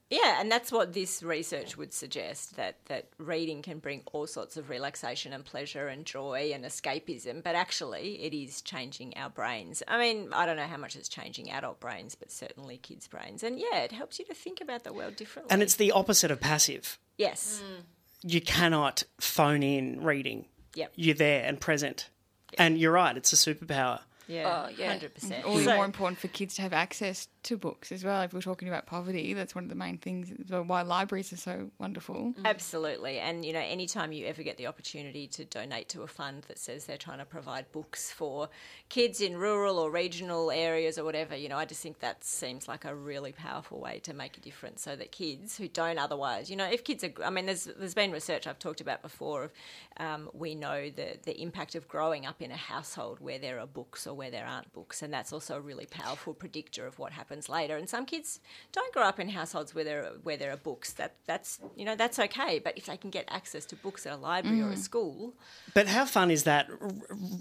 Yeah, 0.09 0.41
and 0.41 0.51
that's 0.51 0.71
what 0.71 0.93
this 0.93 1.21
research 1.21 1.77
would 1.77 1.93
suggest 1.93 2.55
that 2.55 2.77
that 2.85 3.09
reading 3.19 3.61
can 3.61 3.77
bring 3.77 4.01
all 4.11 4.25
sorts 4.25 4.57
of 4.57 4.69
relaxation 4.69 5.33
and 5.33 5.45
pleasure 5.45 5.87
and 5.87 6.03
joy 6.03 6.51
and 6.53 6.65
escapism, 6.65 7.43
but 7.43 7.53
actually 7.53 8.23
it 8.23 8.33
is 8.33 8.61
changing 8.63 9.13
our 9.17 9.29
brains. 9.29 9.83
I 9.87 9.99
mean, 9.99 10.29
I 10.33 10.47
don't 10.47 10.55
know 10.57 10.65
how 10.65 10.77
much 10.77 10.95
it's 10.95 11.09
changing 11.09 11.51
adult 11.51 11.79
brains, 11.79 12.15
but 12.15 12.31
certainly 12.31 12.77
kids' 12.77 13.07
brains. 13.07 13.43
And 13.43 13.59
yeah, 13.59 13.81
it 13.81 13.91
helps 13.91 14.17
you 14.17 14.25
to 14.25 14.33
think 14.33 14.61
about 14.61 14.83
the 14.83 14.93
world 14.93 15.15
differently. 15.15 15.53
And 15.53 15.61
it's 15.61 15.75
the 15.75 15.91
opposite 15.91 16.31
of 16.31 16.39
passive. 16.41 16.97
yes. 17.17 17.61
Mm. 17.63 17.83
You 18.21 18.41
cannot 18.41 19.03
phone 19.21 19.63
in 19.63 20.03
reading. 20.03 20.45
Yep. 20.75 20.91
You're 20.95 21.15
there 21.15 21.45
and 21.45 21.57
present. 21.61 22.09
And 22.57 22.77
you're 22.77 22.91
right, 22.91 23.15
it's 23.15 23.31
a 23.31 23.35
superpower. 23.37 24.01
Yeah. 24.27 24.65
Oh, 24.67 24.69
yeah. 24.77 24.97
100%. 24.97 25.45
All 25.45 25.55
the 25.55 25.63
So- 25.63 25.75
more 25.75 25.85
important 25.85 26.19
for 26.19 26.27
kids 26.27 26.55
to 26.55 26.61
have 26.63 26.73
access 26.73 27.27
to 27.43 27.57
books 27.57 27.91
as 27.91 28.03
well. 28.03 28.21
If 28.21 28.33
we're 28.33 28.41
talking 28.41 28.67
about 28.67 28.85
poverty, 28.85 29.33
that's 29.33 29.55
one 29.55 29.63
of 29.63 29.69
the 29.69 29.75
main 29.75 29.97
things. 29.97 30.31
as 30.31 30.49
well, 30.49 30.63
Why 30.63 30.81
libraries 30.81 31.31
are 31.31 31.37
so 31.37 31.71
wonderful. 31.79 32.33
Absolutely. 32.43 33.19
And, 33.19 33.45
you 33.45 33.53
know, 33.53 33.59
anytime 33.59 34.11
you 34.11 34.25
ever 34.27 34.43
get 34.43 34.57
the 34.57 34.67
opportunity 34.67 35.27
to 35.27 35.45
donate 35.45 35.89
to 35.89 36.01
a 36.01 36.07
fund 36.07 36.43
that 36.47 36.59
says 36.59 36.85
they're 36.85 36.97
trying 36.97 37.19
to 37.19 37.25
provide 37.25 37.71
books 37.71 38.11
for 38.11 38.49
kids 38.89 39.21
in 39.21 39.37
rural 39.37 39.79
or 39.79 39.89
regional 39.89 40.51
areas 40.51 40.97
or 40.97 41.03
whatever, 41.05 41.35
you 41.35 41.49
know, 41.49 41.57
I 41.57 41.65
just 41.65 41.81
think 41.81 41.99
that 41.99 42.23
seems 42.23 42.67
like 42.67 42.85
a 42.85 42.93
really 42.93 43.31
powerful 43.31 43.79
way 43.79 43.99
to 43.99 44.13
make 44.13 44.37
a 44.37 44.41
difference 44.41 44.81
so 44.81 44.95
that 44.95 45.11
kids 45.11 45.57
who 45.57 45.67
don't 45.67 45.97
otherwise, 45.97 46.49
you 46.49 46.55
know, 46.55 46.65
if 46.65 46.83
kids 46.83 47.03
are, 47.03 47.13
I 47.23 47.29
mean, 47.29 47.45
there's, 47.45 47.65
there's 47.65 47.93
been 47.93 48.11
research 48.11 48.47
I've 48.47 48.59
talked 48.59 48.81
about 48.81 49.01
before 49.01 49.45
of 49.45 49.51
um, 49.97 50.29
we 50.33 50.55
know 50.55 50.89
the, 50.89 51.17
the 51.23 51.41
impact 51.41 51.75
of 51.75 51.87
growing 51.87 52.25
up 52.25 52.41
in 52.41 52.51
a 52.51 52.57
household 52.57 53.19
where 53.19 53.39
there 53.39 53.59
are 53.59 53.67
books 53.67 54.07
or 54.07 54.13
where 54.13 54.31
there 54.31 54.45
aren't 54.45 54.71
books. 54.73 55.01
And 55.01 55.13
that's 55.13 55.31
also 55.31 55.55
a 55.55 55.61
really 55.61 55.85
powerful 55.85 56.33
predictor 56.33 56.85
of 56.85 56.99
what 56.99 57.11
happens 57.11 57.28
later. 57.49 57.77
And 57.77 57.87
some 57.87 58.05
kids 58.05 58.39
don't 58.71 58.91
grow 58.93 59.03
up 59.03 59.19
in 59.19 59.29
households 59.29 59.75
where 59.75 59.83
there 59.83 60.03
are, 60.05 60.11
where 60.23 60.37
there 60.37 60.51
are 60.51 60.57
books. 60.57 60.93
That 60.93 61.13
that's 61.27 61.59
you 61.75 61.85
know 61.85 61.95
that's 61.95 62.17
okay. 62.17 62.57
But 62.59 62.77
if 62.77 62.87
they 62.87 62.97
can 62.97 63.09
get 63.11 63.25
access 63.29 63.65
to 63.65 63.75
books 63.75 64.05
at 64.05 64.13
a 64.13 64.17
library 64.17 64.61
or 64.61 64.69
a 64.71 64.77
school, 64.77 65.33
But 65.73 65.87
how 65.87 66.05
fun 66.05 66.31
is 66.31 66.43
that? 66.45 66.67
r- 66.69 66.77
r- 66.81 66.91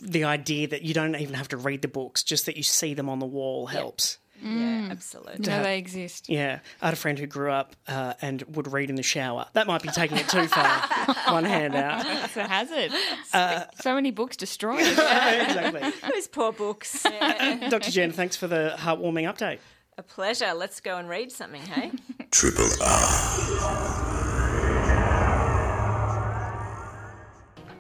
The 0.03 0.25
idea 0.25 0.69
that 0.69 0.83
you 0.83 0.93
don't 0.95 1.17
even 1.17 1.35
have 1.35 1.49
to 1.49 1.57
read 1.57 1.83
the 1.83 1.89
books, 1.89 2.23
just 2.23 2.47
that 2.47 2.57
you 2.57 2.63
see 2.63 2.93
them 2.95 3.09
on 3.09 3.19
the 3.19 3.27
wall 3.27 3.67
helps. 3.67 4.19
yeah, 4.41 4.89
absolutely. 4.93 5.45
You 5.45 5.51
know 5.51 5.63
they 5.65 5.79
exist. 5.79 6.29
Yeah, 6.29 6.61
I 6.81 6.85
had 6.87 6.95
a 6.95 6.97
friend 6.97 7.19
who 7.19 7.27
grew 7.27 7.51
up 7.51 7.75
uh, 7.89 8.15
and 8.23 8.41
would 8.55 8.73
read 8.73 8.89
in 8.89 8.95
the 8.95 9.03
shower. 9.03 9.47
That 9.55 9.67
might 9.67 9.83
be 9.83 9.89
taking 9.89 10.17
it 10.17 10.29
too 10.29 10.47
far. 10.47 10.81
One 11.35 11.43
hand 11.45 11.75
out. 11.75 12.07
It's 12.25 12.37
a 12.37 12.47
hazard. 12.47 12.93
Uh, 13.33 13.65
so 13.81 13.95
many 13.97 14.13
books 14.13 14.37
destroyed. 14.37 14.79
exactly. 14.87 15.93
Those 16.13 16.29
poor 16.29 16.53
books. 16.53 17.03
Dr. 17.03 17.91
Jen, 17.91 18.13
thanks 18.13 18.37
for 18.37 18.47
the 18.47 18.75
heartwarming 18.79 19.25
update. 19.25 19.59
A 19.99 20.03
pleasure. 20.03 20.55
Let's 20.55 20.81
go 20.81 20.97
and 20.97 21.09
read 21.09 21.31
something, 21.31 21.61
hey? 21.63 21.91
Triple 22.31 22.71
R. 22.81 24.18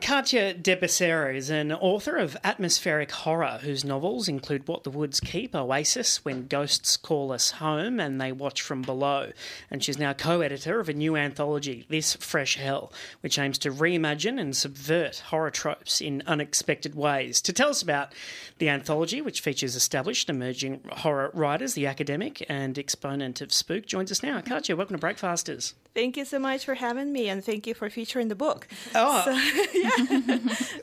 Katya 0.08 0.54
De 0.54 0.72
is 1.36 1.50
an 1.50 1.70
author 1.70 2.16
of 2.16 2.34
atmospheric 2.42 3.10
horror 3.10 3.58
whose 3.60 3.84
novels 3.84 4.26
include 4.26 4.66
What 4.66 4.82
the 4.82 4.90
Woods 4.90 5.20
Keep, 5.20 5.54
Oasis, 5.54 6.24
When 6.24 6.46
Ghosts 6.46 6.96
Call 6.96 7.30
Us 7.30 7.50
Home, 7.50 8.00
and 8.00 8.18
They 8.18 8.32
Watch 8.32 8.62
From 8.62 8.80
Below. 8.80 9.32
And 9.70 9.84
she's 9.84 9.98
now 9.98 10.14
co 10.14 10.40
editor 10.40 10.80
of 10.80 10.88
a 10.88 10.94
new 10.94 11.14
anthology, 11.14 11.84
This 11.90 12.14
Fresh 12.14 12.56
Hell, 12.56 12.90
which 13.20 13.38
aims 13.38 13.58
to 13.58 13.70
reimagine 13.70 14.40
and 14.40 14.56
subvert 14.56 15.18
horror 15.26 15.50
tropes 15.50 16.00
in 16.00 16.22
unexpected 16.26 16.94
ways. 16.94 17.42
To 17.42 17.52
tell 17.52 17.68
us 17.68 17.82
about 17.82 18.14
the 18.56 18.70
anthology, 18.70 19.20
which 19.20 19.42
features 19.42 19.76
established 19.76 20.30
emerging 20.30 20.80
horror 20.90 21.30
writers, 21.34 21.74
the 21.74 21.86
academic 21.86 22.46
and 22.48 22.78
exponent 22.78 23.42
of 23.42 23.52
spook, 23.52 23.84
joins 23.84 24.10
us 24.10 24.22
now. 24.22 24.40
Katya, 24.40 24.74
welcome 24.74 24.96
to 24.96 25.00
Breakfasters. 25.00 25.74
Thank 25.98 26.16
you 26.16 26.24
so 26.24 26.38
much 26.38 26.64
for 26.64 26.74
having 26.74 27.12
me, 27.12 27.28
and 27.28 27.44
thank 27.44 27.66
you 27.66 27.74
for 27.74 27.90
featuring 27.90 28.28
the 28.28 28.36
book. 28.36 28.68
Oh, 28.94 29.24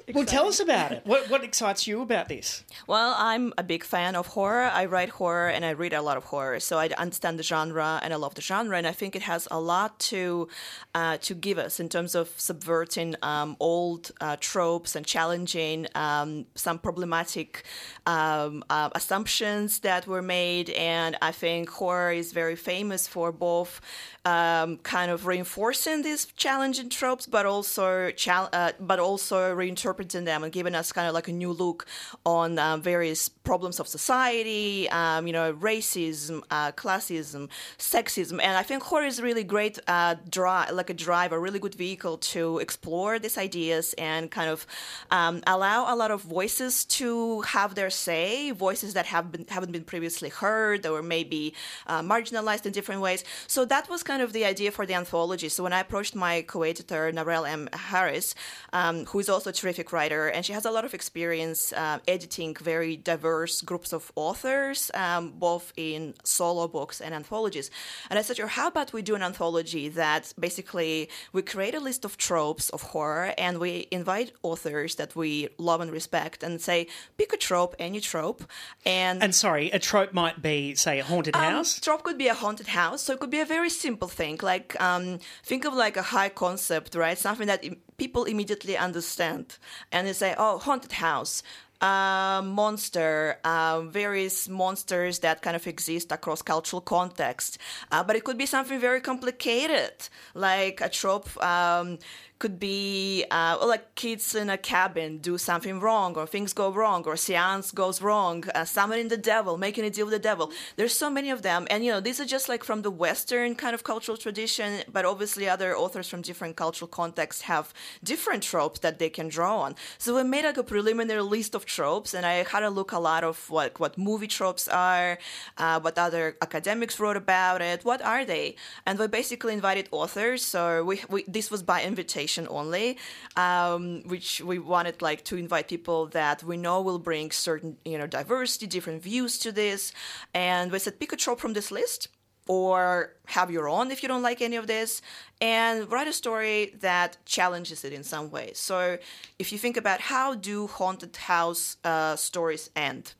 well, 0.13 0.25
tell 0.25 0.45
us 0.49 0.60
about 0.60 0.91
it. 0.91 1.04
What, 1.06 1.30
what 1.30 1.41
excites 1.41 1.88
you 1.88 2.01
about 2.01 2.28
this? 2.28 2.65
Well, 2.86 3.15
I'm 3.17 3.54
a 3.58 3.63
big 3.63 3.86
fan 3.86 4.17
of 4.17 4.28
horror. 4.28 4.63
I 4.63 4.84
write 4.88 5.08
horror 5.08 5.47
and 5.47 5.63
I 5.63 5.69
read 5.69 5.93
a 5.93 6.01
lot 6.01 6.17
of 6.17 6.25
horror, 6.25 6.60
so 6.60 6.78
I 6.80 6.89
understand 6.97 7.39
the 7.39 7.43
genre 7.43 8.01
and 8.04 8.12
I 8.13 8.17
love 8.17 8.36
the 8.36 8.41
genre. 8.41 8.78
And 8.78 8.86
I 8.86 8.91
think 8.91 9.15
it 9.15 9.21
has 9.21 9.47
a 9.51 9.58
lot 9.58 9.97
to 10.12 10.49
uh, 10.93 11.15
to 11.21 11.34
give 11.34 11.60
us 11.60 11.80
in 11.80 11.88
terms 11.88 12.13
of 12.13 12.30
subverting 12.36 13.15
um, 13.21 13.56
old 13.62 14.12
uh, 14.19 14.36
tropes 14.41 14.97
and 14.97 15.06
challenging 15.06 15.88
um, 15.95 16.45
some 16.56 16.78
problematic 16.78 17.63
um, 18.06 18.65
uh, 18.69 18.89
assumptions 18.93 19.80
that 19.80 20.08
were 20.08 20.21
made. 20.21 20.71
And 20.71 21.15
I 21.21 21.32
think 21.32 21.69
horror 21.69 22.12
is 22.12 22.34
very 22.34 22.58
famous 22.58 23.08
for 23.08 23.32
both 23.32 23.80
um, 24.25 24.78
kind 25.06 25.13
of 25.13 25.28
reinforcing 25.28 26.02
these 26.02 26.26
challenging 26.26 26.89
tropes, 26.89 27.28
but 27.28 27.46
also 27.46 28.10
chal- 28.10 28.50
uh, 28.52 28.72
but 28.80 28.98
also 29.00 29.56
reinterpreting 29.56 30.26
them 30.26 30.44
and 30.44 30.52
giving 30.52 30.74
us 30.74 30.91
kind 30.91 31.08
of 31.08 31.13
like 31.13 31.28
a 31.28 31.32
new 31.32 31.52
look 31.52 31.86
on 32.26 32.58
um, 32.58 32.82
various 32.82 33.30
problems 33.30 33.80
of 33.80 33.88
society, 33.88 34.89
um, 34.89 35.28
you 35.28 35.34
know, 35.34 35.54
racism, 35.54 36.41
uh, 36.50 36.72
classism, 36.72 37.50
sexism, 37.78 38.39
and 38.41 38.58
I 38.58 38.63
think 38.63 38.82
horror 38.82 39.06
is 39.06 39.22
really 39.22 39.44
great 39.44 39.78
uh, 39.88 40.15
drive, 40.28 40.72
like 40.72 40.89
a 40.89 40.96
drive, 40.96 41.32
a 41.32 41.39
really 41.39 41.60
good 41.60 41.76
vehicle 41.76 42.18
to 42.34 42.58
explore 42.58 43.20
these 43.20 43.38
ideas 43.38 43.94
and 44.00 44.32
kind 44.32 44.50
of 44.50 44.65
um, 45.12 45.44
allow 45.46 45.94
a 45.94 45.96
lot 45.96 46.10
of 46.10 46.22
voices 46.24 46.84
to 46.86 47.41
have 47.41 47.76
their 47.76 47.91
say, 47.91 48.50
voices 48.50 48.96
that 48.96 49.06
have 49.06 49.32
been 49.32 49.46
haven't 49.50 49.72
been 49.72 49.84
previously 49.84 50.30
heard 50.30 50.88
or 50.88 51.04
maybe 51.04 51.54
uh, 51.86 52.02
marginalized 52.02 52.65
in 52.65 52.72
different 52.72 53.02
ways. 53.02 53.24
So 53.46 53.65
that 53.65 53.88
was 53.88 54.02
kind 54.02 54.24
of 54.24 54.34
the 54.34 54.46
idea 54.46 54.72
for 54.86 54.93
the 54.93 54.98
anthology. 54.98 55.50
So 55.50 55.63
when 55.63 55.74
I 55.74 55.80
approached 55.80 56.15
my 56.15 56.43
co-editor 56.43 57.12
Narelle 57.12 57.48
M. 57.50 57.67
Harris, 57.74 58.36
um, 58.71 59.06
who 59.06 59.19
is 59.19 59.30
also 59.30 59.50
a 59.50 59.54
terrific 59.54 59.91
writer, 59.91 60.28
and 60.28 60.45
she 60.45 60.54
has 60.54 60.65
a 60.65 60.71
lot 60.71 60.86
of 60.86 60.93
experience 60.93 61.74
uh, 61.74 61.98
editing 62.08 62.56
very 62.62 62.95
diverse 62.95 63.62
groups 63.62 63.93
of 63.93 64.12
authors, 64.15 64.91
um, 64.93 65.34
both 65.39 65.74
in 65.76 66.13
solo 66.24 66.67
books 66.67 67.02
and 67.02 67.15
anthologies. 67.15 67.71
And 68.10 68.19
I 68.19 68.21
said 68.21 68.36
to 68.36 68.43
her, 68.43 68.48
how 68.48 68.67
about 68.67 68.93
we 68.93 69.02
do 69.02 69.15
an 69.15 69.24
anthology 69.24 69.89
that 69.89 70.34
basically 70.39 71.10
we 71.34 71.41
create 71.41 71.74
a 71.74 71.80
list 71.80 72.06
of 72.06 72.17
tropes 72.17 72.69
of 72.69 72.82
horror 72.93 73.34
and 73.38 73.58
we 73.58 73.88
invite 73.91 74.34
authors 74.43 74.95
that 74.95 75.15
we 75.15 75.48
love 75.58 75.82
and 75.82 75.91
respect 75.91 76.43
and 76.43 76.62
say, 76.62 76.88
pick 77.17 77.34
a 77.34 77.38
trope, 77.38 77.76
any 77.80 78.00
trope, 78.00 78.43
and 78.86 79.24
And 79.24 79.34
sorry, 79.34 79.71
a 79.71 79.80
trope 79.80 80.13
might 80.13 80.41
be, 80.41 80.76
say, 80.76 81.00
a 81.00 81.04
haunted 81.04 81.36
house. 81.36 81.78
um, 81.78 81.82
trope 81.82 82.04
could 82.04 82.17
be 82.17 82.28
a 82.28 82.36
haunted 82.36 82.67
house, 82.67 83.02
so 83.02 83.13
it 83.13 83.19
could 83.19 83.32
be 83.32 83.39
a 83.41 83.45
very 83.45 83.69
simple 83.69 84.08
thing. 84.08 84.38
Like 84.41 84.75
um, 84.80 85.20
think 85.44 85.66
of 85.66 85.74
like 85.74 85.98
a 85.98 86.02
high 86.02 86.30
concept, 86.30 86.96
right? 86.96 87.18
Something 87.18 87.48
that 87.48 87.64
people 87.98 88.26
immediately 88.26 88.78
understand, 88.78 89.58
and 89.92 90.08
they 90.08 90.14
say, 90.14 90.36
"Oh, 90.38 90.58
haunted 90.58 90.94
house." 90.94 91.44
Uh, 91.82 92.42
monster, 92.42 93.38
uh, 93.44 93.82
various 93.82 94.48
monsters 94.48 95.20
that 95.20 95.42
kind 95.42 95.58
of 95.58 95.68
exist 95.68 96.10
across 96.12 96.42
cultural 96.42 96.82
context. 96.82 97.58
Uh, 97.92 98.02
but 98.02 98.16
it 98.16 98.24
could 98.24 98.38
be 98.38 98.46
something 98.46 98.80
very 98.80 99.02
complicated, 99.02 99.94
like 100.34 100.80
a 100.80 100.88
trope 100.90 101.30
um, 101.44 102.00
could 102.46 102.60
be 102.60 103.26
uh, 103.32 103.58
like 103.66 103.96
kids 103.96 104.36
in 104.36 104.52
a 104.52 104.58
cabin 104.74 105.18
do 105.18 105.36
something 105.36 105.80
wrong, 105.80 106.16
or 106.16 106.28
things 106.28 106.54
go 106.54 106.68
wrong, 106.72 107.02
or 107.08 107.16
seance 107.18 107.72
goes 107.72 108.04
wrong, 108.04 108.44
uh, 108.54 108.64
summoning 108.64 109.08
the 109.08 109.18
devil, 109.18 109.58
making 109.58 109.84
a 109.84 109.90
deal 109.90 110.06
with 110.06 110.14
the 110.14 110.28
devil. 110.32 110.52
There's 110.76 110.96
so 110.96 111.10
many 111.10 111.32
of 111.32 111.42
them, 111.42 111.66
and 111.72 111.84
you 111.84 111.92
know 111.92 112.02
these 112.08 112.20
are 112.22 112.30
just 112.36 112.48
like 112.48 112.64
from 112.64 112.84
the 112.84 112.92
Western 112.92 113.56
kind 113.56 113.74
of 113.74 113.84
cultural 113.84 114.16
tradition, 114.16 114.70
but 114.96 115.06
obviously 115.06 115.50
other 115.50 115.76
authors 115.76 116.08
from 116.08 116.22
different 116.22 116.56
cultural 116.56 116.88
contexts 116.88 117.42
have 117.54 117.74
different 118.04 118.44
tropes 118.44 118.80
that 118.86 119.00
they 119.00 119.10
can 119.10 119.28
draw 119.28 119.62
on. 119.66 119.74
So 119.98 120.16
we 120.16 120.24
made 120.24 120.46
like 120.46 120.58
a 120.58 120.64
preliminary 120.74 121.26
list 121.36 121.56
of 121.56 121.66
tropes, 121.66 122.14
and 122.14 122.28
I 122.28 122.36
had 122.54 122.62
a 122.62 122.70
look 122.70 122.92
a 122.92 123.00
lot 123.00 123.24
of 123.24 123.50
what 123.50 123.80
what 123.80 123.98
movie 123.98 124.32
tropes 124.40 124.68
are, 124.68 125.18
uh, 125.58 125.80
what 125.80 125.98
other 125.98 126.38
academics 126.44 127.00
wrote 127.00 127.18
about 127.18 127.64
it, 127.72 127.84
what 127.84 128.02
are 128.04 128.24
they, 128.24 128.56
and 128.86 129.00
we 129.00 129.08
basically 129.08 129.54
invited 129.60 129.90
authors. 129.92 130.46
So 130.54 130.84
we, 130.90 130.96
we 131.10 131.20
this 131.28 131.50
was 131.50 131.64
by 131.64 131.82
invitation 131.82 132.35
only, 132.48 132.98
um, 133.36 134.04
which 134.06 134.41
we 134.41 134.60
wanted 134.60 135.02
like 135.02 135.24
to 135.26 135.38
invite 135.38 135.67
people 135.67 136.08
that 136.08 136.43
we 136.43 136.58
know 136.58 136.82
will 136.82 137.00
bring 137.00 137.32
certain 137.32 137.78
you 137.86 137.98
know 137.98 138.08
diversity, 138.08 138.67
different 138.67 139.02
views 139.02 139.38
to 139.39 139.52
this, 139.52 139.93
and 140.34 140.71
we 140.71 140.80
said 140.80 141.00
pick 141.00 141.13
a 141.13 141.15
trope 141.15 141.39
from 141.39 141.54
this 141.54 141.71
list 141.71 142.10
or 142.48 143.13
have 143.28 143.50
your 143.50 143.67
own 143.67 143.89
if 143.89 144.04
you 144.04 144.08
don't 144.08 144.21
like 144.21 144.41
any 144.41 144.56
of 144.56 144.67
this 144.67 145.02
and 145.41 145.91
write 145.91 146.08
a 146.08 146.13
story 146.13 146.76
that 146.80 147.17
challenges 147.26 147.84
it 147.84 147.91
in 147.91 148.04
some 148.04 148.30
way. 148.30 148.52
So 148.54 148.98
if 149.39 149.52
you 149.52 149.58
think 149.58 149.78
about 149.78 150.00
how 150.00 150.36
do 150.36 150.67
haunted 150.67 151.15
house 151.15 151.78
uh, 151.84 152.15
stories 152.15 152.69
end 152.76 153.13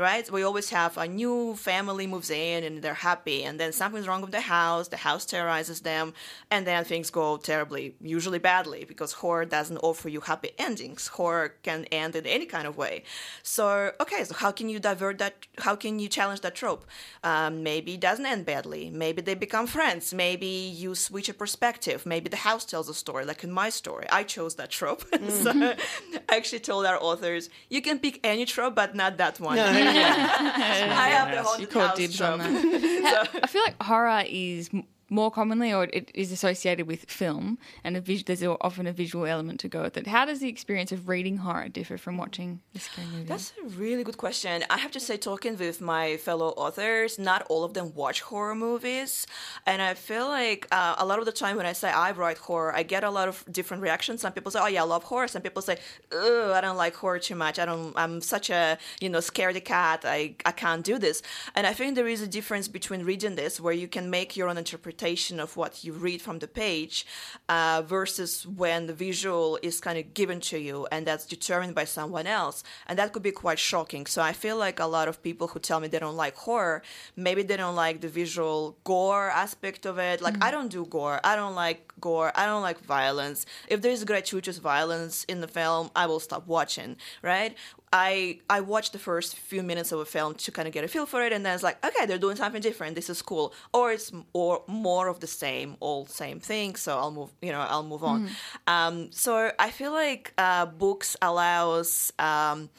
right? 0.00 0.30
We 0.30 0.42
always 0.42 0.70
have 0.70 0.96
a 0.96 1.06
new 1.06 1.54
family 1.56 2.06
moves 2.06 2.30
in 2.30 2.64
and 2.64 2.82
they're 2.82 2.94
happy, 2.94 3.44
and 3.44 3.60
then 3.60 3.72
something's 3.72 4.08
wrong 4.08 4.22
with 4.22 4.32
the 4.32 4.40
house. 4.40 4.88
The 4.88 4.96
house 4.96 5.24
terrorizes 5.26 5.80
them, 5.80 6.14
and 6.50 6.66
then 6.66 6.84
things 6.84 7.10
go 7.10 7.36
terribly, 7.36 7.94
usually 8.00 8.38
badly, 8.38 8.84
because 8.84 9.12
horror 9.12 9.44
doesn't 9.44 9.78
offer 9.78 10.08
you 10.08 10.20
happy 10.20 10.50
endings. 10.58 11.08
Horror 11.08 11.54
can 11.62 11.84
end 11.86 12.16
in 12.16 12.26
any 12.26 12.46
kind 12.46 12.66
of 12.66 12.76
way. 12.76 13.04
So, 13.42 13.92
okay, 14.00 14.24
so 14.24 14.34
how 14.34 14.50
can 14.50 14.68
you 14.68 14.78
divert 14.80 15.18
that? 15.18 15.34
How 15.58 15.76
can 15.76 15.98
you 15.98 16.08
challenge 16.08 16.40
that 16.40 16.54
trope? 16.54 16.84
Um, 17.22 17.62
maybe 17.62 17.94
it 17.94 18.00
doesn't 18.00 18.26
end 18.26 18.46
badly. 18.46 18.90
Maybe 18.90 19.22
they 19.22 19.34
become 19.34 19.66
friends. 19.66 20.14
Maybe 20.14 20.46
you 20.46 20.94
switch 20.94 21.28
a 21.28 21.34
perspective. 21.34 22.06
Maybe 22.06 22.28
the 22.28 22.36
house 22.36 22.64
tells 22.64 22.88
a 22.88 22.94
story, 22.94 23.24
like 23.24 23.44
in 23.44 23.52
my 23.52 23.70
story. 23.70 24.06
I 24.10 24.22
chose 24.24 24.54
that 24.56 24.70
trope. 24.70 25.04
so 25.28 25.50
I 25.52 26.36
actually 26.36 26.60
told 26.60 26.86
our 26.86 26.98
authors, 27.00 27.50
you 27.68 27.82
can 27.82 27.98
pick 27.98 28.20
any 28.24 28.44
trope, 28.46 28.74
but 28.74 28.94
not 28.94 29.18
that 29.18 29.40
one. 29.40 29.56
I 29.96 31.08
have 31.10 31.28
the 31.28 31.34
Yes. 31.34 31.46
haunted 31.46 31.60
You 31.60 31.66
called 31.66 31.88
house 31.88 31.96
dibs 31.98 32.20
on 32.20 32.38
trope. 32.38 32.50
that. 32.52 33.30
I 33.42 33.46
feel 33.46 33.62
like 33.66 33.82
horror 33.82 34.22
is 34.26 34.70
m- 34.72 34.84
more 35.10 35.30
commonly, 35.30 35.74
or 35.74 35.84
it 35.84 36.10
is 36.14 36.32
associated 36.32 36.86
with 36.86 37.04
film, 37.10 37.58
and 37.84 37.96
vis- 37.98 38.22
there's 38.22 38.42
often 38.42 38.86
a 38.86 38.92
visual 38.92 39.26
element 39.26 39.60
to 39.60 39.68
go 39.68 39.82
with 39.82 39.96
it. 39.96 40.06
How 40.06 40.24
does 40.24 40.38
the 40.38 40.48
experience 40.48 40.92
of 40.92 41.08
reading 41.08 41.38
horror 41.38 41.68
differ 41.68 41.98
from 41.98 42.16
watching 42.16 42.60
a 42.74 42.78
scary 42.78 43.08
movie? 43.08 43.24
That's 43.24 43.52
a 43.62 43.68
really 43.70 44.04
good 44.04 44.16
question. 44.16 44.64
I 44.70 44.78
have 44.78 44.92
to 44.92 45.00
say, 45.00 45.16
talking 45.16 45.56
with 45.58 45.80
my 45.80 46.16
fellow 46.16 46.50
authors, 46.50 47.18
not 47.18 47.44
all 47.48 47.64
of 47.64 47.74
them 47.74 47.92
watch 47.94 48.20
horror 48.20 48.54
movies. 48.54 49.26
And 49.66 49.82
I 49.82 49.94
feel 49.94 50.28
like 50.28 50.68
uh, 50.70 50.94
a 50.98 51.04
lot 51.04 51.18
of 51.18 51.24
the 51.24 51.32
time 51.32 51.56
when 51.56 51.66
I 51.66 51.72
say 51.72 51.90
I 51.90 52.12
write 52.12 52.38
horror, 52.38 52.72
I 52.72 52.84
get 52.84 53.02
a 53.02 53.10
lot 53.10 53.26
of 53.26 53.44
different 53.50 53.82
reactions. 53.82 54.20
Some 54.20 54.32
people 54.32 54.52
say, 54.52 54.60
oh, 54.62 54.68
yeah, 54.68 54.82
I 54.82 54.84
love 54.84 55.02
horror. 55.02 55.26
Some 55.26 55.42
people 55.42 55.62
say, 55.62 55.78
oh, 56.12 56.52
I 56.52 56.60
don't 56.60 56.76
like 56.76 56.94
horror 56.94 57.18
too 57.18 57.34
much. 57.34 57.58
I 57.58 57.66
don't, 57.66 57.92
I'm 57.96 58.20
such 58.20 58.48
a, 58.50 58.78
you 59.00 59.08
know, 59.08 59.18
scaredy 59.18 59.64
cat. 59.64 60.04
I, 60.04 60.36
I 60.46 60.52
can't 60.52 60.84
do 60.84 60.98
this. 60.98 61.20
And 61.56 61.66
I 61.66 61.72
think 61.72 61.96
there 61.96 62.06
is 62.06 62.22
a 62.22 62.28
difference 62.28 62.68
between 62.68 63.04
reading 63.04 63.34
this, 63.34 63.60
where 63.60 63.74
you 63.74 63.88
can 63.88 64.08
make 64.08 64.36
your 64.36 64.48
own 64.48 64.56
interpretation 64.56 64.99
of 65.00 65.56
what 65.56 65.84
you 65.84 65.92
read 65.92 66.20
from 66.20 66.38
the 66.40 66.48
page, 66.48 67.06
uh, 67.48 67.82
versus 67.86 68.46
when 68.46 68.86
the 68.86 68.92
visual 68.92 69.58
is 69.62 69.80
kind 69.80 69.98
of 69.98 70.12
given 70.14 70.40
to 70.40 70.58
you 70.58 70.86
and 70.92 71.06
that's 71.06 71.26
determined 71.26 71.74
by 71.74 71.84
someone 71.84 72.26
else. 72.26 72.62
And 72.86 72.98
that 72.98 73.12
could 73.12 73.22
be 73.22 73.30
quite 73.32 73.58
shocking. 73.58 74.06
So 74.06 74.20
I 74.22 74.32
feel 74.32 74.56
like 74.56 74.78
a 74.78 74.86
lot 74.86 75.08
of 75.08 75.22
people 75.22 75.48
who 75.48 75.58
tell 75.58 75.80
me 75.80 75.88
they 75.88 75.98
don't 75.98 76.16
like 76.16 76.36
horror, 76.36 76.82
maybe 77.16 77.42
they 77.42 77.56
don't 77.56 77.76
like 77.76 78.00
the 78.00 78.08
visual 78.08 78.76
gore 78.84 79.30
aspect 79.30 79.86
of 79.86 79.98
it. 79.98 80.20
Like, 80.20 80.36
I 80.42 80.50
don't 80.50 80.70
do 80.70 80.84
gore. 80.84 81.20
I 81.24 81.36
don't 81.36 81.54
like 81.54 81.89
gore. 82.00 82.32
I 82.34 82.46
don't 82.46 82.62
like 82.62 82.80
violence. 82.80 83.46
If 83.68 83.82
there's 83.82 84.04
gratuitous 84.04 84.58
violence 84.58 85.24
in 85.24 85.40
the 85.40 85.48
film, 85.48 85.90
I 85.94 86.06
will 86.06 86.20
stop 86.20 86.46
watching, 86.46 86.96
right? 87.22 87.56
I 87.92 88.38
I 88.48 88.60
watched 88.60 88.92
the 88.92 88.98
first 89.00 89.36
few 89.36 89.62
minutes 89.62 89.90
of 89.92 89.98
a 89.98 90.04
film 90.04 90.34
to 90.34 90.52
kind 90.52 90.68
of 90.68 90.74
get 90.74 90.84
a 90.84 90.88
feel 90.88 91.06
for 91.06 91.24
it, 91.24 91.32
and 91.32 91.44
then 91.44 91.54
it's 91.54 91.62
like, 91.64 91.84
okay, 91.84 92.06
they're 92.06 92.18
doing 92.18 92.36
something 92.36 92.62
different. 92.62 92.94
This 92.94 93.10
is 93.10 93.20
cool, 93.22 93.52
or 93.72 93.92
it's 93.92 94.12
or 94.32 94.62
more 94.68 95.08
of 95.08 95.18
the 95.18 95.26
same, 95.26 95.76
all 95.80 96.06
same 96.06 96.38
thing. 96.38 96.76
So 96.76 96.96
I'll 96.98 97.10
move, 97.10 97.30
you 97.42 97.50
know, 97.50 97.60
I'll 97.60 97.82
move 97.82 98.04
on. 98.04 98.28
Um, 98.66 99.10
so 99.10 99.50
I 99.58 99.70
feel 99.70 99.92
like 99.92 100.32
uh, 100.38 100.66
books 100.66 101.16
allows. 101.20 102.12
Um, 102.18 102.70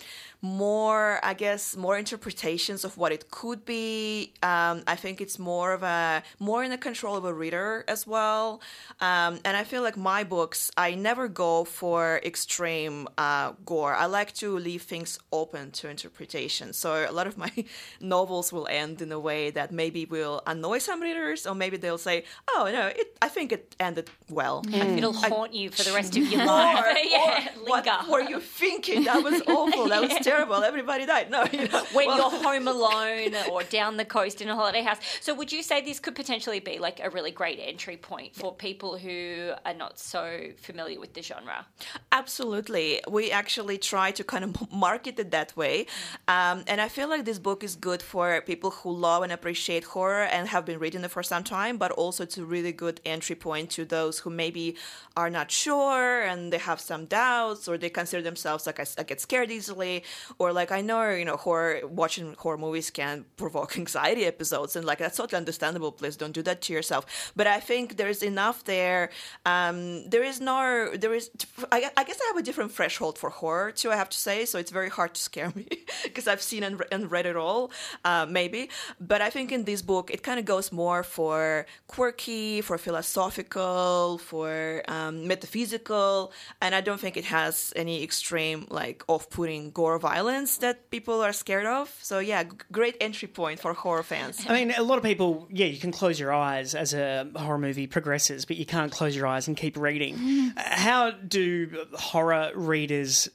more, 0.41 1.19
I 1.23 1.33
guess, 1.33 1.75
more 1.77 1.97
interpretations 1.97 2.83
of 2.83 2.97
what 2.97 3.11
it 3.11 3.29
could 3.29 3.63
be. 3.65 4.33
Um, 4.41 4.81
I 4.87 4.95
think 4.95 5.21
it's 5.21 5.37
more 5.37 5.73
of 5.73 5.83
a 5.83 6.23
more 6.39 6.63
in 6.63 6.71
the 6.71 6.77
control 6.77 7.15
of 7.15 7.25
a 7.25 7.33
reader 7.33 7.83
as 7.87 8.07
well. 8.07 8.61
Um, 8.99 9.39
and 9.45 9.55
I 9.55 9.63
feel 9.63 9.83
like 9.83 9.97
my 9.97 10.23
books, 10.23 10.71
I 10.77 10.95
never 10.95 11.27
go 11.27 11.63
for 11.63 12.19
extreme 12.23 13.07
uh, 13.17 13.53
gore. 13.65 13.93
I 13.93 14.07
like 14.07 14.33
to 14.35 14.57
leave 14.57 14.81
things 14.83 15.19
open 15.31 15.71
to 15.71 15.89
interpretation. 15.89 16.73
So 16.73 17.05
a 17.07 17.11
lot 17.11 17.27
of 17.27 17.37
my 17.37 17.51
novels 18.01 18.51
will 18.51 18.67
end 18.67 19.01
in 19.01 19.11
a 19.11 19.19
way 19.19 19.51
that 19.51 19.71
maybe 19.71 20.05
will 20.05 20.41
annoy 20.47 20.79
some 20.79 21.01
readers, 21.01 21.45
or 21.45 21.53
maybe 21.53 21.77
they'll 21.77 21.97
say, 21.99 22.23
"Oh 22.49 22.69
no, 22.71 22.87
it, 22.87 23.15
I 23.21 23.27
think 23.27 23.51
it 23.51 23.75
ended 23.79 24.09
well." 24.29 24.63
It'll 24.71 25.13
haunt 25.13 25.53
you 25.53 25.69
for 25.69 25.83
the 25.83 25.93
rest 25.93 26.17
of 26.17 26.23
your 26.31 26.41
Or, 26.41 26.45
life. 26.45 26.97
yeah, 27.05 27.49
or 27.55 27.65
what 27.67 28.09
were 28.09 28.21
you 28.21 28.39
thinking? 28.39 29.03
That 29.03 29.23
was 29.23 29.41
awful. 29.47 29.87
That 29.89 30.01
was 30.01 30.09
terrible. 30.11 30.30
Everybody 30.39 31.05
died. 31.05 31.29
No, 31.29 31.45
you 31.51 31.67
know. 31.67 31.85
when 31.93 32.07
well- 32.07 32.17
you're 32.17 32.43
home 32.43 32.67
alone 32.75 33.35
or 33.51 33.63
down 33.63 33.97
the 33.97 34.05
coast 34.05 34.41
in 34.41 34.49
a 34.49 34.55
holiday 34.55 34.81
house. 34.81 34.99
So, 35.21 35.33
would 35.33 35.51
you 35.51 35.63
say 35.63 35.81
this 35.81 35.99
could 35.99 36.15
potentially 36.15 36.59
be 36.59 36.79
like 36.79 36.99
a 37.03 37.09
really 37.09 37.31
great 37.31 37.59
entry 37.61 37.97
point 37.97 38.35
for 38.35 38.53
people 38.53 38.97
who 38.97 39.51
are 39.65 39.73
not 39.73 39.99
so 39.99 40.49
familiar 40.57 40.99
with 40.99 41.13
the 41.13 41.21
genre? 41.21 41.65
Absolutely. 42.11 43.01
We 43.09 43.31
actually 43.31 43.77
try 43.77 44.11
to 44.11 44.23
kind 44.23 44.43
of 44.43 44.71
market 44.87 45.19
it 45.19 45.31
that 45.31 45.55
way. 45.55 45.85
Um, 46.27 46.63
and 46.67 46.81
I 46.81 46.89
feel 46.89 47.09
like 47.09 47.25
this 47.25 47.39
book 47.39 47.63
is 47.63 47.75
good 47.75 48.01
for 48.01 48.41
people 48.41 48.71
who 48.71 48.91
love 48.91 49.23
and 49.23 49.31
appreciate 49.31 49.83
horror 49.83 50.23
and 50.23 50.47
have 50.47 50.65
been 50.65 50.79
reading 50.79 51.03
it 51.03 51.11
for 51.11 51.23
some 51.23 51.43
time, 51.43 51.77
but 51.77 51.91
also 51.91 52.23
it's 52.23 52.37
a 52.37 52.45
really 52.45 52.71
good 52.71 53.01
entry 53.05 53.35
point 53.35 53.69
to 53.71 53.85
those 53.85 54.19
who 54.19 54.29
maybe 54.29 54.75
are 55.17 55.29
not 55.29 55.51
sure 55.51 56.21
and 56.21 56.51
they 56.53 56.57
have 56.57 56.79
some 56.79 57.05
doubts 57.05 57.67
or 57.67 57.77
they 57.77 57.89
consider 57.89 58.21
themselves 58.21 58.65
like 58.65 58.79
I, 58.79 58.85
I 58.97 59.03
get 59.03 59.19
scared 59.19 59.51
easily 59.51 60.03
or 60.39 60.53
like 60.53 60.71
I 60.71 60.81
know, 60.81 61.09
you 61.11 61.25
know, 61.25 61.37
horror, 61.37 61.81
watching 61.87 62.35
horror 62.37 62.57
movies 62.57 62.89
can 62.89 63.25
provoke 63.37 63.77
anxiety 63.83 64.25
episodes 64.25 64.75
and 64.75 64.85
like 64.85 64.99
that's 64.99 65.17
totally 65.17 65.37
understandable. 65.37 65.91
Please 65.91 66.15
don't 66.15 66.31
do 66.31 66.41
that 66.43 66.61
to 66.63 66.73
yourself. 66.73 67.31
But 67.35 67.47
I 67.47 67.59
think 67.59 67.97
there's 67.97 68.23
enough 68.23 68.63
there. 68.63 69.09
Um, 69.45 70.09
there 70.09 70.23
is 70.23 70.39
no, 70.39 70.91
there 70.95 71.13
is, 71.13 71.29
I, 71.71 71.89
I 71.95 72.03
guess 72.03 72.19
I 72.21 72.27
have 72.27 72.37
a 72.37 72.43
different 72.43 72.71
threshold 72.71 73.17
for 73.17 73.29
horror 73.29 73.71
too, 73.71 73.91
I 73.91 73.95
have 73.95 74.09
to 74.09 74.17
say. 74.17 74.45
So 74.45 74.57
it's 74.59 74.71
very 74.71 74.89
hard 74.89 75.13
to 75.13 75.21
scare 75.21 75.51
me 75.55 75.67
because 76.03 76.27
I've 76.27 76.41
seen 76.41 76.63
and, 76.63 76.81
and 76.91 77.11
read 77.11 77.25
it 77.25 77.35
all, 77.35 77.71
uh, 78.05 78.25
maybe. 78.29 78.69
But 78.99 79.21
I 79.21 79.29
think 79.29 79.51
in 79.51 79.63
this 79.63 79.81
book, 79.81 80.11
it 80.11 80.23
kind 80.23 80.39
of 80.39 80.45
goes 80.45 80.71
more 80.71 81.03
for 81.03 81.65
quirky, 81.87 82.61
for 82.61 82.77
philosophical, 82.77 84.17
for 84.17 84.83
um, 84.87 85.27
metaphysical. 85.27 86.31
And 86.61 86.75
I 86.75 86.81
don't 86.81 86.99
think 86.99 87.17
it 87.17 87.25
has 87.25 87.73
any 87.75 88.03
extreme, 88.03 88.67
like 88.69 89.03
off 89.07 89.29
putting 89.29 89.71
gore 89.71 89.99
violence 90.15 90.57
that 90.59 90.89
people 90.89 91.21
are 91.21 91.33
scared 91.33 91.65
of. 91.65 91.85
So 92.01 92.19
yeah, 92.19 92.43
g- 92.43 92.49
great 92.71 92.95
entry 92.99 93.27
point 93.27 93.59
for 93.59 93.73
horror 93.73 94.03
fans. 94.03 94.45
I 94.49 94.53
mean, 94.53 94.73
a 94.77 94.83
lot 94.83 94.97
of 94.97 95.03
people, 95.03 95.47
yeah, 95.51 95.67
you 95.67 95.79
can 95.79 95.91
close 95.91 96.19
your 96.19 96.33
eyes 96.33 96.75
as 96.75 96.93
a 96.93 97.27
horror 97.35 97.57
movie 97.57 97.87
progresses, 97.87 98.45
but 98.45 98.57
you 98.57 98.65
can't 98.65 98.91
close 98.91 99.15
your 99.15 99.27
eyes 99.27 99.47
and 99.47 99.55
keep 99.57 99.77
reading. 99.77 100.13
Uh, 100.57 100.61
How 100.87 101.11
do 101.11 101.85
horror 101.93 102.51
readers 102.55 103.29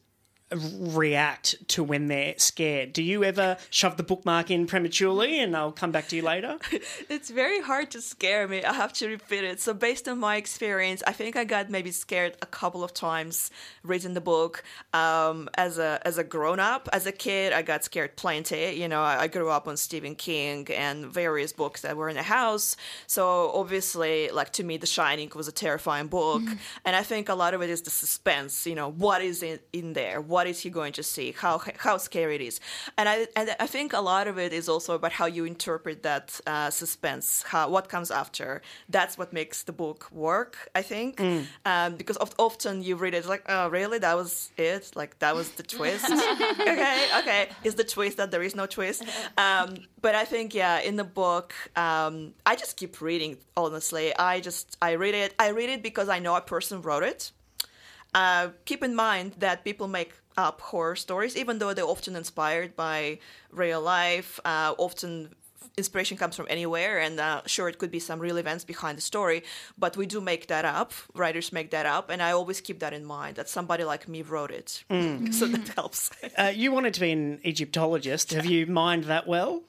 react 0.55 1.57
to 1.68 1.82
when 1.82 2.07
they're 2.07 2.34
scared? 2.38 2.92
Do 2.92 3.03
you 3.03 3.24
ever 3.24 3.57
shove 3.70 3.97
the 3.97 4.03
bookmark 4.03 4.51
in 4.51 4.66
prematurely 4.66 5.40
and 5.40 5.57
I'll 5.57 5.72
come 5.72 5.90
back 5.90 6.09
to 6.09 6.16
you 6.16 6.22
later? 6.22 6.59
it's 7.09 7.30
very 7.30 7.61
hard 7.61 7.90
to 7.92 8.01
scare 8.01 8.47
me. 8.47 8.62
I 8.62 8.72
have 8.72 8.92
to 8.94 9.09
repeat 9.09 9.44
it. 9.44 9.61
So 9.61 9.74
based 9.74 10.09
on 10.09 10.18
my 10.18 10.36
experience, 10.36 11.03
I 11.07 11.12
think 11.12 11.36
I 11.36 11.44
got 11.44 11.70
maybe 11.70 11.90
scared 11.90 12.36
a 12.42 12.47
couple 12.47 12.84
of 12.84 12.94
times 12.94 13.51
reading 13.82 14.14
the 14.14 14.20
book. 14.20 14.62
Um, 14.92 15.49
as 15.55 15.78
a 15.78 16.01
as 16.05 16.18
a 16.18 16.24
grown 16.24 16.61
up, 16.61 16.88
as 16.92 17.07
a 17.07 17.12
kid, 17.12 17.53
I 17.53 17.62
got 17.62 17.84
scared 17.84 18.16
plenty. 18.16 18.74
You 18.74 18.88
know, 18.88 19.03
I, 19.03 19.22
I 19.22 19.26
grew 19.26 19.51
up 19.51 19.66
on 19.66 19.76
Stephen 19.76 20.14
King 20.14 20.68
and 20.70 21.07
various 21.07 21.53
books 21.53 21.82
that 21.82 21.97
were 21.97 22.09
in 22.09 22.16
the 22.16 22.22
house. 22.22 22.76
So 23.07 23.51
obviously, 23.53 24.30
like 24.30 24.53
to 24.55 24.64
me, 24.64 24.76
The 24.76 24.86
Shining 24.86 25.30
was 25.34 25.49
a 25.49 25.53
terrifying 25.53 26.07
book, 26.07 26.42
and 26.84 26.94
I 26.94 27.03
think 27.03 27.28
a 27.28 27.34
lot 27.34 27.55
of 27.55 27.62
it 27.62 27.70
is 27.70 27.82
the 27.82 27.90
suspense. 27.90 28.66
You 28.66 28.76
know, 28.76 28.90
what 28.90 29.22
is 29.22 29.42
in, 29.42 29.59
in 29.72 29.92
there? 29.92 30.20
What 30.20 30.36
is 30.45 30.61
he 30.61 30.68
going 30.68 30.93
to 30.93 31.03
see? 31.03 31.32
How 31.32 31.62
how 31.78 31.97
scary 31.97 32.34
it 32.34 32.43
is? 32.43 32.61
And 32.99 33.09
I 33.09 33.26
and 33.34 33.57
I 33.59 33.66
think 33.66 33.93
a 33.93 34.01
lot 34.01 34.28
of 34.28 34.39
it 34.39 34.53
is 34.53 34.68
also 34.68 34.95
about 34.95 35.12
how 35.12 35.26
you 35.26 35.45
interpret 35.45 36.03
that 36.03 36.41
uh, 36.47 36.70
suspense. 36.70 37.43
How 37.43 37.70
what 37.70 37.89
comes 37.89 38.11
after? 38.11 38.61
That's 38.89 39.16
what 39.16 39.32
makes 39.32 39.62
the 39.62 39.72
book 39.72 40.11
work. 40.12 40.68
I 40.74 40.82
think 40.82 41.20
um, 41.64 41.97
because 41.97 42.18
of, 42.18 42.34
often 42.39 42.82
you 42.82 42.97
read 42.97 43.14
it 43.14 43.24
like, 43.26 43.45
oh 43.49 43.68
really? 43.68 43.99
That 43.99 44.16
was 44.16 44.51
it? 44.59 44.91
Like 44.95 45.18
that 45.20 45.34
was 45.34 45.49
the 45.53 45.62
twist? 45.62 46.05
okay, 46.61 47.09
okay. 47.20 47.49
Is 47.64 47.74
the 47.76 47.84
twist 47.84 48.16
that 48.18 48.30
there 48.30 48.43
is 48.43 48.55
no 48.55 48.66
twist? 48.66 49.05
Um, 49.39 49.76
but 50.01 50.14
I 50.14 50.24
think 50.24 50.55
yeah, 50.55 50.80
in 50.80 50.97
the 50.97 51.05
book, 51.05 51.55
um, 51.76 52.34
I 52.45 52.57
just 52.57 52.76
keep 52.76 53.01
reading. 53.01 53.39
Honestly, 53.57 54.14
I 54.16 54.41
just 54.41 54.76
I 54.82 54.93
read 54.93 55.14
it. 55.14 55.34
I 55.39 55.49
read 55.49 55.70
it 55.70 55.82
because 55.82 56.09
I 56.09 56.18
know 56.18 56.37
a 56.37 56.41
person 56.41 56.82
wrote 56.82 57.03
it. 57.03 57.32
Uh, 58.14 58.49
keep 58.64 58.82
in 58.82 58.95
mind 58.95 59.34
that 59.39 59.64
people 59.64 59.89
make 59.89 60.12
up 60.37 60.61
horror 60.61 60.97
stories, 60.97 61.37
even 61.37 61.59
though 61.59 61.74
they're 61.74 61.84
often 61.84 62.16
inspired 62.16 62.76
by 62.76 63.18
real 63.51 63.80
life. 63.80 64.41
Uh, 64.45 64.74
often 64.78 65.30
inspiration 65.76 66.16
comes 66.16 66.37
from 66.37 66.47
anywhere, 66.49 66.99
and 66.99 67.20
uh, 67.20 67.43
sure, 67.47 67.68
it 67.68 67.78
could 67.78 67.91
be 67.91 67.99
some 67.99 68.18
real 68.18 68.37
events 68.37 68.64
behind 68.64 68.97
the 68.97 69.03
story, 69.03 69.43
but 69.76 69.97
we 69.97 70.07
do 70.07 70.20
make 70.20 70.47
that 70.49 70.64
up. 70.64 70.93
Writers 71.14 71.53
make 71.53 71.70
that 71.70 71.87
up, 71.87 72.11
and 72.11 72.22
I 72.22 72.32
always 72.32 72.61
keep 72.61 72.80
that 72.80 72.93
in 72.93 73.05
mind 73.05 73.37
that 73.37 73.49
somebody 73.49 73.84
like 73.84 74.09
me 74.09 74.22
wrote 74.22 74.51
it. 74.51 74.84
so 75.32 75.47
that 75.47 75.68
helps. 75.76 76.11
Uh, 76.39 76.53
you 76.55 76.72
wanted 76.72 76.95
to 76.95 77.01
be 77.01 77.12
an 77.12 77.41
Egyptologist. 77.45 78.32
Have 78.32 78.47
you 78.47 78.66
mined 78.66 79.05
that 79.05 79.26
well? 79.26 79.62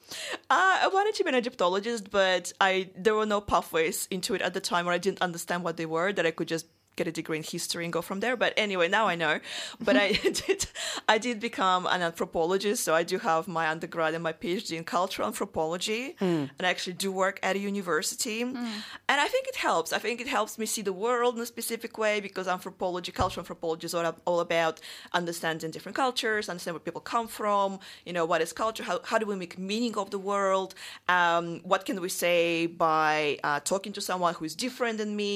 Uh, 0.50 0.78
I 0.82 0.88
wanted 0.92 1.14
to 1.16 1.24
be 1.24 1.30
an 1.30 1.36
Egyptologist, 1.36 2.10
but 2.10 2.52
I 2.60 2.90
there 2.96 3.14
were 3.14 3.26
no 3.26 3.40
pathways 3.40 4.08
into 4.10 4.34
it 4.34 4.42
at 4.42 4.54
the 4.54 4.60
time, 4.60 4.88
or 4.88 4.92
I 4.92 4.98
didn't 4.98 5.20
understand 5.20 5.64
what 5.64 5.76
they 5.76 5.86
were 5.86 6.12
that 6.12 6.24
I 6.26 6.30
could 6.30 6.48
just 6.48 6.66
get 6.98 7.06
a 7.06 7.12
degree 7.20 7.38
in 7.42 7.46
history 7.56 7.84
and 7.86 7.92
go 7.92 8.02
from 8.02 8.18
there. 8.24 8.36
But 8.36 8.52
anyway, 8.56 8.88
now 8.98 9.04
I 9.06 9.16
know. 9.24 9.34
But 9.86 9.94
I 9.96 10.06
did, 10.46 10.66
I 11.08 11.16
did 11.26 11.36
become 11.48 11.82
an 11.94 12.00
anthropologist, 12.02 12.80
so 12.86 12.90
I 12.94 13.04
do 13.12 13.16
have 13.30 13.42
my 13.58 13.64
undergrad 13.74 14.12
and 14.14 14.22
my 14.30 14.34
PhD 14.42 14.70
in 14.76 14.84
cultural 14.98 15.26
anthropology, 15.32 16.02
and 16.58 16.64
I 16.68 16.70
actually 16.74 16.98
do 17.04 17.10
work 17.24 17.36
at 17.42 17.56
a 17.56 17.60
university. 17.72 18.42
And 18.42 19.18
I 19.26 19.28
think 19.32 19.44
it 19.52 19.56
helps. 19.68 19.92
I 19.92 20.00
think 20.04 20.16
it 20.20 20.30
helps 20.38 20.52
me 20.60 20.66
see 20.74 20.82
the 20.90 20.96
world 21.06 21.32
in 21.36 21.40
a 21.48 21.50
specific 21.56 21.92
way 22.04 22.14
because 22.28 22.46
anthropology, 22.56 23.12
cultural 23.12 23.42
anthropology, 23.44 23.84
is 23.86 23.94
all, 23.94 24.06
all 24.28 24.40
about 24.48 24.74
understanding 25.20 25.70
different 25.70 25.96
cultures, 26.04 26.48
understand 26.48 26.74
where 26.76 26.86
people 26.88 27.04
come 27.14 27.28
from. 27.38 27.68
You 28.06 28.12
know, 28.16 28.26
what 28.30 28.40
is 28.44 28.52
culture? 28.64 28.84
How 28.90 28.96
how 29.10 29.18
do 29.22 29.26
we 29.32 29.36
make 29.44 29.54
meaning 29.72 29.94
of 30.02 30.08
the 30.14 30.22
world? 30.32 30.70
Um, 31.16 31.46
what 31.72 31.80
can 31.88 31.96
we 32.06 32.10
say 32.24 32.66
by 32.66 33.38
uh, 33.48 33.60
talking 33.72 33.92
to 33.98 34.02
someone 34.10 34.32
who 34.38 34.44
is 34.50 34.54
different 34.66 34.96
than 35.02 35.10
me? 35.22 35.34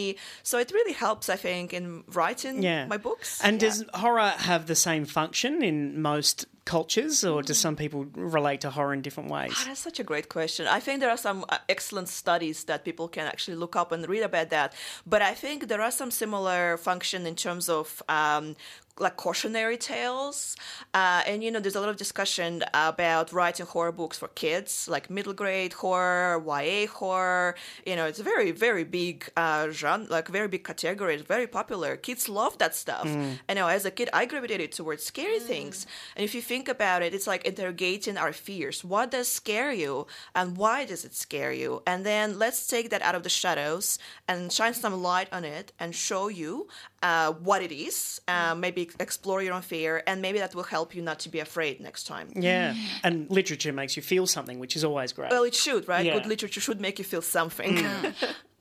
So 0.50 0.54
it 0.64 0.68
really 0.78 0.96
helps, 1.06 1.26
I 1.36 1.38
think, 1.46 1.51
in 1.60 2.04
writing 2.08 2.62
Yeah. 2.62 2.86
my 2.86 2.96
books. 2.98 3.40
And 3.42 3.54
Yeah. 3.60 3.68
does 3.68 3.84
horror 3.94 4.32
have 4.38 4.66
the 4.66 4.74
same 4.74 5.04
function 5.04 5.62
in 5.62 6.00
most 6.02 6.46
cultures, 6.64 7.24
or 7.24 7.42
do 7.42 7.52
some 7.54 7.74
people 7.76 8.04
relate 8.14 8.60
to 8.60 8.70
horror 8.70 8.94
in 8.94 9.02
different 9.02 9.28
ways? 9.30 9.52
Ah, 9.56 9.64
That's 9.66 9.80
such 9.80 9.98
a 10.00 10.04
great 10.04 10.28
question. 10.28 10.66
I 10.68 10.80
think 10.80 11.00
there 11.00 11.10
are 11.10 11.16
some 11.18 11.44
uh, 11.48 11.58
excellent 11.68 12.08
studies 12.08 12.64
that 12.64 12.84
people 12.84 13.08
can 13.08 13.26
actually 13.26 13.56
look 13.56 13.74
up 13.74 13.90
and 13.92 14.08
read 14.08 14.22
about 14.22 14.50
that. 14.50 14.72
But 15.04 15.22
I 15.22 15.34
think 15.34 15.66
there 15.66 15.80
are 15.82 15.90
some 15.90 16.10
similar 16.12 16.76
function 16.78 17.26
in 17.26 17.34
terms 17.34 17.68
of 17.68 18.00
um, 18.08 18.54
like 18.98 19.16
cautionary 19.16 19.76
tales. 19.76 20.56
Uh, 20.94 21.22
and 21.26 21.42
you 21.42 21.50
know, 21.50 21.60
there's 21.60 21.74
a 21.76 21.80
lot 21.80 21.88
of 21.88 21.96
discussion 21.96 22.62
about 22.74 23.32
writing 23.32 23.66
horror 23.66 23.92
books 23.92 24.18
for 24.18 24.28
kids, 24.28 24.88
like 24.88 25.10
middle 25.10 25.32
grade 25.32 25.72
horror, 25.72 26.42
YA 26.46 26.86
horror. 26.86 27.54
You 27.86 27.96
know, 27.96 28.06
it's 28.06 28.20
a 28.20 28.22
very, 28.22 28.50
very 28.50 28.84
big 28.84 29.30
uh, 29.36 29.70
genre, 29.70 30.06
like 30.10 30.28
very 30.28 30.48
big 30.48 30.64
category. 30.64 31.14
It's 31.14 31.22
very 31.22 31.46
popular. 31.46 31.96
Kids 31.96 32.28
love 32.28 32.58
that 32.58 32.74
stuff. 32.74 33.06
You 33.48 33.54
know, 33.54 33.66
as 33.68 33.84
a 33.84 33.90
kid, 33.90 34.08
I 34.12 34.26
gravitated 34.26 34.72
towards 34.72 35.02
scary 35.04 35.38
things. 35.40 35.86
And 36.16 36.24
if 36.24 36.34
you 36.34 36.42
think 36.42 36.68
about 36.68 37.02
it, 37.02 37.14
it's 37.14 37.26
like 37.26 37.44
interrogating 37.44 38.16
our 38.16 38.32
fears. 38.32 38.84
What 38.84 39.10
does 39.10 39.28
scare 39.28 39.72
you, 39.72 40.06
and 40.34 40.56
why 40.56 40.84
does 40.84 41.04
it 41.04 41.14
scare 41.14 41.52
you? 41.52 41.82
And 41.86 42.04
then 42.04 42.38
let's 42.38 42.66
take 42.66 42.90
that 42.90 43.02
out 43.02 43.14
of 43.14 43.22
the 43.22 43.28
shadows 43.28 43.98
and 44.28 44.52
shine 44.52 44.74
some 44.74 45.02
light 45.02 45.28
on 45.32 45.44
it 45.44 45.72
and 45.78 45.94
show 45.94 46.28
you 46.28 46.68
uh, 47.02 47.32
what 47.32 47.62
it 47.62 47.72
is. 47.72 48.20
Uh, 48.28 48.54
maybe 48.54 48.88
explore 49.00 49.42
your 49.42 49.54
own 49.54 49.62
fear, 49.62 50.02
and 50.06 50.22
maybe 50.22 50.38
that 50.38 50.54
will 50.54 50.62
help 50.62 50.94
you 50.94 51.02
not 51.02 51.18
to 51.20 51.28
be 51.28 51.40
afraid 51.40 51.80
next 51.80 52.06
time. 52.06 52.28
Yeah, 52.34 52.74
and 53.04 53.28
literature 53.30 53.72
makes 53.72 53.96
you 53.96 54.02
feel 54.02 54.26
something, 54.26 54.58
which 54.58 54.76
is 54.76 54.84
always 54.84 55.12
great. 55.12 55.30
Well, 55.30 55.44
it 55.44 55.54
should, 55.54 55.88
right? 55.88 56.04
Yeah. 56.04 56.14
Good 56.14 56.26
literature 56.26 56.60
should 56.60 56.80
make 56.80 56.98
you 56.98 57.04
feel 57.04 57.22
something. 57.22 57.84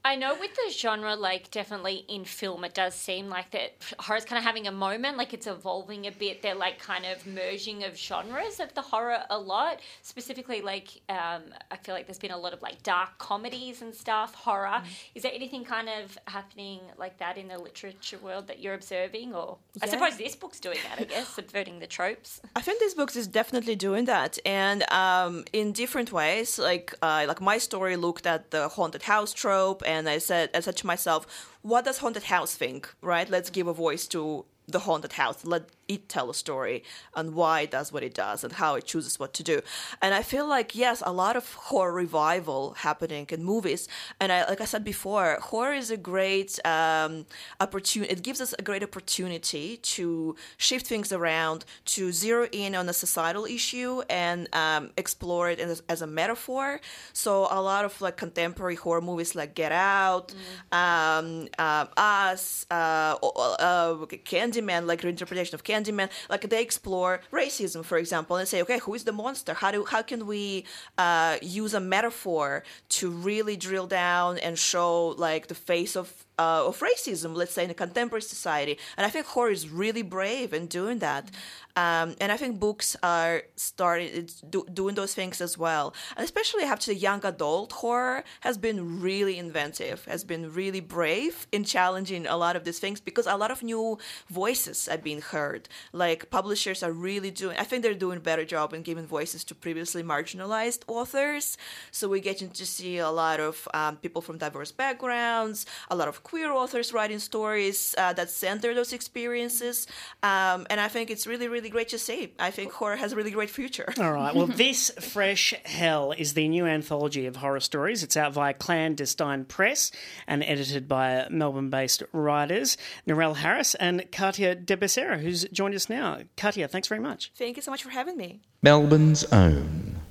I 0.04 0.16
know 0.16 0.36
with 0.39 0.56
the 0.56 0.72
genre, 0.72 1.16
like 1.16 1.52
definitely 1.52 2.06
in 2.08 2.26
film, 2.26 2.64
it 2.64 2.74
does 2.74 2.95
seem 2.95 3.30
like 3.30 3.52
that 3.52 3.74
horror's 3.99 4.26
kind 4.26 4.39
of 4.39 4.43
having 4.43 4.66
a 4.66 4.72
moment, 4.72 5.16
like 5.18 5.32
it's 5.34 5.45
evolving 5.45 6.08
a 6.08 6.12
bit. 6.12 6.41
They're 6.41 6.56
like 6.56 6.80
kind 6.80 7.06
of 7.06 7.26
merging 7.28 7.84
of 7.84 7.95
genres 7.95 8.60
of 8.60 8.74
the 8.74 8.82
horror 8.82 9.20
a 9.30 9.38
lot. 9.38 9.80
Specifically, 10.02 10.62
like 10.62 11.02
um, 11.08 11.43
I 11.70 11.78
feel 11.78 11.93
like 11.93 12.08
there's 12.08 12.18
been 12.18 12.32
a 12.32 12.38
lot 12.38 12.54
of 12.54 12.62
like 12.64 12.82
dark 12.82 13.20
comedies 13.20 13.84
and 13.84 13.93
stuff, 13.93 14.34
horror. 14.34 14.82
Is 15.14 15.22
there 15.22 15.32
anything 15.34 15.64
kind 15.64 15.88
of 15.88 16.18
happening 16.26 16.80
like 16.97 17.20
that 17.20 17.38
in 17.38 17.47
the 17.47 17.60
literature 17.60 18.18
world 18.18 18.47
that 18.47 18.60
you're 18.60 18.74
observing, 18.74 19.36
or 19.36 19.58
I 19.84 19.88
suppose 19.88 20.18
this 20.18 20.36
book's 20.36 20.60
doing 20.60 20.80
that, 20.89 20.99
I 20.99 21.04
guess, 21.04 21.28
subverting 21.36 21.78
the 21.78 21.88
tropes. 21.88 22.41
I 22.56 22.62
think 22.62 22.80
this 22.80 22.95
book 22.95 23.16
is 23.16 23.28
definitely 23.28 23.76
doing 23.76 24.06
that, 24.06 24.39
and 24.45 24.89
um, 24.91 25.45
in 25.54 25.74
different 25.74 26.12
ways. 26.12 26.58
Like, 26.58 26.95
uh, 27.04 27.26
like 27.28 27.39
my 27.39 27.60
story 27.60 27.97
looked 27.97 28.26
at 28.26 28.49
the 28.49 28.68
haunted 28.68 29.04
house 29.04 29.32
trope, 29.34 29.84
and 29.92 30.10
I 30.10 30.20
said, 30.20 30.50
I 30.54 30.60
said 30.62 30.78
to 30.78 30.88
myself, 30.88 31.26
"What 31.62 31.86
does 31.86 32.00
haunted 32.00 32.24
house 32.24 32.56
think? 32.56 32.94
Right? 33.02 33.30
Let's 33.30 33.50
give 33.50 33.68
a 33.68 33.74
voice 33.74 34.08
to 34.08 34.46
the 34.68 34.80
haunted 34.80 35.14
house. 35.14 35.46
Let 35.46 35.64
it 35.96 36.10
tell 36.10 36.30
a 36.30 36.34
story 36.34 36.84
and 37.16 37.34
why 37.34 37.62
it 37.62 37.72
does 37.72 37.92
what 37.94 38.04
it 38.04 38.14
does 38.14 38.44
and 38.44 38.54
how 38.54 38.76
it 38.76 38.86
chooses 38.86 39.20
what 39.20 39.34
to 39.34 39.44
do." 39.44 39.62
And 40.02 40.14
I 40.14 40.24
feel 40.24 40.48
like 40.48 40.76
yes, 40.76 41.04
a 41.06 41.12
lot 41.12 41.36
of 41.36 41.54
horror 41.54 41.94
revival 41.94 42.74
happening 42.78 43.26
in 43.30 43.44
movies, 43.44 43.88
and 44.20 44.32
I, 44.32 44.48
like 44.48 44.62
I 44.62 44.66
said 44.66 44.84
before, 44.84 45.38
horror 45.42 45.74
is 45.74 45.92
a 45.92 45.98
great 45.98 46.60
um, 46.66 47.26
opportunity. 47.60 48.12
It 48.12 48.24
gives 48.24 48.42
us 48.42 48.54
a 48.58 48.62
great 48.62 48.84
opportunity 48.84 49.78
to 49.96 50.36
shift 50.58 50.88
things 50.88 51.12
around, 51.12 51.66
to 51.86 52.12
zero 52.12 52.48
in 52.52 52.76
on 52.76 52.88
a 52.89 52.94
societal 52.94 53.46
issue 53.46 54.02
and 54.10 54.48
um, 54.54 54.92
explore 54.98 55.50
it 55.50 55.60
as, 55.60 55.82
as 55.89 56.02
a 56.02 56.08
metaphor. 56.08 56.80
So 57.14 57.48
a 57.50 57.62
lot 57.62 57.86
of 57.86 58.00
like 58.02 58.18
contemporary 58.18 58.76
horror 58.76 59.02
movies 59.02 59.36
like 59.36 59.56
Get 59.56 59.72
Out, 59.72 60.34
um, 60.72 61.48
um, 61.58 61.88
Us, 61.98 62.66
uh, 62.72 63.16
uh, 63.24 63.56
uh, 63.70 63.96
Candyman, 64.32 64.86
like 64.86 65.02
reinterpretation 65.02 65.54
of 65.54 65.64
Candyman, 65.64 65.80
like 66.29 66.49
they 66.49 66.61
explore 66.61 67.21
racism, 67.32 67.84
for 67.84 67.97
example, 67.97 68.36
and 68.38 68.47
say, 68.47 68.61
okay, 68.61 68.79
who 68.79 68.93
is 68.93 69.03
the 69.03 69.11
monster? 69.11 69.53
How 69.53 69.71
do 69.71 69.86
how 69.86 70.01
can 70.01 70.25
we 70.27 70.65
uh, 70.97 71.38
use 71.41 71.73
a 71.73 71.79
metaphor 71.79 72.63
to 72.89 73.09
really 73.09 73.55
drill 73.57 73.88
down 73.88 74.38
and 74.38 74.57
show 74.57 75.09
like 75.09 75.47
the 75.47 75.55
face 75.55 75.95
of 75.95 76.25
uh, 76.38 76.65
of 76.65 76.79
racism, 76.79 77.36
let's 77.36 77.53
say 77.53 77.63
in 77.65 77.69
a 77.69 77.73
contemporary 77.73 78.21
society. 78.21 78.77
And 78.97 79.05
I 79.05 79.09
think 79.09 79.25
horror 79.25 79.51
is 79.51 79.69
really 79.69 80.01
brave 80.01 80.53
in 80.53 80.67
doing 80.67 80.99
that. 80.99 81.29
Um, 81.75 82.15
and 82.19 82.32
I 82.32 82.38
think 82.38 82.59
books 82.59 82.97
are 83.01 83.43
starting 83.55 84.27
do, 84.49 84.65
doing 84.73 84.95
those 84.95 85.13
things 85.13 85.39
as 85.39 85.57
well. 85.57 85.93
And 86.17 86.23
especially 86.23 86.63
after 86.63 86.91
young 86.91 87.25
adult 87.25 87.71
horror 87.71 88.23
has 88.41 88.57
been 88.57 89.01
really 89.01 89.38
inventive, 89.38 90.05
has 90.05 90.23
been 90.23 90.51
really 90.53 90.82
brave 90.82 91.47
in 91.51 91.63
challenging 91.63 92.27
a 92.27 92.36
lot 92.36 92.55
of 92.55 92.63
these 92.65 92.79
things 92.79 92.99
because 92.99 93.27
a 93.27 93.38
lot 93.38 93.51
of 93.51 93.63
new 93.63 93.97
voices 94.29 94.88
are 94.89 94.97
being 94.97 95.21
heard. 95.21 95.69
Like 95.93 96.29
publishers 96.29 96.84
are 96.84 96.91
really 96.91 97.32
doing, 97.32 97.55
I 97.57 97.63
think 97.63 97.84
they're 97.84 97.93
doing 97.93 98.17
a 98.17 98.21
better 98.21 98.45
job 98.45 98.73
in 98.73 98.82
giving 98.82 99.05
voices 99.05 99.43
to 99.45 99.55
previously 99.55 100.03
marginalized 100.03 100.84
authors. 100.88 101.57
So 101.91 102.09
we're 102.09 102.21
getting 102.21 102.49
to 102.49 102.65
see 102.65 102.97
a 102.97 103.09
lot 103.09 103.39
of 103.39 103.67
um, 103.73 103.97
people 103.97 104.21
from 104.21 104.38
diverse 104.38 104.71
backgrounds, 104.71 105.65
a 105.89 105.95
lot 105.95 106.07
of 106.07 106.20
queer 106.24 106.51
authors 106.51 106.93
writing 106.93 107.19
stories 107.19 107.95
uh, 107.97 108.13
that 108.13 108.30
center 108.30 108.74
those 108.74 108.93
experiences. 108.93 109.88
Um, 110.24 110.67
and 110.69 110.80
I 110.80 110.88
think 110.88 111.09
it's 111.09 111.28
really, 111.28 111.47
really 111.47 111.69
great 111.69 111.89
to 111.89 111.99
see. 111.99 112.34
I 112.39 112.51
think 112.51 112.72
horror 112.72 112.95
has 112.95 113.13
a 113.13 113.15
really 113.15 113.32
great 113.32 113.49
future. 113.49 113.93
All 113.97 114.11
right. 114.11 114.36
Well, 114.36 114.47
this 114.65 114.91
Fresh 114.99 115.53
Hell 115.65 116.13
is 116.17 116.34
the 116.34 116.47
new 116.47 116.65
anthology 116.65 117.26
of 117.26 117.38
horror 117.38 117.59
stories. 117.59 118.03
It's 118.03 118.17
out 118.17 118.34
via 118.34 118.53
Clandestine 118.53 119.45
Press 119.45 119.91
and 120.28 120.43
edited 120.43 120.88
by 120.88 121.28
Melbourne-based 121.30 122.03
writers 122.11 122.78
Narelle 123.07 123.38
Harris 123.38 123.76
and 123.76 124.09
Katya 124.11 124.55
de 124.55 124.78
Becerra, 124.78 125.19
who's 125.19 125.45
joined 125.45 125.76
us 125.76 125.89
now. 125.89 126.19
Katya, 126.38 126.67
thanks 126.67 126.88
very 126.88 127.01
much. 127.01 127.32
Thank 127.36 127.55
you 127.55 127.61
so 127.61 127.72
much 127.72 127.84
for 127.84 127.89
having 127.89 128.17
me. 128.17 128.41
Melbourne's 128.61 129.24
own 129.26 130.01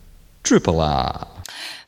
Triple 0.42 0.80
R. 0.80 1.26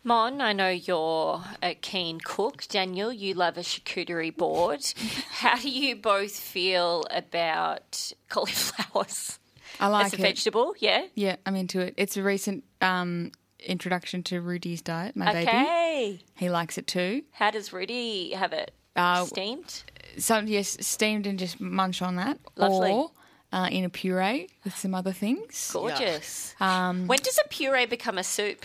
Mon, 0.04 0.40
I 0.40 0.52
know 0.52 0.68
you're 0.68 1.42
a 1.62 1.74
keen 1.74 2.18
cook. 2.20 2.66
Daniel, 2.68 3.12
you 3.12 3.34
love 3.34 3.56
a 3.56 3.60
charcuterie 3.60 4.36
board. 4.36 4.84
How 5.30 5.56
do 5.56 5.70
you 5.70 5.96
both 5.96 6.32
feel 6.32 7.04
about 7.10 8.12
cauliflowers 8.28 9.38
I 9.78 9.86
like 9.86 10.06
it. 10.06 10.06
as 10.06 10.12
a 10.14 10.16
it. 10.16 10.20
vegetable? 10.22 10.74
Yeah. 10.78 11.06
Yeah, 11.14 11.36
I'm 11.46 11.54
into 11.54 11.80
it. 11.80 11.94
It's 11.96 12.16
a 12.16 12.22
recent 12.22 12.64
um, 12.80 13.30
introduction 13.60 14.22
to 14.24 14.40
Rudy's 14.40 14.82
diet, 14.82 15.16
my 15.16 15.32
baby. 15.32 15.48
Okay. 15.48 16.20
He 16.36 16.50
likes 16.50 16.78
it 16.78 16.86
too. 16.88 17.22
How 17.30 17.50
does 17.52 17.72
Rudy 17.72 18.32
have 18.32 18.52
it? 18.52 18.72
Uh, 18.96 19.24
Steamed? 19.24 19.84
Some 20.18 20.46
yes, 20.46 20.76
steamed 20.80 21.26
and 21.26 21.38
just 21.38 21.60
munch 21.60 22.02
on 22.02 22.16
that. 22.16 22.38
Lovely. 22.56 22.90
Or 22.90 23.12
uh, 23.52 23.68
in 23.70 23.84
a 23.84 23.88
puree 23.90 24.48
with 24.64 24.76
some 24.76 24.94
other 24.94 25.12
things. 25.12 25.70
Gorgeous. 25.72 26.54
Um, 26.60 27.06
When 27.06 27.18
does 27.18 27.38
a 27.44 27.48
puree 27.48 27.86
become 27.86 28.18
a 28.18 28.24
soup? 28.24 28.64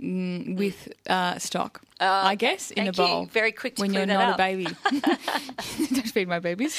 with 0.00 0.92
uh, 1.10 1.38
stock, 1.40 1.80
I 1.98 2.36
guess, 2.36 2.70
in 2.70 2.86
a 2.86 2.92
thank 2.92 2.98
you. 2.98 3.04
bowl. 3.14 3.26
Very 3.26 3.50
quick 3.50 3.74
to 3.74 3.80
when 3.82 3.90
clear 3.90 4.02
you're 4.02 4.06
that 4.06 4.14
not 4.14 4.28
up. 4.28 4.34
a 4.34 4.38
baby. 4.38 4.66
Don't 5.92 6.06
feed 6.10 6.28
my 6.28 6.38
babies. 6.38 6.78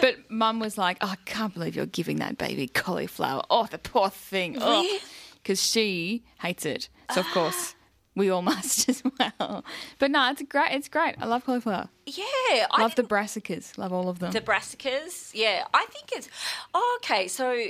But 0.00 0.30
Mum 0.30 0.60
was 0.60 0.78
like, 0.78 0.98
oh, 1.00 1.08
"I 1.08 1.16
can't 1.24 1.52
believe 1.52 1.74
you're 1.74 1.86
giving 1.86 2.18
that 2.18 2.38
baby 2.38 2.68
cauliflower. 2.68 3.42
Oh, 3.50 3.66
the 3.66 3.78
poor 3.78 4.10
thing. 4.10 4.54
Really? 4.60 5.00
Because 5.42 5.60
she 5.60 6.22
hates 6.40 6.64
it. 6.64 6.88
So 7.12 7.22
of 7.22 7.26
course 7.34 7.74
we 8.14 8.30
all 8.30 8.42
must 8.52 8.88
as 8.88 9.02
well. 9.18 9.64
But 9.98 10.10
no, 10.10 10.30
it's 10.30 10.42
great. 10.42 10.72
It's 10.72 10.88
great. 10.88 11.14
I 11.18 11.26
love 11.26 11.44
cauliflower. 11.44 11.88
Yeah. 12.06 12.24
I 12.70 12.80
Love 12.82 12.94
the 12.94 13.02
brassicas. 13.02 13.78
Love 13.78 13.92
all 13.92 14.08
of 14.08 14.18
them. 14.18 14.32
the 14.32 14.40
brassicas. 14.40 15.30
Yeah. 15.34 15.64
I 15.72 15.86
think 15.86 16.10
it's. 16.12 16.28
Oh, 16.74 16.98
okay. 17.02 17.28
So. 17.28 17.66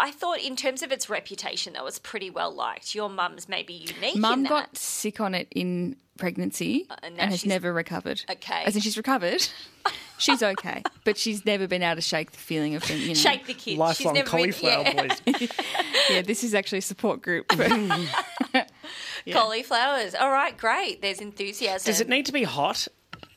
I 0.00 0.10
thought, 0.10 0.40
in 0.40 0.56
terms 0.56 0.82
of 0.82 0.90
its 0.92 1.08
reputation, 1.10 1.74
that 1.74 1.84
was 1.84 1.98
pretty 1.98 2.30
well 2.30 2.52
liked. 2.52 2.94
Your 2.94 3.08
mum's 3.08 3.48
maybe 3.48 3.74
unique. 3.74 4.16
in 4.16 4.20
Mum 4.20 4.42
that. 4.44 4.48
got 4.48 4.76
sick 4.76 5.20
on 5.20 5.34
it 5.34 5.48
in 5.50 5.96
pregnancy 6.18 6.86
and 7.02 7.18
and, 7.18 7.30
has 7.30 7.46
never 7.46 7.72
recovered. 7.72 8.22
Okay. 8.30 8.62
As 8.66 8.76
in 8.76 8.82
she's 8.82 8.96
recovered. 8.96 9.46
she's 10.18 10.42
okay. 10.42 10.82
But 11.04 11.16
she's 11.16 11.44
never 11.46 11.66
been 11.66 11.82
able 11.82 11.96
to 11.96 12.02
shake 12.02 12.32
the 12.32 12.38
feeling 12.38 12.74
of 12.74 12.86
being, 12.86 13.00
you 13.00 13.08
know. 13.08 13.14
shake 13.14 13.46
the 13.46 13.54
kids. 13.54 13.78
Lifelong 13.78 13.94
She's 13.94 14.24
never 14.24 14.42
been- 14.42 14.52
cauliflower 14.52 14.82
yeah. 14.84 15.06
boys. 15.36 15.48
Yeah, 16.10 16.22
this 16.22 16.42
is 16.42 16.54
actually 16.54 16.78
a 16.78 16.82
support 16.82 17.22
group. 17.22 17.52
For, 17.52 17.68
Cauliflowers. 19.30 20.14
All 20.14 20.30
right, 20.30 20.56
great. 20.56 21.02
There's 21.02 21.20
enthusiasm. 21.20 21.86
Does 21.90 22.00
it 22.00 22.08
need 22.08 22.26
to 22.26 22.32
be 22.32 22.42
hot 22.42 22.88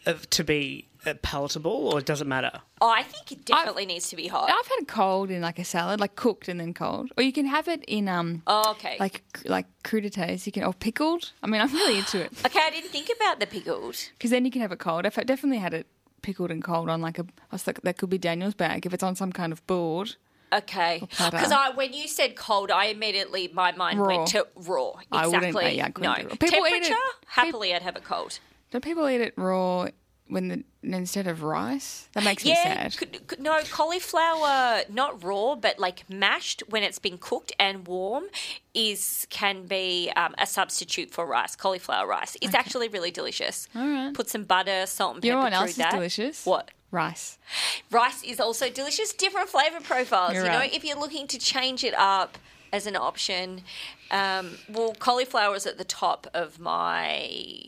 uh, 0.06 0.14
to 0.32 0.44
be 0.44 0.88
uh, 0.93 0.93
palatable, 1.22 1.72
or 1.94 2.02
does 2.02 2.22
it 2.22 2.28
matter? 2.28 2.52
Oh, 2.82 2.90
I 2.90 3.04
think 3.04 3.32
it 3.32 3.46
definitely 3.46 3.86
needs 3.86 4.10
to 4.10 4.16
be 4.16 4.28
hot. 4.28 4.50
I've 4.50 4.68
had 4.68 4.80
it 4.82 4.88
cold 4.88 5.30
in 5.32 5.42
like 5.42 5.60
a 5.60 5.64
salad, 5.66 6.00
like 6.00 6.16
cooked 6.16 6.48
and 6.48 6.60
then 6.60 6.74
cold, 6.74 7.12
or 7.18 7.24
you 7.24 7.32
can 7.34 7.46
have 7.46 7.68
it 7.68 7.84
in 7.88 8.08
um 8.08 8.42
Oh, 8.48 8.72
okay. 8.72 8.98
like 9.00 9.22
like 9.46 9.68
crudités. 9.84 10.46
You 10.46 10.52
can 10.52 10.64
or 10.64 10.74
pickled. 10.74 11.32
I 11.44 11.48
mean, 11.48 11.62
I'm 11.62 11.72
really 11.74 11.98
into 12.00 12.22
it 12.22 12.32
okay, 12.46 12.60
I 12.64 12.70
didn't 12.70 12.90
think 12.92 13.10
about 13.16 13.40
the 13.40 13.48
pickled. 13.48 13.96
because 14.18 14.32
then 14.32 14.46
you 14.46 14.52
can 14.52 14.62
have 14.62 14.72
it 14.72 14.80
cold. 14.80 15.06
I've 15.06 15.16
definitely 15.26 15.60
had 15.60 15.74
it 15.74 15.88
pickled 16.22 16.52
and 16.52 16.64
cold 16.64 16.90
on 16.90 17.02
like 17.02 17.20
a. 17.20 17.24
I 17.24 17.52
was 17.56 17.68
like, 17.68 17.82
that 17.82 17.98
could 17.98 18.10
be 18.10 18.18
Daniel's 18.18 18.54
bag 18.56 18.86
if 18.86 18.94
it's 18.94 19.04
on 19.04 19.16
some 19.16 19.32
kind 19.32 19.52
of 19.52 19.66
board. 19.68 20.16
Okay, 20.54 21.00
because 21.02 21.52
I 21.52 21.72
when 21.72 21.94
you 21.94 22.08
said 22.08 22.36
cold, 22.36 22.70
I 22.70 22.86
immediately 22.86 23.50
my 23.54 23.72
mind 23.72 24.00
Raw. 24.00 24.06
went 24.18 24.28
to 24.30 24.46
raw. 24.56 24.92
I 25.12 25.26
Exactly. 25.26 25.52
wouldn't- 25.52 25.76
yeah, 25.76 25.86
I 25.86 25.90
couldn't 25.90 26.12
no 26.18 26.22
do 26.24 26.28
it. 26.34 26.40
People 26.40 26.60
eat 26.68 26.74
it- 26.74 26.84
temperature. 26.84 26.96
Happily, 27.26 27.74
I'd 27.74 27.82
have 27.82 27.96
it 27.96 28.04
cold. 28.04 28.38
Do 28.70 28.80
people 28.80 29.10
eat 29.10 29.20
it 29.22 29.34
raw 29.36 29.88
when 30.28 30.48
the 30.48 30.64
instead 30.84 31.28
of 31.28 31.44
rice? 31.44 32.08
That 32.14 32.24
makes 32.24 32.44
me 32.46 32.56
sad. 32.56 32.98
could- 32.98 33.28
could- 33.28 33.40
no 33.40 33.62
cauliflower, 33.72 34.82
not 34.90 35.24
raw, 35.24 35.56
but 35.56 35.80
like 35.80 36.10
mashed 36.10 36.64
when 36.70 36.84
it's 36.84 37.00
been 37.00 37.18
cooked 37.18 37.52
and 37.60 37.88
warm, 37.88 38.26
is 38.74 39.28
can 39.30 39.66
be 39.66 40.12
um, 40.16 40.34
a 40.38 40.46
substitute 40.48 41.12
for 41.12 41.26
rice. 41.26 41.56
Cauliflower 41.56 42.08
rice. 42.08 42.36
It's 42.42 42.56
actually 42.56 42.88
really 42.88 43.12
delicious. 43.12 43.68
All 43.76 43.88
right. 43.88 44.14
Put 44.14 44.30
some 44.30 44.44
butter, 44.44 44.86
salt, 44.86 45.16
and 45.16 45.26
You 45.26 45.32
know 45.32 45.38
pepper 45.38 45.44
what 45.52 45.54
else 45.54 45.70
is 45.72 45.76
that. 45.78 45.92
delicious? 45.92 46.46
What? 46.46 46.72
Rice. 46.92 47.40
Rice 47.90 48.24
is 48.24 48.40
also 48.40 48.70
delicious. 48.70 49.14
Different 49.14 49.50
flavor 49.50 49.80
profiles. 49.82 50.34
You're 50.34 50.44
you 50.44 50.50
right. 50.50 50.70
know, 50.72 50.76
if 50.78 50.84
you're 50.84 51.00
looking 51.00 51.28
to 51.28 51.40
change 51.40 51.84
it 51.84 51.94
up 51.96 52.38
as 52.72 52.86
an 52.86 52.96
option, 52.96 53.62
um, 54.12 54.58
well, 54.70 54.94
cauliflower 55.00 55.56
is 55.56 55.66
at 55.66 55.78
the 55.80 55.84
top 55.86 56.28
of 56.36 56.60
my 56.60 57.64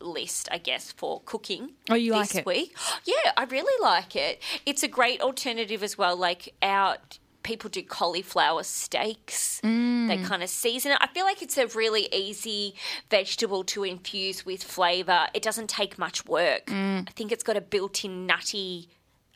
list, 0.00 0.48
I 0.50 0.58
guess, 0.58 0.92
for 0.92 1.22
cooking. 1.24 1.72
Oh, 1.88 1.94
you 1.94 2.12
this 2.12 2.34
like 2.34 2.34
it? 2.36 2.46
week. 2.46 2.76
Yeah, 3.04 3.32
I 3.36 3.44
really 3.44 3.82
like 3.82 4.14
it. 4.14 4.42
It's 4.66 4.82
a 4.82 4.88
great 4.88 5.20
alternative 5.20 5.82
as 5.82 5.96
well. 5.98 6.16
Like 6.16 6.54
out. 6.62 7.18
People 7.42 7.70
do 7.70 7.82
cauliflower 7.82 8.62
steaks. 8.62 9.62
Mm. 9.64 10.08
They 10.08 10.18
kind 10.18 10.42
of 10.42 10.50
season 10.50 10.92
it. 10.92 10.98
I 11.00 11.06
feel 11.06 11.24
like 11.24 11.40
it's 11.40 11.56
a 11.56 11.66
really 11.68 12.06
easy 12.12 12.74
vegetable 13.10 13.64
to 13.64 13.82
infuse 13.82 14.44
with 14.44 14.62
flavour. 14.62 15.26
It 15.32 15.42
doesn't 15.42 15.70
take 15.70 15.98
much 15.98 16.26
work. 16.26 16.66
Mm. 16.66 17.08
I 17.08 17.12
think 17.12 17.32
it's 17.32 17.42
got 17.42 17.56
a 17.56 17.62
built 17.62 18.04
in 18.04 18.26
nutty 18.26 18.90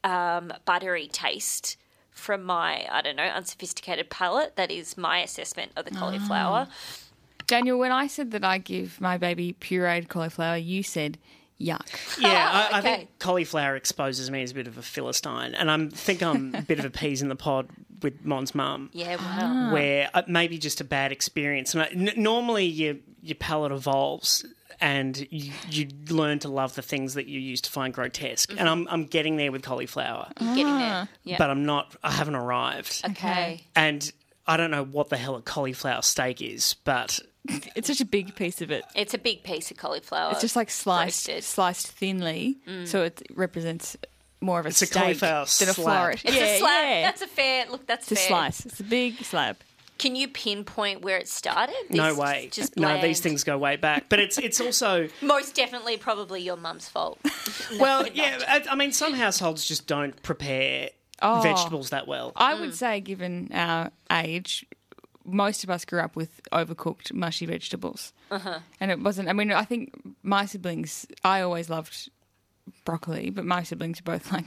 um, 0.04 0.52
buttery 0.66 1.08
taste 1.08 1.78
from 2.10 2.44
my, 2.44 2.86
I 2.90 3.02
don't 3.02 3.16
know, 3.16 3.24
unsophisticated 3.24 4.08
palate. 4.10 4.54
That 4.56 4.70
is 4.70 4.96
my 4.96 5.18
assessment 5.20 5.72
of 5.76 5.84
the 5.84 5.90
cauliflower. 5.90 6.68
Daniel, 7.46 7.78
when 7.78 7.92
I 7.92 8.06
said 8.06 8.30
that 8.32 8.44
I 8.44 8.58
give 8.58 9.00
my 9.00 9.18
baby 9.18 9.56
pureed 9.60 10.08
cauliflower, 10.08 10.56
you 10.56 10.82
said 10.82 11.18
yuck. 11.60 12.20
Yeah, 12.20 12.28
I, 12.28 12.58
I 12.58 12.64
oh, 12.64 12.78
okay. 12.78 12.96
think 12.96 13.18
cauliflower 13.18 13.76
exposes 13.76 14.30
me 14.30 14.42
as 14.42 14.50
a 14.50 14.54
bit 14.54 14.66
of 14.66 14.78
a 14.78 14.82
philistine, 14.82 15.54
and 15.54 15.70
I 15.70 15.88
think 15.88 16.22
I'm 16.22 16.54
a 16.54 16.62
bit 16.62 16.78
of 16.78 16.84
a 16.84 16.90
peas 16.90 17.22
in 17.22 17.28
the 17.28 17.36
pod 17.36 17.68
with 18.02 18.24
Mon's 18.24 18.54
mum. 18.54 18.90
Yeah, 18.92 19.16
wow. 19.16 19.22
Ah. 19.22 19.72
where 19.72 20.10
uh, 20.14 20.22
maybe 20.26 20.58
just 20.58 20.80
a 20.80 20.84
bad 20.84 21.12
experience. 21.12 21.74
And 21.74 21.82
I, 21.82 21.86
n- 21.86 22.12
normally, 22.16 22.66
your 22.66 22.96
your 23.22 23.36
palate 23.36 23.72
evolves, 23.72 24.44
and 24.80 25.26
you, 25.30 25.52
you 25.70 25.88
learn 26.10 26.38
to 26.40 26.48
love 26.48 26.74
the 26.74 26.82
things 26.82 27.14
that 27.14 27.26
you 27.26 27.40
used 27.40 27.64
to 27.64 27.70
find 27.70 27.94
grotesque. 27.94 28.50
And 28.50 28.60
mm-hmm. 28.60 28.68
I'm 28.68 28.88
I'm 28.88 29.04
getting 29.06 29.36
there 29.36 29.52
with 29.52 29.62
cauliflower, 29.62 30.30
You're 30.40 30.54
getting 30.54 30.78
there. 30.78 30.92
Ah. 30.92 31.08
Yeah. 31.24 31.38
but 31.38 31.50
I'm 31.50 31.64
not. 31.64 31.96
I 32.02 32.10
haven't 32.10 32.36
arrived, 32.36 33.02
okay. 33.10 33.64
and 33.74 34.10
I 34.46 34.56
don't 34.56 34.70
know 34.70 34.84
what 34.84 35.08
the 35.08 35.16
hell 35.16 35.36
a 35.36 35.42
cauliflower 35.42 36.02
steak 36.02 36.42
is, 36.42 36.74
but 36.84 37.20
It's 37.76 37.88
such 37.88 38.00
a 38.00 38.04
big 38.06 38.34
piece 38.34 38.60
of 38.62 38.70
it. 38.70 38.84
It's 38.94 39.14
a 39.14 39.18
big 39.18 39.42
piece 39.42 39.70
of 39.70 39.76
cauliflower. 39.76 40.32
It's 40.32 40.40
just 40.40 40.56
like 40.56 40.70
sliced, 40.70 41.28
roasted. 41.28 41.44
sliced 41.44 41.88
thinly, 41.88 42.56
so 42.84 43.02
it 43.02 43.22
represents 43.34 43.96
more 44.40 44.60
of 44.60 44.66
a 44.66 44.68
It's 44.70 44.82
a 44.82 44.86
cauliflower 44.86 45.44
than 45.58 45.68
a 45.68 45.74
slab. 45.74 46.14
It's 46.14 46.24
yeah, 46.24 46.42
a 46.42 46.58
slab. 46.58 46.84
yeah. 46.84 47.02
That's 47.02 47.22
a 47.22 47.26
fair 47.26 47.66
look. 47.70 47.86
That's 47.86 48.10
it's 48.12 48.20
a 48.22 48.24
slice. 48.28 48.66
It's 48.66 48.80
a 48.80 48.84
big 48.84 49.16
slab. 49.24 49.56
Can 49.98 50.16
you 50.16 50.26
pinpoint 50.28 51.02
where 51.02 51.18
it 51.18 51.28
started? 51.28 51.76
no 51.90 52.14
way. 52.14 52.48
Just 52.52 52.76
no, 52.76 53.00
these 53.00 53.20
things 53.20 53.44
go 53.44 53.56
way 53.58 53.76
back. 53.76 54.08
But 54.08 54.20
it's 54.20 54.38
it's 54.38 54.60
also 54.60 55.08
Most 55.22 55.54
definitely, 55.54 55.96
probably 55.98 56.40
your 56.42 56.56
mum's 56.56 56.88
fault. 56.88 57.18
well, 57.78 58.06
yeah. 58.08 58.38
I, 58.48 58.64
I 58.70 58.74
mean, 58.74 58.92
some 58.92 59.12
households 59.14 59.66
just 59.66 59.86
don't 59.86 60.20
prepare 60.22 60.90
Oh. 61.22 61.40
vegetables 61.42 61.90
that 61.90 62.06
well. 62.08 62.32
I 62.36 62.54
Mm. 62.54 62.60
would 62.60 62.74
say, 62.74 63.00
given 63.00 63.50
our 63.54 63.92
age, 64.10 64.66
most 65.24 65.64
of 65.64 65.70
us 65.70 65.84
grew 65.84 66.00
up 66.00 66.16
with 66.16 66.40
overcooked, 66.52 67.12
mushy 67.12 67.46
vegetables. 67.46 68.12
Uh-huh. 68.30 68.60
And 68.80 68.90
it 68.90 69.00
wasn't, 69.00 69.28
I 69.28 69.32
mean, 69.32 69.52
I 69.52 69.64
think 69.64 69.92
my 70.22 70.46
siblings, 70.46 71.06
I 71.22 71.40
always 71.40 71.70
loved 71.70 72.10
broccoli, 72.84 73.30
but 73.30 73.44
my 73.44 73.62
siblings 73.62 74.00
are 74.00 74.04
both 74.04 74.32
like 74.32 74.46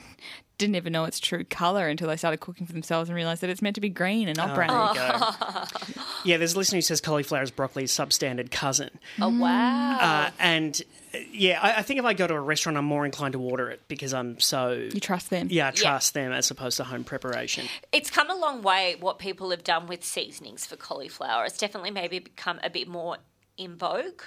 didn't 0.58 0.76
even 0.76 0.94
know 0.94 1.06
its 1.06 1.20
true 1.20 1.44
colour 1.44 1.88
until 1.88 2.08
they 2.08 2.18
started 2.18 2.40
cooking 2.40 2.66
for 2.66 2.74
themselves 2.74 3.10
and 3.10 3.16
realised 3.16 3.42
that 3.42 3.50
it's 3.50 3.62
meant 3.62 3.76
to 3.76 3.82
be 3.82 3.90
green 3.90 4.28
and 4.28 4.38
not 4.38 4.56
brown. 4.56 4.96
There 4.96 5.06
you 5.06 5.12
go. 5.12 6.02
yeah, 6.26 6.38
there's 6.38 6.54
a 6.54 6.58
listener 6.58 6.78
who 6.78 6.82
says 6.82 7.02
cauliflower 7.02 7.44
is 7.44 7.52
broccoli's 7.52 7.92
substandard 7.92 8.52
cousin. 8.52 8.90
oh 9.22 9.30
wow. 9.30 9.98
Uh, 10.00 10.32
and 10.40 10.82
uh, 11.14 11.20
yeah, 11.32 11.60
I, 11.62 11.80
I 11.80 11.82
think 11.84 12.00
if 12.00 12.06
I 12.06 12.14
go 12.14 12.28
to 12.28 12.34
a 12.34 12.40
restaurant, 12.40 12.78
I'm 12.78 12.86
more 12.86 13.06
inclined 13.06 13.34
to 13.34 13.42
order 13.42 13.70
it 13.70 13.82
because 13.88 14.14
I'm 14.14 14.40
so. 14.40 14.72
You 14.72 15.00
trust 15.00 15.30
them? 15.30 15.48
Yeah, 15.50 15.68
I 15.68 15.72
trust 15.72 16.14
them 16.14 16.32
as 16.32 16.50
opposed 16.50 16.78
to 16.78 16.84
home 16.84 17.04
preparation. 17.04 17.68
It's 17.92 18.10
come 18.10 18.30
a 18.30 18.36
long 18.36 18.62
way 18.62 18.96
what 19.00 19.20
people 19.20 19.52
have 19.52 19.64
done 19.64 19.88
with 19.88 20.04
seasonings 20.04 20.66
for 20.66 20.76
cauliflower. 20.76 21.46
It's 21.46 21.58
definitely 21.58 21.92
maybe 21.92 22.20
become 22.20 22.60
a 22.64 22.70
bit 22.70 22.88
more 22.88 23.18
in 23.58 23.76
vogue 23.76 24.22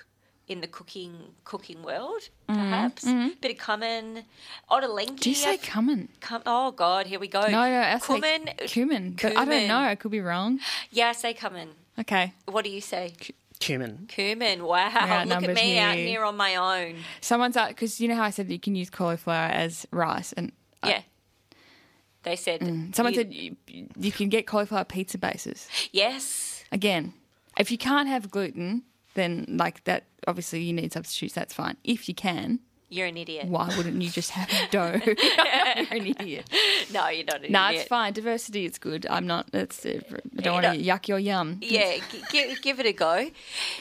in 0.51 0.61
the 0.61 0.67
cooking 0.67 1.15
cooking 1.45 1.81
world, 1.83 2.23
perhaps. 2.49 3.05
Bit 3.05 3.53
of 3.53 3.59
cumin, 3.67 4.25
ottolenghi. 4.71 5.07
Mm-hmm. 5.07 5.15
Do 5.25 5.29
you 5.31 5.37
say 5.37 5.53
I've- 5.55 5.67
cumin? 5.71 6.09
cum- 6.21 6.43
oh 6.45 6.73
God, 6.73 7.07
here 7.07 7.21
we 7.21 7.29
go. 7.29 7.43
No, 7.43 7.49
no, 7.75 7.81
I 7.81 7.99
say 7.99 8.07
cumin. 8.21 8.43
cumin. 8.67 9.05
But 9.23 9.37
I 9.37 9.45
don't 9.45 9.69
know. 9.69 9.79
I 9.79 9.95
could 9.95 10.11
be 10.11 10.21
wrong. 10.21 10.59
Yeah, 10.91 11.09
I 11.11 11.13
say 11.13 11.33
cumin. 11.35 11.69
Okay. 11.99 12.33
What 12.47 12.65
do 12.65 12.71
you 12.71 12.81
say? 12.81 13.15
Cumin. 13.61 14.07
Cumin. 14.09 14.65
Wow, 14.65 15.25
look 15.25 15.43
at 15.45 15.55
me 15.55 15.79
out 15.79 15.95
here. 15.95 16.07
here 16.09 16.25
on 16.25 16.37
my 16.37 16.57
own. 16.57 16.97
Someone's 17.21 17.57
out 17.57 17.69
because 17.69 18.01
you 18.01 18.09
know 18.09 18.17
how 18.17 18.25
I 18.25 18.31
said 18.31 18.51
you 18.51 18.59
can 18.59 18.75
use 18.75 18.91
cauliflower 18.91 19.51
as 19.53 19.87
rice, 19.93 20.33
and 20.33 20.51
Yeah. 20.85 21.03
They 22.23 22.37
said. 22.37 22.61
Mm. 22.61 22.95
someone 22.95 23.15
you- 23.15 23.21
said 23.21 23.33
you, 23.35 23.57
you 23.97 24.13
can 24.13 24.29
get 24.29 24.47
cauliflower 24.47 24.85
pizza 24.85 25.19
bases. 25.19 25.69
yes. 25.93 26.65
Again, 26.73 27.13
if 27.59 27.71
you 27.71 27.79
can't 27.79 28.09
have 28.09 28.31
gluten, 28.31 28.83
then 29.15 29.45
like 29.49 29.85
that, 29.85 30.05
obviously 30.27 30.63
you 30.63 30.73
need 30.73 30.93
substitutes. 30.93 31.35
That's 31.35 31.55
fine. 31.55 31.77
If 31.85 32.09
you 32.09 32.15
can, 32.15 32.61
You're 32.89 33.07
an 33.07 33.17
idiot. 33.17 33.47
why 33.49 33.73
wouldn't 33.77 34.01
you 34.03 34.11
just 34.11 34.31
have 34.31 34.49
dough? 34.71 35.01
You're 35.07 35.17
an 35.91 36.07
idiot. 36.07 36.49
No, 36.93 37.09
you're 37.09 37.25
not 37.25 37.37
an 37.37 37.45
idiot. 37.45 37.51
No, 37.53 37.69
it's 37.69 37.85
fine. 37.89 38.13
Diversity, 38.13 38.65
it's 38.67 38.79
good. 38.79 39.07
I'm 39.09 39.27
not. 39.27 39.49
It's. 39.53 39.87
Uh, 39.87 40.01
I 40.39 40.43
don't 40.43 40.63
want 40.63 40.67
to 40.77 40.83
yuck 40.83 41.07
your 41.09 41.19
yum. 41.21 41.59
Yeah, 41.63 41.99
g- 42.33 42.57
give 42.63 42.81
it 42.81 42.87
a 42.87 42.93
go. 42.93 43.31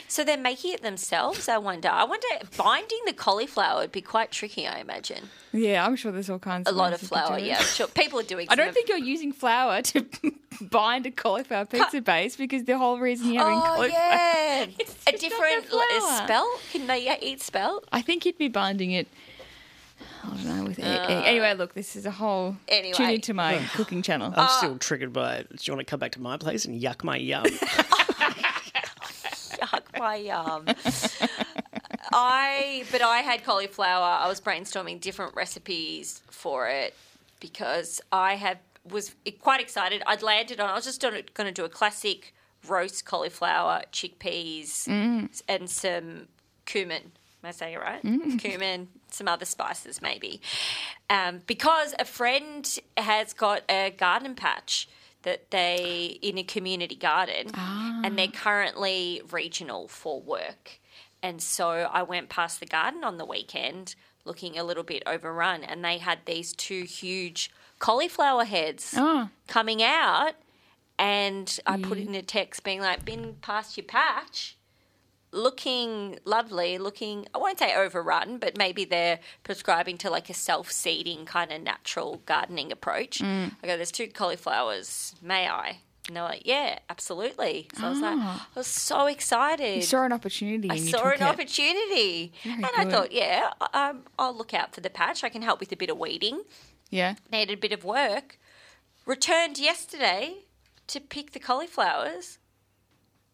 So 0.08 0.24
they're 0.24 0.38
making 0.38 0.74
it 0.74 0.82
themselves, 0.84 1.50
I 1.50 1.58
wonder. 1.58 1.90
I 1.90 2.04
wonder, 2.04 2.28
binding 2.58 3.00
the 3.08 3.14
cauliflower 3.14 3.82
would 3.82 3.92
be 3.92 4.02
quite 4.02 4.32
tricky, 4.32 4.68
I 4.68 4.80
imagine. 4.80 5.30
Yeah, 5.52 5.86
I'm 5.86 5.96
sure 5.96 6.12
there's 6.12 6.30
all 6.30 6.38
kinds. 6.40 6.68
A 6.68 6.72
of 6.72 6.76
lot 6.78 6.94
of 6.94 7.00
flour, 7.02 7.40
yeah. 7.40 7.58
I'm 7.58 7.64
sure 7.66 7.88
people 7.96 8.20
are 8.20 8.24
doing 8.24 8.48
I 8.50 8.56
don't 8.56 8.68
of- 8.70 8.74
think 8.74 8.88
you're 8.90 8.98
using 9.00 9.32
flour 9.32 9.82
to 9.82 10.06
bind 10.62 11.06
a 11.08 11.12
cauliflower 11.12 11.66
pizza 11.66 12.02
base 12.02 12.36
because 12.36 12.66
the 12.66 12.78
whole 12.78 13.00
reason 13.00 13.32
you're 13.34 13.44
having 13.44 13.58
Oh, 13.58 13.62
cauliflower. 13.62 13.88
yeah. 13.90 14.66
a 15.08 15.12
different 15.18 15.70
the 15.70 15.76
l- 15.78 16.00
flour. 16.02 16.24
spelt? 16.26 16.62
Can 16.72 16.86
they 16.88 17.18
eat 17.22 17.42
spelt? 17.42 17.88
I 17.92 18.02
think 18.02 18.26
you'd 18.26 18.38
be 18.38 18.48
binding 18.48 18.92
it. 18.92 19.08
I 20.24 20.28
don't 20.28 20.46
know 20.46 20.64
with 20.66 20.80
egg. 20.80 20.86
egg. 21.10 21.24
anyway. 21.26 21.54
Look, 21.56 21.74
this 21.74 21.96
is 21.96 22.06
a 22.06 22.12
whole. 22.12 22.50
Uh, 22.50 22.74
Anyway. 22.74 22.94
tune 22.94 23.10
into 23.10 23.34
my 23.34 23.58
cooking 23.74 24.02
channel. 24.02 24.32
I'm 24.36 24.50
still 24.50 24.78
triggered 24.78 25.14
by. 25.14 25.38
it. 25.38 25.50
Do 25.50 25.58
you 25.64 25.74
want 25.76 25.86
to 25.88 25.90
come 25.90 26.00
back 26.00 26.12
to 26.14 26.22
my 26.22 26.38
place 26.38 26.66
and 26.66 26.80
yuck 26.80 27.04
my 27.04 27.18
yum? 27.18 27.44
Yuck, 29.60 29.82
my 29.98 30.28
um. 30.28 30.66
I 32.12 32.84
but 32.92 33.02
I 33.02 33.20
had 33.20 33.44
cauliflower. 33.44 34.20
I 34.20 34.28
was 34.28 34.42
brainstorming 34.42 35.00
different 35.00 35.36
recipes 35.36 36.22
for 36.30 36.68
it 36.68 36.96
because 37.40 38.02
I 38.12 38.36
had 38.36 38.60
was 38.90 39.16
quite 39.40 39.62
excited. 39.62 40.02
I'd 40.08 40.22
landed 40.22 40.60
on. 40.60 40.70
I 40.70 40.76
was 40.76 40.86
just 40.86 41.02
going 41.02 41.24
to 41.24 41.52
do 41.52 41.66
a 41.66 41.70
classic 41.70 42.34
roast 42.68 43.06
cauliflower, 43.06 43.84
chickpeas, 43.92 44.88
mm. 44.88 45.42
and 45.48 45.70
some 45.70 46.28
cumin. 46.66 47.12
Am 47.42 47.48
I 47.48 47.52
saying 47.52 47.76
it 47.76 47.80
right? 47.80 48.04
Mm. 48.04 48.38
Cumin, 48.42 48.90
some 49.12 49.30
other 49.30 49.46
spices 49.46 50.02
maybe. 50.02 50.42
Um, 51.10 51.40
because 51.48 51.96
a 51.98 52.04
friend 52.04 52.80
has 52.98 53.32
got 53.32 53.64
a 53.70 53.92
garden 53.92 54.36
patch 54.36 54.90
that 55.24 55.50
they 55.52 56.20
in 56.22 56.38
a 56.38 56.44
community 56.44 56.96
garden, 56.96 57.52
and 57.54 58.18
they're 58.18 58.28
ah. 58.28 58.38
currently 58.38 59.22
regional 59.32 59.88
for 59.88 60.22
work. 60.22 60.80
And 61.22 61.42
so 61.42 61.70
I 61.70 62.04
went 62.04 62.30
past 62.30 62.60
the 62.60 62.66
garden 62.66 63.04
on 63.04 63.18
the 63.18 63.26
weekend, 63.26 63.96
looking 64.26 64.58
a 64.58 64.64
little 64.64 64.84
bit 64.84 65.04
overrun, 65.06 65.64
and 65.64 65.84
they 65.84 65.98
had 65.98 66.20
these 66.26 66.54
two 66.54 66.84
huge 66.84 67.52
cauliflower 67.80 68.46
heads 68.46 68.94
Oh. 68.98 69.30
coming 69.48 69.82
out. 69.84 70.34
And 70.98 71.60
I 71.66 71.78
put 71.82 71.98
in 71.98 72.14
a 72.16 72.22
text 72.22 72.64
being 72.64 72.82
like, 72.82 73.06
"Been 73.06 73.36
past 73.42 73.78
your 73.78 73.86
patch." 73.86 74.56
looking 75.32 76.18
lovely, 76.26 76.80
looking, 76.80 77.28
I 77.36 77.38
won't 77.38 77.60
say 77.60 77.76
overrun, 77.76 78.40
but 78.40 78.58
maybe 78.58 78.84
they're 78.84 79.20
prescribing 79.44 79.96
to 80.00 80.10
like 80.10 80.28
a 80.28 80.34
self 80.34 80.72
seeding 80.72 81.24
kind 81.26 81.52
of 81.52 81.62
natural 81.62 82.22
gardening 82.26 82.72
approach. 82.72 83.20
Mm. 83.20 83.52
I 83.62 83.68
go, 83.68 83.76
there's 83.76 83.92
two 83.92 84.08
cauliflowers, 84.08 85.14
may 85.22 85.48
I? 85.48 85.82
And 86.10 86.16
they're 86.16 86.24
like, 86.24 86.42
yeah, 86.44 86.80
absolutely. 86.90 87.70
So 87.78 87.86
I 87.86 87.90
was 87.92 88.00
like, 88.00 88.18
I 88.18 88.40
was 88.56 88.66
so 88.66 89.06
excited. 89.06 89.74
Ah. 89.74 89.76
You 89.76 89.82
saw 89.84 90.04
an 90.04 90.12
opportunity. 90.12 90.68
I 90.72 90.78
saw 90.78 91.08
an 91.10 91.14
it. 91.14 91.22
opportunity. 91.22 92.34
and 92.44 92.66
I 92.76 92.86
thought, 92.86 93.12
yeah, 93.12 93.52
I- 93.62 93.90
um, 93.90 94.02
I'll 94.18 94.36
look 94.36 94.56
out 94.56 94.74
for 94.74 94.82
the 94.82 94.90
patch. 94.90 95.24
I 95.24 95.30
can 95.30 95.44
help 95.44 95.60
with 95.60 95.72
a 95.72 95.76
bit 95.76 95.92
of 95.92 96.00
weeding. 96.00 96.42
Yeah. 96.90 97.14
Needed 97.32 97.54
a 97.54 97.62
bit 97.62 97.72
of 97.72 97.84
work. 97.86 98.40
Returned 99.06 99.60
yesterday 99.60 100.46
to 100.88 101.00
pick 101.00 101.34
the 101.34 101.40
cauliflowers. 101.40 102.40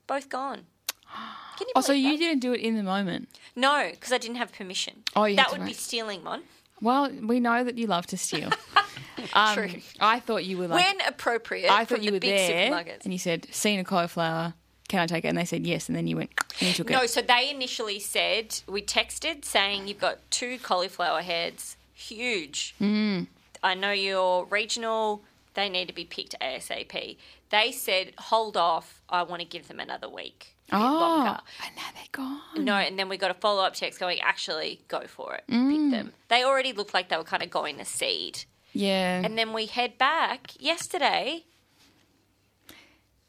Both 0.06 0.28
gone. 0.28 0.66
Can 1.58 1.68
you 1.68 1.74
Oh, 1.78 1.82
so 1.82 1.94
you 1.94 2.12
that? 2.12 2.18
didn't 2.18 2.42
do 2.42 2.52
it 2.52 2.60
in 2.60 2.76
the 2.76 2.84
moment. 2.84 3.30
No, 3.56 3.88
because 3.90 4.12
I 4.12 4.18
didn't 4.18 4.36
have 4.36 4.52
permission. 4.52 5.04
Oh, 5.16 5.24
you 5.24 5.38
that 5.38 5.50
would 5.54 5.64
be 5.66 5.72
stealing, 5.72 6.22
Mon. 6.26 6.44
Well, 6.82 7.10
we 7.24 7.40
know 7.40 7.64
that 7.64 7.78
you 7.78 7.88
love 7.88 8.06
to 8.08 8.18
steal. 8.18 8.50
um, 9.34 9.56
True. 9.56 9.70
I 10.00 10.20
thought 10.20 10.46
you 10.46 10.58
were 10.58 10.68
like. 10.68 10.84
when 10.86 11.08
appropriate, 11.08 11.72
I 11.72 11.86
from 11.86 11.98
thought 11.98 12.04
you 12.04 12.12
the 12.12 12.16
were 12.16 12.20
big 12.20 12.36
there, 12.50 12.98
and 13.04 13.14
you 13.14 13.20
said, 13.20 13.48
"Seen 13.52 13.80
a 13.80 13.84
cauliflower? 13.84 14.54
Can 14.88 15.00
I 15.00 15.08
take 15.08 15.26
it?" 15.26 15.30
And 15.30 15.38
they 15.38 15.46
said 15.46 15.66
yes, 15.66 15.88
and 15.90 15.96
then 15.96 16.08
you 16.08 16.18
went 16.18 16.32
and 16.60 16.68
you 16.70 16.74
took 16.74 16.90
No, 16.90 17.02
it. 17.04 17.10
so 17.10 17.22
they 17.22 17.50
initially 17.50 18.00
said 18.00 18.62
we 18.68 18.82
texted 18.82 19.44
saying 19.46 19.88
you've 19.88 20.00
got 20.00 20.20
two 20.32 20.60
cauliflower 20.60 21.22
heads, 21.22 21.76
huge. 21.94 22.76
Mm. 22.80 23.28
I 23.64 23.74
know 23.74 23.92
you're 23.92 24.46
regional. 24.46 25.24
They 25.56 25.70
need 25.70 25.88
to 25.88 25.94
be 25.94 26.04
picked 26.06 26.36
ASAP. 26.42 27.18
They 27.50 27.72
said 27.72 28.14
hold 28.18 28.58
off. 28.58 29.02
I 29.10 29.24
want 29.24 29.42
to 29.42 29.48
give 29.48 29.68
them 29.68 29.80
another 29.80 30.10
week. 30.10 30.52
Oh, 30.72 30.78
longer. 30.80 31.40
and 31.64 31.76
now 31.76 31.84
they're 31.94 32.04
gone. 32.12 32.66
No, 32.66 32.74
and 32.74 32.98
then 32.98 33.08
we 33.08 33.18
got 33.18 33.30
a 33.30 33.36
follow 33.36 33.64
up 33.64 33.76
text 33.76 34.00
going, 34.00 34.20
actually, 34.22 34.82
go 34.88 35.02
for 35.06 35.36
it. 35.36 35.44
Mm. 35.48 35.70
Pick 35.70 35.92
them. 35.92 36.14
They 36.28 36.44
already 36.44 36.74
looked 36.74 36.92
like 36.94 37.10
they 37.10 37.18
were 37.18 37.24
kind 37.24 37.44
of 37.44 37.52
going 37.52 37.78
to 37.78 37.86
seed. 37.86 38.46
Yeah. 38.76 39.22
And 39.24 39.38
then 39.38 39.54
we 39.54 39.66
head 39.66 39.98
back 39.98 40.52
yesterday. 40.60 41.46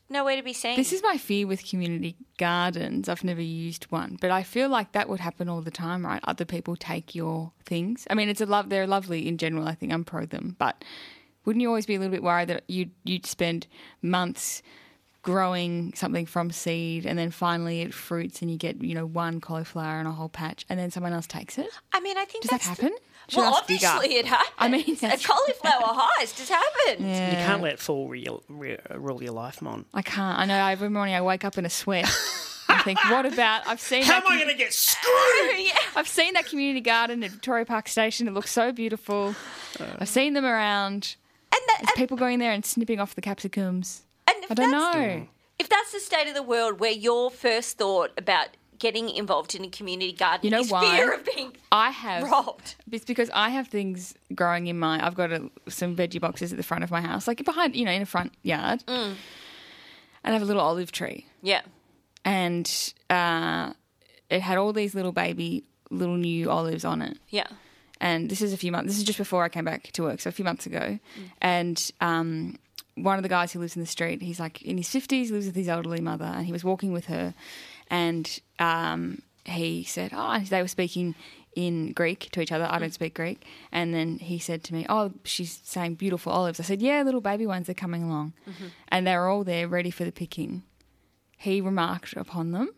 Nowhere 0.08 0.36
to 0.36 0.42
be 0.42 0.52
seen. 0.52 0.76
This 0.76 0.92
is 0.92 1.02
my 1.02 1.16
fear 1.16 1.46
with 1.46 1.66
community 1.68 2.14
gardens. 2.38 3.08
I've 3.08 3.24
never 3.24 3.40
used 3.40 3.84
one, 3.84 4.18
but 4.20 4.30
I 4.30 4.44
feel 4.44 4.68
like 4.68 4.92
that 4.92 5.08
would 5.08 5.18
happen 5.18 5.48
all 5.48 5.62
the 5.62 5.70
time, 5.70 6.06
right? 6.06 6.20
Other 6.24 6.44
people 6.44 6.76
take 6.76 7.14
your 7.14 7.52
things. 7.64 8.06
I 8.08 8.14
mean, 8.14 8.28
it's 8.28 8.40
a 8.40 8.46
love. 8.46 8.70
They're 8.70 8.86
lovely 8.86 9.26
in 9.26 9.36
general. 9.36 9.66
I 9.66 9.74
think 9.74 9.92
I'm 9.92 10.04
pro 10.04 10.24
them, 10.24 10.54
but 10.60 10.84
wouldn't 11.44 11.60
you 11.60 11.68
always 11.68 11.86
be 11.86 11.96
a 11.96 11.98
little 11.98 12.12
bit 12.12 12.22
worried 12.22 12.48
that 12.48 12.64
you'd 12.68 12.92
you'd 13.02 13.26
spend 13.26 13.66
months 14.00 14.62
growing 15.26 15.92
something 15.96 16.24
from 16.24 16.52
seed 16.52 17.04
and 17.04 17.18
then 17.18 17.32
finally 17.32 17.80
it 17.80 17.92
fruits 17.92 18.42
and 18.42 18.50
you 18.50 18.56
get 18.56 18.80
you 18.80 18.94
know 18.94 19.04
one 19.04 19.40
cauliflower 19.40 19.98
and 19.98 20.06
a 20.06 20.12
whole 20.12 20.28
patch 20.28 20.64
and 20.68 20.78
then 20.78 20.88
someone 20.90 21.12
else 21.12 21.26
takes 21.26 21.58
it? 21.58 21.68
I 21.92 21.98
mean, 21.98 22.16
I 22.16 22.24
think 22.24 22.42
Does 22.42 22.50
that 22.52 22.62
happen? 22.62 22.92
Should 23.28 23.40
well, 23.40 23.54
I 23.54 23.62
speak 23.62 23.82
obviously 23.84 24.18
it 24.18 24.26
happened. 24.26 24.54
I 24.56 24.68
mean, 24.68 24.96
a 25.02 25.18
cauliflower 25.18 26.00
heist 26.20 26.38
has 26.38 26.48
happened. 26.48 27.08
Yeah. 27.08 27.30
You 27.30 27.36
can't 27.44 27.60
let 27.60 27.80
fall 27.80 28.08
real, 28.08 28.44
re- 28.48 28.78
rule 28.94 29.20
your 29.20 29.32
life, 29.32 29.60
Mon. 29.60 29.84
I 29.92 30.02
can't. 30.02 30.38
I 30.38 30.44
know. 30.44 30.64
Every 30.64 30.90
morning 30.90 31.16
I 31.16 31.22
wake 31.22 31.44
up 31.44 31.58
in 31.58 31.66
a 31.66 31.70
sweat. 31.70 32.08
I 32.68 32.82
think, 32.82 33.04
what 33.10 33.26
about? 33.26 33.66
I've 33.66 33.80
seen. 33.80 34.04
How 34.04 34.20
that 34.20 34.26
am 34.26 34.32
I 34.32 34.36
going 34.36 34.56
to 34.56 34.56
get 34.56 34.72
screwed? 34.72 35.58
yeah. 35.58 35.76
I've 35.96 36.06
seen 36.06 36.34
that 36.34 36.46
community 36.46 36.80
garden 36.80 37.24
at 37.24 37.32
Victoria 37.32 37.64
Park 37.64 37.88
Station. 37.88 38.28
It 38.28 38.34
looks 38.34 38.52
so 38.52 38.70
beautiful. 38.70 39.34
Uh. 39.80 39.86
I've 39.98 40.08
seen 40.08 40.34
them 40.34 40.44
around. 40.44 41.16
And, 41.52 41.60
that, 41.68 41.78
and, 41.80 41.88
people 41.96 42.16
going 42.16 42.38
there 42.38 42.52
and 42.52 42.64
snipping 42.64 43.00
off 43.00 43.16
the 43.16 43.22
capsicums. 43.22 44.02
And 44.36 44.44
if 44.44 44.50
I 44.50 44.54
don't 44.54 44.70
know. 44.70 45.26
If 45.58 45.68
that's 45.68 45.90
the 45.92 46.00
state 46.00 46.28
of 46.28 46.34
the 46.34 46.42
world 46.42 46.80
where 46.80 46.90
your 46.92 47.30
first 47.30 47.78
thought 47.78 48.10
about 48.18 48.48
getting 48.78 49.08
involved 49.08 49.54
in 49.54 49.64
a 49.64 49.70
community 49.70 50.12
garden 50.12 50.40
You 50.44 50.50
know 50.50 50.60
is 50.60 50.70
why? 50.70 50.94
fear 50.96 51.14
of 51.14 51.24
being 51.24 51.56
I 51.72 51.88
have. 51.90 52.24
robbed. 52.24 52.74
It's 52.92 53.06
because 53.06 53.30
I 53.32 53.48
have 53.48 53.68
things 53.68 54.14
growing 54.34 54.66
in 54.66 54.78
my. 54.78 55.04
I've 55.04 55.14
got 55.14 55.32
a, 55.32 55.50
some 55.68 55.96
veggie 55.96 56.20
boxes 56.20 56.52
at 56.52 56.58
the 56.58 56.62
front 56.62 56.84
of 56.84 56.90
my 56.90 57.00
house, 57.00 57.26
like 57.26 57.42
behind, 57.42 57.74
you 57.74 57.86
know, 57.86 57.90
in 57.90 58.02
a 58.02 58.06
front 58.06 58.32
yard, 58.42 58.84
Mm. 58.86 59.14
and 59.14 59.16
I 60.24 60.32
have 60.32 60.42
a 60.42 60.44
little 60.44 60.60
olive 60.62 60.92
tree. 60.92 61.24
Yeah. 61.42 61.62
and 62.24 62.92
uh, 63.08 63.72
it 64.28 64.40
had 64.42 64.58
all 64.58 64.72
these 64.74 64.94
little 64.94 65.12
baby, 65.12 65.64
little 65.90 66.16
new 66.16 66.50
olives 66.50 66.84
on 66.84 67.00
it. 67.00 67.18
Yeah. 67.30 67.46
And 67.98 68.28
this 68.28 68.42
is 68.42 68.52
a 68.52 68.56
few 68.58 68.72
months. 68.72 68.88
This 68.88 68.98
is 68.98 69.04
just 69.04 69.16
before 69.18 69.42
I 69.42 69.48
came 69.48 69.64
back 69.64 69.90
to 69.92 70.02
work, 70.02 70.20
so 70.20 70.28
a 70.28 70.32
few 70.32 70.44
months 70.44 70.66
ago. 70.66 70.98
And 71.40 71.90
um, 72.02 72.58
one 72.96 73.18
of 73.18 73.22
the 73.22 73.28
guys 73.28 73.52
who 73.52 73.60
lives 73.60 73.76
in 73.76 73.82
the 73.82 73.86
street, 73.86 74.22
he's 74.22 74.40
like 74.40 74.62
in 74.62 74.76
his 74.76 74.88
fifties, 74.88 75.30
lives 75.30 75.46
with 75.46 75.54
his 75.54 75.68
elderly 75.68 76.00
mother, 76.00 76.24
and 76.24 76.46
he 76.46 76.52
was 76.52 76.64
walking 76.64 76.92
with 76.92 77.06
her, 77.06 77.34
and 77.88 78.40
um, 78.58 79.22
he 79.44 79.84
said, 79.84 80.10
"Oh," 80.14 80.38
they 80.40 80.62
were 80.62 80.68
speaking 80.68 81.14
in 81.54 81.92
Greek 81.92 82.28
to 82.32 82.40
each 82.40 82.52
other. 82.52 82.66
I 82.68 82.78
don't 82.78 82.92
speak 82.92 83.14
Greek, 83.14 83.44
and 83.72 83.94
then 83.94 84.18
he 84.18 84.38
said 84.38 84.64
to 84.64 84.74
me, 84.74 84.86
"Oh, 84.88 85.12
she's 85.24 85.60
saying 85.64 85.94
beautiful 85.94 86.32
olives." 86.32 86.58
I 86.58 86.62
said, 86.64 86.82
"Yeah, 86.82 87.02
little 87.02 87.20
baby 87.20 87.46
ones. 87.46 87.66
They're 87.66 87.74
coming 87.74 88.02
along," 88.02 88.32
and 88.88 89.06
they 89.06 89.14
were 89.16 89.28
all 89.28 89.44
there, 89.44 89.68
ready 89.68 89.90
for 89.90 90.04
the 90.04 90.12
picking. 90.12 90.62
He 91.38 91.60
remarked 91.60 92.14
upon 92.16 92.52
them. 92.52 92.70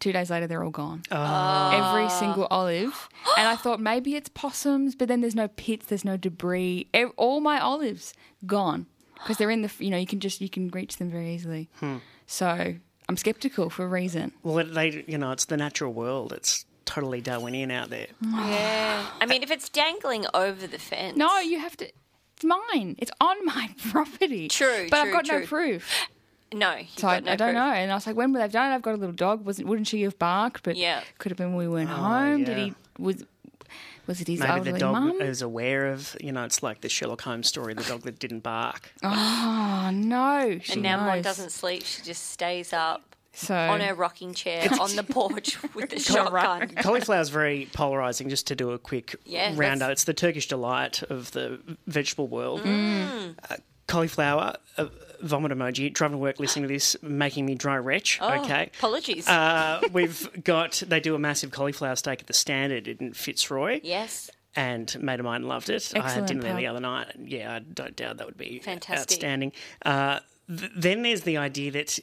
Two 0.00 0.12
days 0.12 0.30
later, 0.30 0.46
they're 0.46 0.64
all 0.64 0.70
gone. 0.70 1.02
Oh. 1.12 1.70
Every 1.94 2.08
single 2.10 2.46
olive. 2.50 3.08
And 3.38 3.46
I 3.46 3.54
thought 3.56 3.80
maybe 3.80 4.16
it's 4.16 4.28
possums, 4.30 4.94
but 4.94 5.08
then 5.08 5.20
there's 5.20 5.34
no 5.34 5.46
pits, 5.48 5.86
there's 5.86 6.04
no 6.04 6.16
debris. 6.16 6.88
Ev- 6.92 7.12
All 7.16 7.40
my 7.40 7.60
olives 7.60 8.12
gone 8.46 8.86
because 9.14 9.36
they're 9.36 9.50
in 9.50 9.62
the, 9.62 9.70
you 9.78 9.90
know, 9.90 9.96
you 9.98 10.06
can 10.06 10.18
just, 10.20 10.40
you 10.40 10.48
can 10.48 10.68
reach 10.68 10.96
them 10.96 11.10
very 11.10 11.34
easily. 11.34 11.68
Hmm. 11.80 11.98
So 12.26 12.74
I'm 13.08 13.16
skeptical 13.16 13.68
for 13.70 13.84
a 13.84 13.88
reason. 13.88 14.32
Well, 14.42 14.58
it- 14.58 14.72
they, 14.74 15.04
you 15.06 15.18
know, 15.18 15.30
it's 15.32 15.44
the 15.44 15.56
natural 15.58 15.92
world. 15.92 16.32
It's 16.32 16.64
totally 16.86 17.20
Darwinian 17.20 17.70
out 17.70 17.90
there. 17.90 18.06
Yeah. 18.22 19.06
I 19.20 19.26
mean, 19.26 19.42
if 19.42 19.50
it's 19.50 19.68
dangling 19.68 20.24
over 20.34 20.66
the 20.66 20.78
fence. 20.78 21.16
No, 21.16 21.38
you 21.40 21.58
have 21.60 21.76
to, 21.78 21.84
it's 21.86 22.44
mine. 22.44 22.96
It's 22.98 23.10
on 23.20 23.44
my 23.44 23.68
property. 23.90 24.48
True, 24.48 24.88
But 24.90 25.02
true, 25.02 25.08
I've 25.08 25.12
got 25.14 25.26
no 25.28 25.38
true. 25.38 25.46
proof. 25.46 26.08
No. 26.52 26.76
So 26.96 27.08
I, 27.08 27.20
no 27.20 27.32
I 27.32 27.36
don't 27.36 27.48
proof. 27.48 27.54
know. 27.54 27.72
And 27.72 27.90
I 27.90 27.94
was 27.94 28.06
like, 28.06 28.16
when 28.16 28.32
would 28.32 28.42
they've 28.42 28.50
done 28.52 28.72
it? 28.72 28.74
I've 28.74 28.82
got 28.82 28.94
a 28.94 28.96
little 28.98 29.14
dog. 29.14 29.44
Wasn't 29.44 29.68
wouldn't 29.68 29.86
she 29.88 30.02
have 30.02 30.18
barked? 30.18 30.62
But 30.64 30.76
Yeah. 30.76 31.02
could 31.18 31.30
have 31.30 31.36
been 31.38 31.54
when 31.54 31.66
we 31.66 31.68
weren't 31.68 31.90
home. 31.90 32.44
Did 32.44 32.58
he 32.58 32.74
was 32.98 33.24
was 34.06 34.20
it 34.20 34.26
his 34.26 34.40
Maybe 34.40 34.50
elderly 34.50 34.72
the 34.72 34.78
dog 34.80 34.92
mum? 34.94 35.20
is 35.20 35.40
aware 35.42 35.86
of, 35.92 36.16
you 36.20 36.32
know, 36.32 36.42
it's 36.44 36.62
like 36.64 36.80
the 36.80 36.88
Sherlock 36.88 37.20
Holmes 37.20 37.46
story, 37.46 37.74
the 37.74 37.84
dog 37.84 38.00
that 38.02 38.18
didn't 38.18 38.40
bark. 38.40 38.92
Oh 39.04 39.90
no! 39.92 40.58
She 40.62 40.74
And 40.74 40.82
now 40.82 40.96
Mon 40.98 41.16
knows. 41.16 41.24
doesn't 41.24 41.50
sleep. 41.50 41.84
She 41.84 42.02
just 42.02 42.30
stays 42.30 42.72
up 42.72 43.16
So 43.32 43.54
on 43.54 43.80
her 43.80 43.94
rocking 43.94 44.34
chair 44.34 44.68
on 44.80 44.94
the 44.96 45.02
porch 45.16 45.56
with 45.74 45.90
the 45.90 45.98
shotgun. 45.98 46.68
Cauliflower 46.82 47.20
is 47.20 47.28
very 47.30 47.68
polarising, 47.72 48.28
just 48.28 48.46
to 48.48 48.56
do 48.56 48.70
a 48.72 48.78
quick 48.78 49.14
Yeah, 49.24 49.52
roundup. 49.56 49.78
that's- 49.88 49.92
It's 50.00 50.04
the 50.04 50.14
Turkish 50.14 50.48
delight 50.48 51.02
of 51.04 51.30
the 51.32 51.60
vegetable 51.86 52.28
world. 52.28 52.60
Mm. 52.62 53.36
Uh, 53.48 53.56
cauliflower, 53.86 54.54
uh, 54.78 54.86
vomit 55.22 55.52
emoji, 55.52 55.92
driving 55.92 56.14
to 56.16 56.18
work 56.18 56.38
listening 56.40 56.64
to 56.68 56.68
this, 56.74 56.96
making 57.02 57.46
me 57.46 57.54
dry 57.54 57.76
retch. 57.76 58.18
Oh, 58.20 58.40
okay. 58.42 58.70
Apologies. 58.78 59.28
Uh, 59.28 59.80
we've 59.92 60.28
got, 60.44 60.82
they 60.86 61.00
do 61.00 61.14
a 61.14 61.18
massive 61.18 61.50
cauliflower 61.50 61.96
steak 61.96 62.20
at 62.20 62.26
the 62.26 62.32
Standard 62.32 62.88
in 62.88 63.12
Fitzroy. 63.12 63.80
yes. 63.82 64.30
and 64.56 64.94
a 64.94 64.98
mate 64.98 65.20
of 65.20 65.24
mine 65.26 65.44
loved 65.44 65.70
it. 65.70 65.92
I 65.94 65.98
had 65.98 66.04
Excellent 66.06 66.28
dinner 66.28 66.42
there 66.42 66.56
the 66.56 66.66
other 66.66 66.80
night. 66.80 67.08
Yeah, 67.22 67.54
I 67.54 67.58
don't 67.60 67.94
doubt 67.96 68.16
that 68.18 68.26
would 68.26 68.36
be 68.38 68.58
Fantastic. 68.60 68.98
outstanding. 69.16 69.52
Uh, 69.84 70.20
th- 70.48 70.72
then 70.76 71.02
there's 71.02 71.22
the 71.22 71.36
idea 71.36 71.70
that 71.72 71.98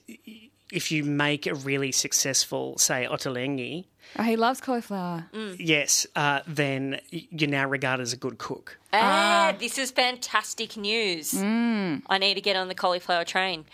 if 0.71 0.91
you 0.91 1.03
make 1.03 1.45
a 1.47 1.53
really 1.55 1.91
successful, 1.91 2.77
say, 2.77 3.07
ottolenghi, 3.09 3.85
oh, 4.17 4.23
he 4.23 4.35
loves 4.35 4.61
cauliflower. 4.61 5.25
yes, 5.57 6.05
uh, 6.15 6.39
then 6.47 6.99
you're 7.11 7.49
now 7.49 7.67
regarded 7.67 8.03
as 8.03 8.13
a 8.13 8.17
good 8.17 8.37
cook. 8.37 8.77
Ah, 9.03 9.55
this 9.57 9.77
is 9.77 9.91
fantastic 9.91 10.77
news. 10.77 11.33
Mm. 11.33 12.03
I 12.07 12.17
need 12.17 12.35
to 12.35 12.41
get 12.41 12.55
on 12.55 12.67
the 12.67 12.75
cauliflower 12.75 13.23
train. 13.23 13.65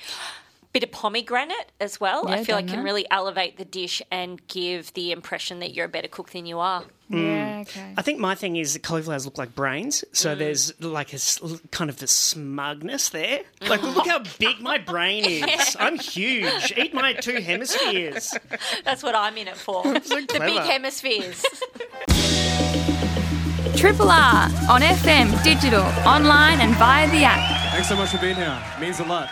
Bit 0.71 0.83
of 0.83 0.91
pomegranate 0.91 1.71
as 1.79 1.99
well. 1.99 2.27
I 2.27 2.43
feel 2.43 2.55
like 2.55 2.65
done 2.65 2.77
can 2.77 2.83
really 2.83 3.05
elevate 3.11 3.57
the 3.57 3.65
dish 3.65 4.01
and 4.09 4.45
give 4.47 4.91
the 4.95 5.11
impression 5.11 5.59
that 5.59 5.75
you're 5.75 5.85
a 5.85 5.89
better 5.89 6.07
cook 6.07 6.31
than 6.31 6.47
you 6.47 6.57
are. 6.57 6.83
Yeah, 7.09 7.59
okay. 7.61 7.93
I 7.95 8.01
think 8.01 8.19
my 8.19 8.33
thing 8.33 8.55
is 8.55 8.73
that 8.73 8.81
cauliflowers 8.81 9.25
look 9.25 9.37
like 9.37 9.53
brains, 9.53 10.03
so 10.13 10.33
there's 10.33 10.73
like 10.81 11.13
a 11.13 11.19
kind 11.69 11.91
of 11.91 12.01
a 12.01 12.07
smugness 12.07 13.09
there. 13.09 13.41
Like, 13.61 13.83
look 13.83 14.07
how 14.07 14.23
big 14.39 14.61
my 14.61 14.79
brain 14.79 15.25
is. 15.25 15.77
I'm 15.79 15.99
huge. 15.99 16.73
Eat 16.75 16.95
my 16.95 17.13
two 17.13 17.39
hemispheres. 17.39 18.35
That's 18.83 19.03
what 19.03 19.13
I'm 19.13 19.37
in 19.37 19.49
it 19.49 19.57
for. 19.57 19.83
the 19.93 20.39
big 20.39 20.61
hemispheres. 20.63 21.45
Triple 23.75 24.09
R 24.09 24.45
on 24.69 24.81
FM, 24.81 25.43
digital, 25.43 25.81
online, 26.07 26.61
and 26.61 26.75
via 26.75 27.09
the 27.09 27.23
app. 27.23 27.71
Thanks 27.71 27.89
so 27.89 27.95
much 27.95 28.09
for 28.09 28.19
being 28.19 28.35
here. 28.35 28.57
It 28.77 28.79
means 28.79 28.99
a 28.99 29.03
lot. 29.03 29.29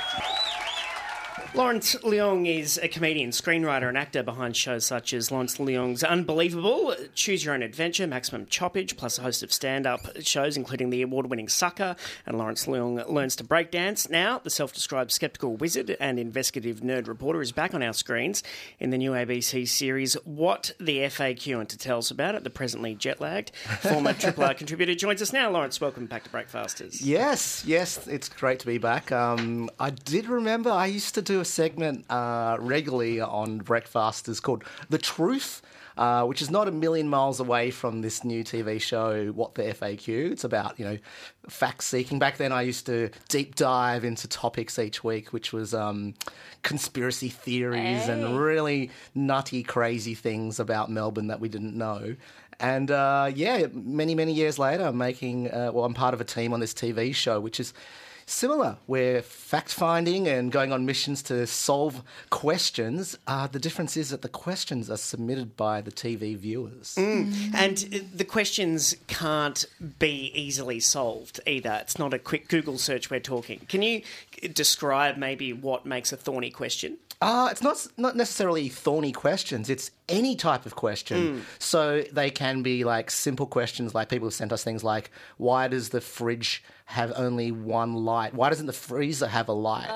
Lawrence 1.54 1.96
Leung 1.96 2.48
is 2.48 2.80
a 2.82 2.88
comedian, 2.88 3.32
screenwriter, 3.32 3.90
and 3.90 3.98
actor 3.98 4.24
behind 4.24 4.56
shows 4.56 4.86
such 4.86 5.14
as 5.14 5.32
Lawrence 5.32 5.58
Leung's 5.58 6.02
Unbelievable, 6.02 6.96
Choose 7.14 7.44
Your 7.44 7.54
Own 7.54 7.62
Adventure, 7.62 8.08
Maximum 8.08 8.46
Choppage, 8.46 8.96
plus 8.96 9.20
a 9.20 9.22
host 9.22 9.44
of 9.44 9.52
stand 9.52 9.86
up 9.86 10.00
shows, 10.22 10.56
including 10.56 10.92
the 10.92 11.02
award 11.02 11.30
winning 11.30 11.50
Sucker 11.50 11.98
and 12.26 12.38
Lawrence 12.38 12.68
Leung 12.68 13.06
Learns 13.10 13.36
to 13.36 13.44
Breakdance. 13.44 14.10
Now, 14.10 14.40
the 14.40 14.50
self 14.50 14.72
described 14.72 15.12
skeptical 15.12 15.58
wizard 15.58 15.98
and 16.00 16.18
investigative 16.18 16.80
nerd 16.80 17.10
reporter 17.10 17.42
is 17.42 17.52
back 17.52 17.74
on 17.74 17.84
our 17.84 17.92
screens 17.92 18.44
in 18.80 18.90
the 18.90 18.98
new 18.98 19.12
ABC 19.12 19.68
series 19.68 20.14
What 20.24 20.72
the 20.80 21.00
FAQ 21.00 21.60
and 21.60 21.68
to 21.68 21.78
tell 21.78 21.98
us 21.98 22.12
about 22.12 22.34
it, 22.36 22.46
the 22.46 22.50
presently 22.50 22.96
jet 22.96 23.20
lagged 23.20 23.52
former 23.82 24.14
Triple 24.14 24.46
R 24.46 24.54
contributor 24.54 24.96
joins 24.96 25.22
us 25.22 25.34
now. 25.34 25.50
Lawrence, 25.50 25.82
welcome 25.82 26.06
back 26.06 26.24
to 26.24 26.30
Breakfasters. 26.30 27.02
Yes, 27.02 27.66
yes, 27.66 28.08
it's 28.08 28.30
great 28.30 28.60
to 28.60 28.68
be 28.68 28.78
back. 28.78 29.12
Um, 29.12 29.70
I 29.82 29.90
did 29.90 30.28
remember 30.28 30.72
I 30.72 30.86
used 30.86 31.14
to 31.16 31.22
do 31.22 31.41
a 31.42 31.46
segment 31.46 32.10
uh, 32.10 32.58
regularly 32.60 33.20
on 33.20 33.60
breakfast. 33.60 34.30
is 34.30 34.40
called 34.40 34.64
The 34.90 34.98
Truth. 34.98 35.62
Uh, 35.98 36.24
which 36.24 36.42
is 36.42 36.50
not 36.50 36.70
a 36.70 36.72
million 36.72 37.10
miles 37.10 37.42
away 37.42 37.70
from 37.70 38.02
this 38.02 38.24
new 38.24 38.46
TV 38.46 38.82
show, 38.82 39.28
What 39.34 39.56
the 39.56 39.64
FAQ. 39.64 40.32
It's 40.32 40.46
about, 40.46 40.80
you 40.80 40.86
know, 40.86 40.98
fact 41.50 41.84
seeking. 41.84 42.18
Back 42.18 42.38
then, 42.38 42.54
I 42.54 42.62
used 42.62 42.86
to 42.86 43.10
deep 43.28 43.56
dive 43.56 44.06
into 44.06 44.26
topics 44.30 44.80
each 44.80 45.04
week, 45.04 45.34
which 45.34 45.52
was 45.52 45.74
um, 45.74 46.14
conspiracy 46.64 47.28
theories 47.28 48.08
and 48.08 48.40
really 48.40 48.90
nutty, 49.14 49.64
crazy 49.64 50.16
things 50.16 50.62
about 50.62 50.90
Melbourne 50.90 51.28
that 51.28 51.42
we 51.42 51.50
didn't 51.50 51.76
know. 51.78 52.16
And 52.62 52.90
uh, 52.90 53.30
yeah, 53.34 53.68
many, 53.74 54.16
many 54.16 54.34
years 54.34 54.58
later, 54.58 54.86
I'm 54.86 54.98
making, 54.98 55.52
uh, 55.52 55.72
well, 55.74 55.84
I'm 55.84 55.94
part 55.94 56.14
of 56.14 56.22
a 56.22 56.26
team 56.26 56.54
on 56.54 56.60
this 56.62 56.74
TV 56.74 57.14
show, 57.14 57.40
which 57.40 57.60
is 57.60 57.74
similar. 58.32 58.78
We're 58.88 59.22
fact 59.22 59.74
finding 59.74 60.28
and 60.28 60.52
going 60.52 60.72
on 60.72 60.86
missions 60.86 61.22
to 61.24 61.46
solve 61.46 62.02
questions. 62.30 63.18
Uh, 63.28 63.48
the 63.48 63.60
difference 63.60 63.98
is 63.98 64.10
that 64.10 64.22
the 64.22 64.30
questions 64.30 64.90
are 64.90 64.98
submitted 64.98 65.58
by 65.58 65.82
the 65.82 65.92
TV 65.92 66.36
viewers. 66.38 66.96
And 66.98 67.90
uh, 67.94 68.00
the 68.14 68.26
questions 68.26 68.96
can't 69.08 69.66
be 70.00 70.32
easily 70.34 70.80
solved 70.80 71.40
either. 71.46 71.80
It's 71.82 72.00
not 72.00 72.14
a 72.14 72.20
quick 72.20 72.48
Google 72.48 72.78
search 72.78 73.10
we're 73.10 73.20
talking. 73.20 73.60
Can 73.68 73.82
you 73.82 74.02
describe 74.54 75.18
maybe 75.18 75.54
what 75.54 75.86
makes 75.86 76.12
a 76.12 76.18
thorny 76.18 76.52
question? 76.52 76.98
Uh, 77.22 77.50
it's 77.52 77.62
not 77.62 77.86
not 77.98 78.16
necessarily 78.16 78.68
thorny 78.68 79.12
questions. 79.12 79.70
It's 79.70 79.92
any 80.10 80.36
type 80.36 80.66
of 80.66 80.76
question. 80.76 81.44
So 81.60 82.02
they 82.12 82.32
can 82.32 82.64
be 82.64 82.84
like 82.84 83.12
simple 83.12 83.46
questions, 83.46 83.94
like 83.94 84.10
people 84.10 84.28
have 84.28 84.34
sent 84.34 84.52
us 84.52 84.64
things 84.64 84.84
like, 84.84 85.12
"Why 85.38 85.68
does 85.68 85.90
the 85.90 86.02
fridge 86.02 86.64
have 86.92 87.12
only 87.16 87.52
one 87.52 87.94
light? 87.94 88.34
Why 88.34 88.50
doesn't 88.50 88.68
the 88.68 88.74
freezer 88.74 89.28
have 89.28 89.48
a 89.48 89.54
light?" 89.54 89.90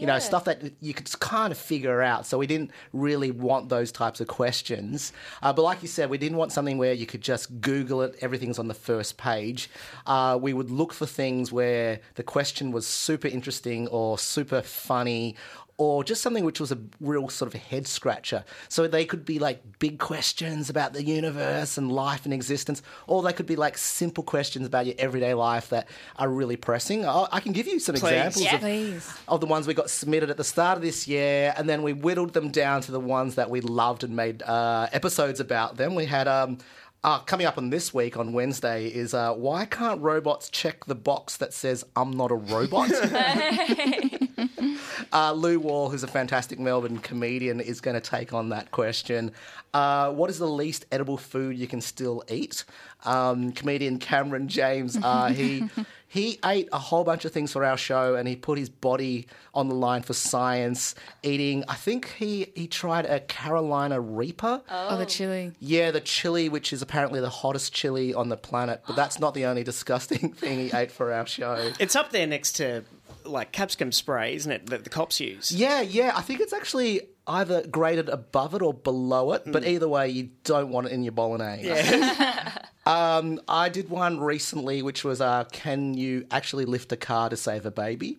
You 0.00 0.06
know, 0.06 0.18
stuff 0.18 0.44
that 0.44 0.62
you 0.80 0.94
could 0.94 1.08
kind 1.20 1.52
of 1.52 1.58
figure 1.58 2.00
out. 2.02 2.26
So 2.26 2.38
we 2.38 2.46
didn't 2.46 2.70
really 2.92 3.30
want 3.30 3.68
those 3.68 3.92
types 3.92 4.20
of 4.20 4.26
questions. 4.28 5.12
Uh, 5.42 5.52
but 5.52 5.62
like 5.62 5.82
you 5.82 5.88
said, 5.88 6.10
we 6.10 6.18
didn't 6.18 6.38
want 6.38 6.52
something 6.52 6.78
where 6.78 6.92
you 6.92 7.06
could 7.06 7.20
just 7.20 7.60
Google 7.60 8.02
it. 8.02 8.16
Everything's 8.20 8.58
on 8.58 8.68
the 8.68 8.74
first 8.74 9.16
page. 9.16 9.70
Uh, 10.06 10.38
we 10.40 10.52
would 10.52 10.70
look 10.70 10.92
for 10.92 11.06
things 11.06 11.52
where 11.52 12.00
the 12.14 12.22
question 12.22 12.72
was 12.72 12.86
super 12.86 13.28
interesting 13.28 13.88
or 13.88 14.18
super 14.18 14.62
funny 14.62 15.36
or 15.80 16.04
just 16.04 16.20
something 16.20 16.44
which 16.44 16.60
was 16.60 16.70
a 16.70 16.78
real 17.00 17.30
sort 17.30 17.54
of 17.54 17.58
head 17.58 17.86
scratcher. 17.86 18.44
So 18.68 18.86
they 18.86 19.06
could 19.06 19.24
be 19.24 19.38
like 19.38 19.62
big 19.78 19.98
questions 19.98 20.68
about 20.68 20.92
the 20.92 21.02
universe 21.02 21.78
and 21.78 21.90
life 21.90 22.26
and 22.26 22.34
existence, 22.34 22.82
or 23.06 23.22
they 23.22 23.32
could 23.32 23.46
be 23.46 23.56
like 23.56 23.78
simple 23.78 24.22
questions 24.22 24.66
about 24.66 24.84
your 24.84 24.94
everyday 24.98 25.32
life 25.32 25.70
that 25.70 25.88
are 26.16 26.28
really 26.28 26.56
pressing. 26.56 27.06
I, 27.06 27.28
I 27.32 27.40
can 27.40 27.52
give 27.52 27.66
you 27.66 27.80
some 27.80 27.94
examples 27.94 28.44
of, 28.52 29.22
of 29.26 29.40
the 29.40 29.46
ones 29.46 29.66
we 29.66 29.72
got 29.72 29.88
submitted 29.88 30.28
at 30.28 30.36
the 30.36 30.44
start 30.44 30.76
of 30.76 30.82
this 30.82 31.08
year, 31.08 31.54
and 31.56 31.66
then 31.66 31.82
we 31.82 31.94
whittled 31.94 32.34
them 32.34 32.50
down 32.50 32.82
to 32.82 32.92
the 32.92 33.00
ones 33.00 33.36
that 33.36 33.48
we 33.48 33.62
loved 33.62 34.04
and 34.04 34.14
made 34.14 34.42
uh, 34.42 34.86
episodes 34.92 35.40
about 35.40 35.78
them. 35.78 35.94
We 35.94 36.04
had. 36.04 36.28
Um, 36.28 36.58
uh, 37.02 37.18
coming 37.20 37.46
up 37.46 37.56
on 37.56 37.70
this 37.70 37.94
week 37.94 38.18
on 38.18 38.34
Wednesday 38.34 38.86
is 38.86 39.14
uh, 39.14 39.32
why 39.32 39.64
can't 39.64 40.02
robots 40.02 40.50
check 40.50 40.84
the 40.84 40.94
box 40.94 41.38
that 41.38 41.54
says 41.54 41.82
I'm 41.96 42.10
not 42.10 42.30
a 42.30 42.34
robot? 42.34 42.90
Uh, 45.12 45.32
Lou 45.32 45.58
Wall, 45.58 45.88
who's 45.88 46.02
a 46.02 46.08
fantastic 46.08 46.58
Melbourne 46.58 46.98
comedian, 46.98 47.58
is 47.58 47.80
going 47.80 47.94
to 47.94 48.00
take 48.00 48.32
on 48.32 48.50
that 48.50 48.70
question. 48.70 49.32
Uh, 49.72 50.12
what 50.12 50.30
is 50.30 50.38
the 50.38 50.48
least 50.48 50.84
edible 50.92 51.16
food 51.16 51.56
you 51.56 51.66
can 51.66 51.80
still 51.80 52.22
eat? 52.28 52.64
Um, 53.04 53.52
comedian 53.52 53.98
Cameron 53.98 54.48
James, 54.48 54.98
uh, 55.02 55.28
he 55.32 55.68
he 56.06 56.40
ate 56.44 56.68
a 56.72 56.78
whole 56.78 57.04
bunch 57.04 57.24
of 57.24 57.32
things 57.32 57.52
for 57.52 57.64
our 57.64 57.76
show, 57.76 58.16
and 58.16 58.26
he 58.28 58.34
put 58.36 58.58
his 58.58 58.68
body 58.68 59.26
on 59.54 59.68
the 59.68 59.74
line 59.74 60.02
for 60.02 60.12
science. 60.12 60.94
Eating, 61.22 61.64
I 61.68 61.74
think 61.74 62.12
he 62.18 62.48
he 62.54 62.66
tried 62.66 63.06
a 63.06 63.20
Carolina 63.20 64.00
Reaper. 64.00 64.60
Oh, 64.68 64.96
the 64.98 65.06
chili. 65.06 65.52
Yeah, 65.60 65.92
the 65.92 66.00
chili, 66.00 66.48
which 66.48 66.72
is 66.72 66.82
apparently 66.82 67.20
the 67.20 67.30
hottest 67.30 67.72
chili 67.72 68.12
on 68.12 68.28
the 68.28 68.36
planet, 68.36 68.82
but 68.86 68.96
that's 68.96 69.20
not 69.20 69.34
the 69.34 69.46
only 69.46 69.62
disgusting 69.62 70.32
thing 70.34 70.58
he 70.58 70.72
ate 70.76 70.90
for 70.90 71.12
our 71.12 71.26
show. 71.26 71.72
It's 71.78 71.94
up 71.96 72.10
there 72.10 72.26
next 72.26 72.52
to 72.52 72.84
like 73.24 73.52
capsicum 73.52 73.92
spray, 73.92 74.34
isn't 74.34 74.50
it? 74.50 74.66
That 74.66 74.84
the 74.84 74.90
cops 74.90 75.20
use. 75.20 75.52
Yeah, 75.52 75.80
yeah. 75.80 76.12
I 76.14 76.22
think 76.22 76.40
it's 76.40 76.52
actually 76.52 77.02
either 77.26 77.66
graded 77.66 78.08
above 78.08 78.54
it 78.54 78.62
or 78.62 78.74
below 78.74 79.32
it, 79.32 79.42
but 79.46 79.64
either 79.64 79.88
way, 79.88 80.08
you 80.08 80.30
don't 80.44 80.70
want 80.70 80.86
it 80.88 80.92
in 80.92 81.02
your 81.02 81.12
bolognese. 81.12 81.70
um, 82.86 83.40
I 83.48 83.68
did 83.68 83.88
one 83.88 84.20
recently, 84.20 84.82
which 84.82 85.04
was 85.04 85.20
uh, 85.20 85.44
can 85.52 85.94
you 85.94 86.26
actually 86.30 86.64
lift 86.64 86.92
a 86.92 86.96
car 86.96 87.28
to 87.30 87.36
save 87.36 87.66
a 87.66 87.70
baby? 87.70 88.18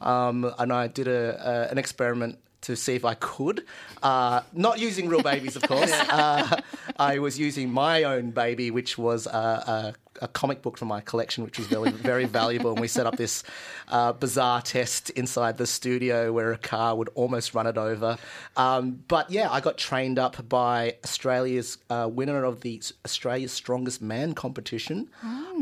Um, 0.00 0.52
and 0.58 0.72
I 0.72 0.86
did 0.86 1.08
a, 1.08 1.68
a, 1.68 1.70
an 1.70 1.78
experiment 1.78 2.38
to 2.62 2.76
see 2.76 2.94
if 2.94 3.04
I 3.04 3.14
could. 3.14 3.64
Uh, 4.02 4.40
not 4.52 4.78
using 4.78 5.08
real 5.08 5.22
babies, 5.22 5.56
of 5.56 5.62
course. 5.62 5.92
uh, 6.10 6.60
I 6.96 7.18
was 7.18 7.38
using 7.38 7.70
my 7.70 8.04
own 8.04 8.30
baby, 8.30 8.70
which 8.70 8.96
was 8.96 9.26
uh, 9.26 9.92
a, 10.20 10.24
a 10.24 10.28
comic 10.28 10.62
book 10.62 10.78
from 10.78 10.88
my 10.88 11.00
collection, 11.00 11.44
which 11.44 11.58
was 11.58 11.66
very, 11.66 11.90
very 11.90 12.24
valuable. 12.24 12.70
And 12.72 12.80
we 12.80 12.88
set 12.88 13.06
up 13.06 13.16
this 13.16 13.42
uh, 13.88 14.12
bizarre 14.12 14.62
test 14.62 15.10
inside 15.10 15.58
the 15.58 15.66
studio 15.66 16.32
where 16.32 16.52
a 16.52 16.58
car 16.58 16.96
would 16.96 17.10
almost 17.14 17.54
run 17.54 17.66
it 17.66 17.76
over. 17.76 18.16
Um, 18.56 19.02
but 19.08 19.30
yeah, 19.30 19.50
I 19.50 19.60
got 19.60 19.76
trained 19.76 20.18
up 20.18 20.48
by 20.48 20.96
Australia's 21.04 21.78
uh, 21.90 22.08
winner 22.10 22.44
of 22.44 22.60
the 22.60 22.80
Australia's 23.04 23.52
Strongest 23.52 24.00
Man 24.00 24.34
competition 24.34 25.10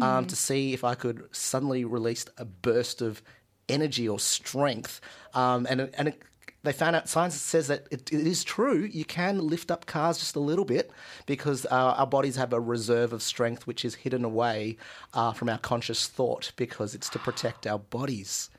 um, 0.02 0.26
to 0.26 0.36
see 0.36 0.74
if 0.74 0.84
I 0.84 0.94
could 0.94 1.28
suddenly 1.32 1.84
release 1.84 2.26
a 2.38 2.44
burst 2.44 3.00
of 3.00 3.22
energy 3.70 4.08
or 4.08 4.18
strength. 4.18 5.00
Um, 5.32 5.66
and 5.70 5.90
and 5.94 6.08
it, 6.08 6.22
they 6.62 6.72
found 6.72 6.94
out 6.94 7.08
science 7.08 7.34
says 7.34 7.68
that 7.68 7.86
it, 7.90 8.12
it 8.12 8.26
is 8.26 8.44
true. 8.44 8.80
You 8.80 9.04
can 9.04 9.38
lift 9.38 9.70
up 9.70 9.86
cars 9.86 10.18
just 10.18 10.36
a 10.36 10.40
little 10.40 10.64
bit 10.64 10.90
because 11.26 11.64
uh, 11.66 11.94
our 11.96 12.06
bodies 12.06 12.36
have 12.36 12.52
a 12.52 12.60
reserve 12.60 13.12
of 13.12 13.22
strength 13.22 13.66
which 13.66 13.84
is 13.84 13.94
hidden 13.94 14.24
away 14.24 14.76
uh, 15.14 15.32
from 15.32 15.48
our 15.48 15.58
conscious 15.58 16.06
thought 16.06 16.52
because 16.56 16.94
it's 16.94 17.08
to 17.10 17.18
protect 17.18 17.66
our 17.66 17.78
bodies. 17.78 18.50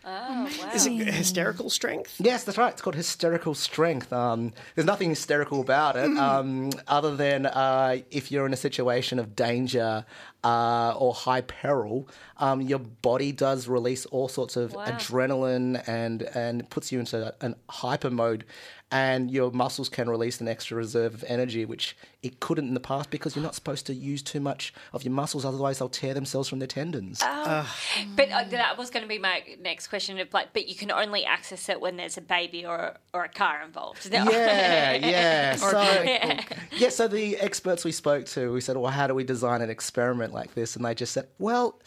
Is 0.74 0.86
it 0.88 0.94
hysterical 1.08 1.70
strength? 1.70 2.16
Yes, 2.20 2.44
that's 2.44 2.58
right. 2.58 2.72
It's 2.74 2.82
called 2.82 2.96
hysterical 2.96 3.54
strength. 3.54 4.12
Um, 4.12 4.52
there's 4.76 4.86
nothing 4.86 5.10
hysterical 5.10 5.62
about 5.62 5.96
it, 5.96 6.18
um, 6.18 6.72
other 6.88 7.16
than 7.16 7.46
uh, 7.46 7.98
if 8.10 8.32
you're 8.32 8.46
in 8.46 8.54
a 8.54 8.58
situation 8.58 9.20
of 9.20 9.36
danger 9.36 10.06
uh, 10.44 10.94
or 10.98 11.14
high 11.14 11.42
peril, 11.42 12.08
um, 12.38 12.62
your 12.62 12.80
body 12.80 13.32
does 13.32 13.68
release 13.68 14.06
all 14.08 14.28
sorts 14.28 14.56
of 14.56 14.74
adrenaline 14.94 15.88
and 15.88 16.24
and 16.34 16.70
puts 16.70 16.92
you 16.92 17.00
into 17.00 17.34
an 17.42 17.56
hyper 17.70 18.10
mode. 18.10 18.46
And 18.92 19.32
your 19.32 19.52
muscles 19.52 19.88
can 19.88 20.10
release 20.10 20.42
an 20.42 20.50
extra 20.50 20.76
reserve 20.76 21.14
of 21.14 21.24
energy, 21.28 21.64
which 21.64 21.96
it 22.22 22.42
couldn't 22.42 22.68
in 22.68 22.74
the 22.74 22.80
past 22.82 23.10
because 23.10 23.36
you're 23.36 23.44
not 23.44 23.56
supposed 23.56 23.86
to 23.88 23.94
use 23.94 24.22
too 24.22 24.42
much 24.42 24.74
of 24.92 25.04
your 25.04 25.14
muscles, 25.14 25.46
otherwise 25.46 25.80
they'll 25.80 25.88
tear 25.88 26.14
themselves 26.14 26.50
from 26.50 26.60
their 26.60 26.68
tendons. 26.68 27.20
But 27.22 28.30
uh, 28.32 28.44
that 28.50 28.78
was 28.78 28.90
going 28.90 29.04
to 29.04 29.08
be 29.08 29.18
my 29.18 29.44
next 29.62 29.88
question 29.88 30.20
of 30.20 30.34
like, 30.34 30.52
but 30.54 30.68
you 30.68 30.76
can 30.76 30.92
only 30.92 31.24
access 31.24 31.70
it 31.70 31.80
when 31.80 31.96
there's 31.96 32.18
a 32.18 32.22
baby 32.22 32.66
or 32.66 32.96
or 33.14 33.24
a 33.24 33.30
car 33.30 33.62
involved. 33.66 34.10
Yeah, 34.12 34.94
yeah. 34.96 35.56
So, 35.56 35.82
Yeah. 35.82 36.44
yeah, 36.72 36.90
so 36.90 37.08
the 37.08 37.38
experts 37.38 37.86
we 37.86 37.92
spoke 37.92 38.26
to, 38.28 38.52
we 38.52 38.62
said, 38.62 38.76
well, 38.78 38.92
how 38.92 39.08
do 39.08 39.14
we 39.16 39.24
design 39.24 39.62
an 39.62 39.70
experiment 39.70 40.34
like 40.34 40.54
this? 40.54 40.76
And 40.76 40.84
they 40.84 40.94
just 40.96 41.14
said, 41.14 41.28
well, 41.40 41.80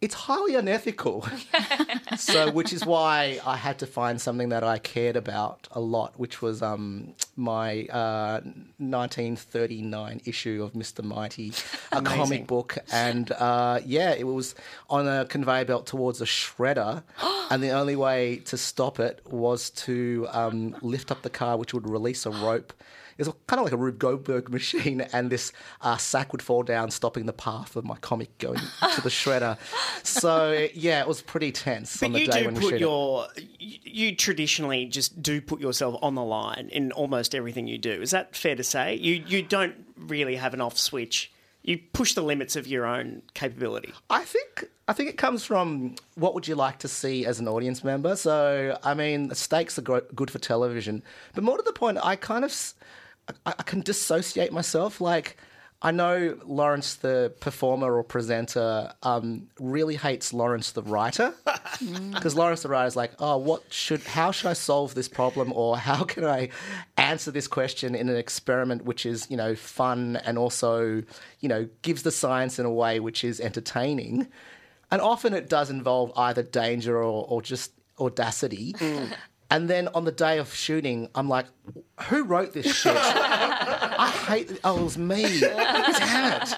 it's 0.00 0.14
highly 0.14 0.54
unethical. 0.54 1.26
so, 2.16 2.50
which 2.50 2.72
is 2.72 2.86
why 2.86 3.38
I 3.44 3.56
had 3.56 3.78
to 3.80 3.86
find 3.86 4.18
something 4.20 4.48
that 4.48 4.64
I 4.64 4.78
cared 4.78 5.14
about 5.14 5.68
a 5.72 5.80
lot, 5.80 6.18
which 6.18 6.40
was 6.40 6.62
um, 6.62 7.14
my 7.36 7.84
uh, 7.86 8.40
1939 8.78 10.22
issue 10.24 10.62
of 10.64 10.72
Mr. 10.72 11.04
Mighty, 11.04 11.52
a 11.92 12.00
comic 12.00 12.46
book. 12.46 12.78
And 12.90 13.30
uh, 13.32 13.80
yeah, 13.84 14.12
it 14.12 14.26
was 14.26 14.54
on 14.88 15.06
a 15.06 15.26
conveyor 15.26 15.66
belt 15.66 15.86
towards 15.86 16.22
a 16.22 16.26
shredder. 16.26 17.02
and 17.50 17.62
the 17.62 17.70
only 17.70 17.96
way 17.96 18.36
to 18.46 18.56
stop 18.56 19.00
it 19.00 19.20
was 19.30 19.68
to 19.70 20.26
um, 20.30 20.76
lift 20.80 21.10
up 21.10 21.20
the 21.20 21.30
car, 21.30 21.58
which 21.58 21.74
would 21.74 21.88
release 21.88 22.24
a 22.24 22.30
rope. 22.30 22.72
It's 23.20 23.28
kind 23.46 23.60
of 23.60 23.64
like 23.64 23.72
a 23.72 23.76
Rube 23.76 23.98
Goldberg 23.98 24.48
machine, 24.50 25.02
and 25.12 25.30
this 25.30 25.52
uh, 25.82 25.96
sack 25.96 26.32
would 26.32 26.42
fall 26.42 26.62
down, 26.62 26.90
stopping 26.90 27.26
the 27.26 27.32
path 27.32 27.76
of 27.76 27.84
my 27.84 27.96
comic 27.96 28.36
going 28.38 28.58
to 28.58 29.00
the 29.02 29.10
shredder. 29.10 29.58
So 30.02 30.68
yeah, 30.74 31.00
it 31.00 31.06
was 31.06 31.22
pretty 31.22 31.52
tense 31.52 32.02
on 32.02 32.12
But 32.12 32.18
the 32.18 32.24
you 32.24 32.30
day 32.30 32.40
do 32.40 32.46
when 32.46 32.54
we 32.54 32.60
put 32.60 32.70
shoot 32.70 32.80
your, 32.80 33.26
you 33.58 34.16
traditionally 34.16 34.86
just 34.86 35.22
do 35.22 35.40
put 35.40 35.60
yourself 35.60 35.96
on 36.02 36.14
the 36.14 36.24
line 36.24 36.70
in 36.72 36.92
almost 36.92 37.34
everything 37.34 37.66
you 37.66 37.78
do. 37.78 38.00
Is 38.00 38.10
that 38.10 38.34
fair 38.34 38.56
to 38.56 38.64
say? 38.64 38.94
You 38.94 39.22
you 39.26 39.42
don't 39.42 39.74
really 39.96 40.36
have 40.36 40.54
an 40.54 40.60
off 40.60 40.78
switch. 40.78 41.30
You 41.62 41.78
push 41.92 42.14
the 42.14 42.22
limits 42.22 42.56
of 42.56 42.66
your 42.66 42.86
own 42.86 43.20
capability. 43.34 43.92
I 44.08 44.24
think 44.24 44.64
I 44.88 44.92
think 44.92 45.10
it 45.10 45.18
comes 45.18 45.44
from 45.44 45.94
what 46.14 46.34
would 46.34 46.48
you 46.48 46.54
like 46.54 46.78
to 46.78 46.88
see 46.88 47.26
as 47.26 47.38
an 47.38 47.46
audience 47.46 47.84
member. 47.84 48.16
So 48.16 48.78
I 48.82 48.94
mean, 48.94 49.28
the 49.28 49.34
stakes 49.34 49.78
are 49.78 49.82
good 49.82 50.30
for 50.30 50.38
television, 50.38 51.02
but 51.34 51.44
more 51.44 51.58
to 51.58 51.62
the 51.62 51.72
point, 51.72 51.98
I 52.02 52.16
kind 52.16 52.44
of 52.44 52.74
I, 53.46 53.54
I 53.58 53.62
can 53.62 53.80
dissociate 53.80 54.52
myself. 54.52 55.00
Like 55.00 55.36
I 55.82 55.92
know 55.92 56.38
Lawrence, 56.44 56.96
the 56.96 57.32
performer 57.40 57.96
or 57.96 58.04
presenter, 58.04 58.92
um, 59.02 59.48
really 59.58 59.96
hates 59.96 60.34
Lawrence, 60.34 60.72
the 60.72 60.82
writer, 60.82 61.32
because 62.12 62.34
Lawrence, 62.34 62.62
the 62.62 62.68
writer, 62.68 62.86
is 62.86 62.96
like, 62.96 63.12
oh, 63.18 63.38
what 63.38 63.62
should, 63.72 64.02
how 64.02 64.30
should 64.30 64.48
I 64.48 64.52
solve 64.52 64.94
this 64.94 65.08
problem, 65.08 65.54
or 65.54 65.78
how 65.78 66.04
can 66.04 66.26
I 66.26 66.50
answer 66.98 67.30
this 67.30 67.48
question 67.48 67.94
in 67.94 68.10
an 68.10 68.16
experiment 68.16 68.84
which 68.84 69.06
is, 69.06 69.26
you 69.30 69.38
know, 69.38 69.54
fun 69.54 70.16
and 70.16 70.36
also, 70.36 71.02
you 71.40 71.48
know, 71.48 71.66
gives 71.80 72.02
the 72.02 72.12
science 72.12 72.58
in 72.58 72.66
a 72.66 72.72
way 72.72 73.00
which 73.00 73.24
is 73.24 73.40
entertaining. 73.40 74.28
And 74.90 75.00
often 75.00 75.32
it 75.32 75.48
does 75.48 75.70
involve 75.70 76.12
either 76.14 76.42
danger 76.42 76.98
or, 76.98 77.24
or 77.26 77.40
just 77.40 77.72
audacity. 77.98 78.74
And 79.50 79.68
then 79.68 79.88
on 79.88 80.04
the 80.04 80.12
day 80.12 80.38
of 80.38 80.54
shooting, 80.54 81.08
I'm 81.14 81.28
like, 81.28 81.46
who 82.04 82.24
wrote 82.24 82.52
this 82.52 82.74
shit? 82.74 82.96
I 82.96 84.08
hate 84.28 84.60
Oh, 84.62 84.78
it 84.78 84.82
was 84.84 84.96
me. 84.98 85.40
Damn 85.40 86.42
it. 86.42 86.54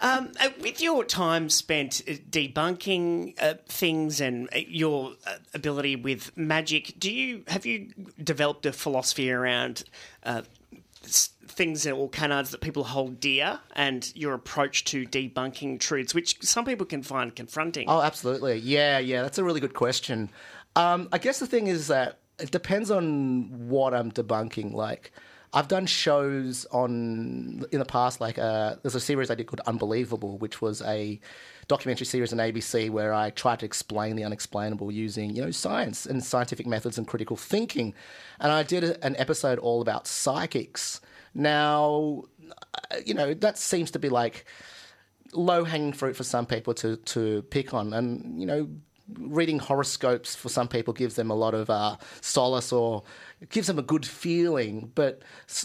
Um, 0.00 0.32
uh, 0.40 0.50
with 0.60 0.80
your 0.82 1.04
time 1.04 1.48
spent 1.48 2.02
uh, 2.08 2.12
debunking 2.30 3.34
uh, 3.40 3.54
things 3.66 4.20
and 4.20 4.48
uh, 4.54 4.58
your 4.66 5.12
uh, 5.26 5.36
ability 5.54 5.96
with 5.96 6.36
magic, 6.36 6.94
do 6.98 7.10
you 7.10 7.44
have 7.48 7.64
you 7.64 7.88
developed 8.22 8.66
a 8.66 8.72
philosophy 8.72 9.30
around 9.30 9.84
uh, 10.24 10.42
things 11.04 11.86
or 11.86 12.08
canards 12.08 12.50
that 12.50 12.60
people 12.60 12.84
hold 12.84 13.20
dear, 13.20 13.60
and 13.74 14.12
your 14.16 14.34
approach 14.34 14.84
to 14.84 15.06
debunking 15.06 15.78
truths, 15.80 16.14
which 16.14 16.42
some 16.42 16.64
people 16.64 16.86
can 16.86 17.02
find 17.02 17.34
confronting? 17.34 17.88
Oh, 17.88 18.00
absolutely. 18.00 18.58
Yeah, 18.58 18.98
yeah. 18.98 19.22
That's 19.22 19.38
a 19.38 19.44
really 19.44 19.60
good 19.60 19.74
question. 19.74 20.30
Um, 20.76 21.08
I 21.12 21.18
guess 21.18 21.38
the 21.38 21.46
thing 21.46 21.66
is 21.66 21.88
that 21.88 22.18
it 22.38 22.50
depends 22.50 22.90
on 22.90 23.68
what 23.68 23.94
I'm 23.94 24.10
debunking. 24.10 24.72
Like, 24.72 25.12
I've 25.52 25.68
done 25.68 25.86
shows 25.86 26.66
on 26.72 27.64
in 27.70 27.78
the 27.78 27.84
past. 27.84 28.20
Like, 28.20 28.38
uh, 28.38 28.76
there's 28.82 28.94
a 28.94 29.00
series 29.00 29.30
I 29.30 29.34
did 29.34 29.46
called 29.46 29.60
Unbelievable, 29.66 30.38
which 30.38 30.62
was 30.62 30.80
a 30.82 31.20
documentary 31.68 32.06
series 32.06 32.32
on 32.32 32.38
ABC 32.38 32.90
where 32.90 33.12
I 33.12 33.30
tried 33.30 33.60
to 33.60 33.66
explain 33.66 34.16
the 34.16 34.24
unexplainable 34.24 34.90
using, 34.90 35.36
you 35.36 35.42
know, 35.42 35.50
science 35.50 36.06
and 36.06 36.24
scientific 36.24 36.66
methods 36.66 36.98
and 36.98 37.06
critical 37.06 37.36
thinking. 37.36 37.94
And 38.40 38.50
I 38.50 38.62
did 38.62 38.84
an 39.02 39.14
episode 39.16 39.58
all 39.58 39.82
about 39.82 40.06
psychics. 40.06 41.00
Now, 41.34 42.24
uh, 42.90 42.96
you 43.04 43.14
know, 43.14 43.34
that 43.34 43.58
seems 43.58 43.90
to 43.92 43.98
be 43.98 44.08
like 44.08 44.46
low 45.34 45.64
hanging 45.64 45.92
fruit 45.92 46.16
for 46.16 46.24
some 46.24 46.46
people 46.46 46.74
to 46.74 46.96
to 46.96 47.42
pick 47.42 47.72
on, 47.72 47.92
and 47.92 48.38
you 48.40 48.46
know, 48.46 48.68
reading 49.18 49.58
horoscopes 49.58 50.34
for 50.34 50.48
some 50.48 50.68
people 50.68 50.94
gives 50.94 51.16
them 51.16 51.30
a 51.30 51.34
lot 51.34 51.54
of 51.54 51.68
uh, 51.68 51.96
solace 52.20 52.72
or 52.72 53.02
gives 53.50 53.66
them 53.66 53.78
a 53.78 53.82
good 53.82 54.06
feeling. 54.06 54.90
But 54.94 55.22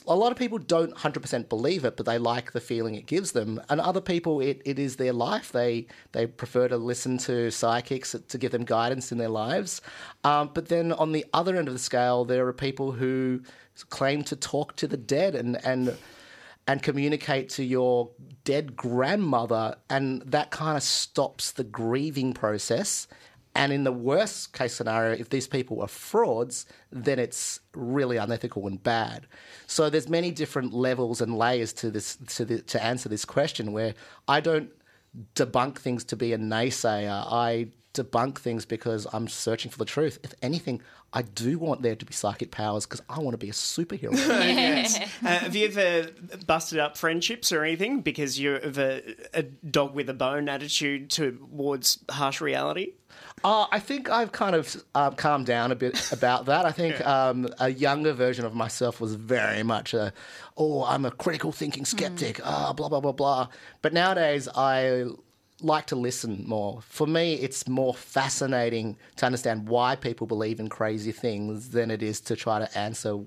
a 0.07 0.15
lot 0.15 0.31
of 0.31 0.37
people 0.37 0.57
don't 0.57 0.95
hundred 0.97 1.21
percent 1.21 1.49
believe 1.49 1.85
it, 1.85 1.97
but 1.97 2.05
they 2.05 2.17
like 2.17 2.51
the 2.51 2.59
feeling 2.59 2.95
it 2.95 3.05
gives 3.05 3.31
them. 3.31 3.61
And 3.69 3.79
other 3.79 4.01
people, 4.01 4.39
it, 4.41 4.61
it 4.65 4.79
is 4.79 4.95
their 4.95 5.13
life. 5.13 5.51
They 5.51 5.87
they 6.11 6.27
prefer 6.27 6.67
to 6.67 6.77
listen 6.77 7.17
to 7.19 7.51
psychics 7.51 8.15
to 8.27 8.37
give 8.37 8.51
them 8.51 8.65
guidance 8.65 9.11
in 9.11 9.17
their 9.17 9.29
lives. 9.29 9.81
Um, 10.23 10.51
but 10.53 10.67
then 10.67 10.91
on 10.91 11.11
the 11.11 11.25
other 11.33 11.55
end 11.55 11.67
of 11.67 11.73
the 11.73 11.79
scale, 11.79 12.25
there 12.25 12.47
are 12.47 12.53
people 12.53 12.91
who 12.91 13.41
claim 13.89 14.23
to 14.23 14.35
talk 14.35 14.75
to 14.77 14.87
the 14.87 14.97
dead 14.97 15.35
and 15.35 15.63
and 15.65 15.97
and 16.67 16.83
communicate 16.83 17.49
to 17.49 17.63
your 17.63 18.11
dead 18.43 18.75
grandmother, 18.75 19.75
and 19.89 20.21
that 20.23 20.51
kind 20.51 20.75
of 20.75 20.83
stops 20.83 21.51
the 21.51 21.63
grieving 21.63 22.33
process. 22.33 23.07
And 23.55 23.73
in 23.73 23.85
the 23.85 23.91
worst 23.91 24.53
case 24.53 24.75
scenario, 24.75 25.13
if 25.13 25.29
these 25.29 25.47
people 25.47 25.81
are 25.81 25.87
frauds, 25.87 26.67
then 26.91 27.17
it's 27.17 27.59
really 27.73 28.17
unethical 28.17 28.67
and 28.67 28.81
bad. 28.83 29.25
So 29.65 29.89
there's 29.89 30.07
many 30.07 30.29
different 30.29 30.73
levels 30.73 31.21
and 31.21 31.35
layers 31.35 31.73
to 31.73 31.89
this 31.89 32.17
to 32.35 32.45
the, 32.45 32.61
to 32.61 32.83
answer 32.83 33.09
this 33.09 33.25
question. 33.25 33.71
Where 33.71 33.95
I 34.27 34.41
don't 34.41 34.69
debunk 35.33 35.79
things 35.79 36.03
to 36.05 36.15
be 36.15 36.33
a 36.33 36.37
naysayer. 36.37 37.25
I 37.31 37.69
debunk 37.97 38.37
things 38.37 38.65
because 38.65 39.07
I'm 39.13 39.27
searching 39.27 39.71
for 39.71 39.77
the 39.77 39.85
truth. 39.85 40.19
If 40.23 40.33
anything, 40.41 40.81
I 41.13 41.21
do 41.21 41.57
want 41.57 41.81
there 41.81 41.95
to 41.95 42.05
be 42.05 42.13
psychic 42.13 42.51
powers 42.51 42.85
because 42.85 43.01
I 43.09 43.19
want 43.19 43.33
to 43.33 43.37
be 43.37 43.49
a 43.49 43.53
superhero. 43.53 44.11
yes. 44.15 44.99
Uh, 45.23 45.27
have 45.27 45.55
you 45.55 45.67
ever 45.67 46.11
busted 46.45 46.79
up 46.79 46.97
friendships 46.97 47.51
or 47.51 47.63
anything 47.63 48.01
because 48.01 48.39
you're 48.39 48.57
of 48.57 48.77
a, 48.77 49.15
a 49.33 49.43
dog 49.43 49.95
with 49.95 50.09
a 50.09 50.13
bone 50.13 50.49
attitude 50.49 51.09
towards 51.09 51.99
harsh 52.09 52.41
reality? 52.41 52.93
Uh, 53.43 53.67
I 53.71 53.79
think 53.79 54.09
I've 54.09 54.31
kind 54.31 54.55
of 54.55 54.83
um, 54.95 55.13
calmed 55.15 55.45
down 55.45 55.71
a 55.71 55.75
bit 55.75 56.11
about 56.11 56.45
that. 56.45 56.65
I 56.65 56.71
think 56.71 57.05
um, 57.05 57.47
a 57.59 57.69
younger 57.69 58.13
version 58.13 58.45
of 58.45 58.53
myself 58.55 58.99
was 58.99 59.13
very 59.13 59.63
much 59.63 59.93
a, 59.93 60.11
oh, 60.57 60.83
I'm 60.83 61.05
a 61.05 61.11
critical 61.11 61.51
thinking 61.51 61.85
skeptic, 61.85 62.41
ah, 62.43 62.73
blah, 62.73 62.89
blah, 62.89 62.99
blah, 62.99 63.11
blah. 63.11 63.47
But 63.81 63.93
nowadays, 63.93 64.47
I 64.55 65.05
like 65.61 65.87
to 65.87 65.95
listen 65.95 66.43
more. 66.47 66.81
For 66.81 67.07
me, 67.07 67.33
it's 67.35 67.67
more 67.67 67.93
fascinating 67.93 68.97
to 69.15 69.25
understand 69.25 69.67
why 69.69 69.95
people 69.95 70.27
believe 70.27 70.59
in 70.59 70.69
crazy 70.69 71.11
things 71.11 71.69
than 71.69 71.89
it 71.91 72.03
is 72.03 72.21
to 72.21 72.35
try 72.35 72.59
to 72.59 72.77
answer 72.77 73.17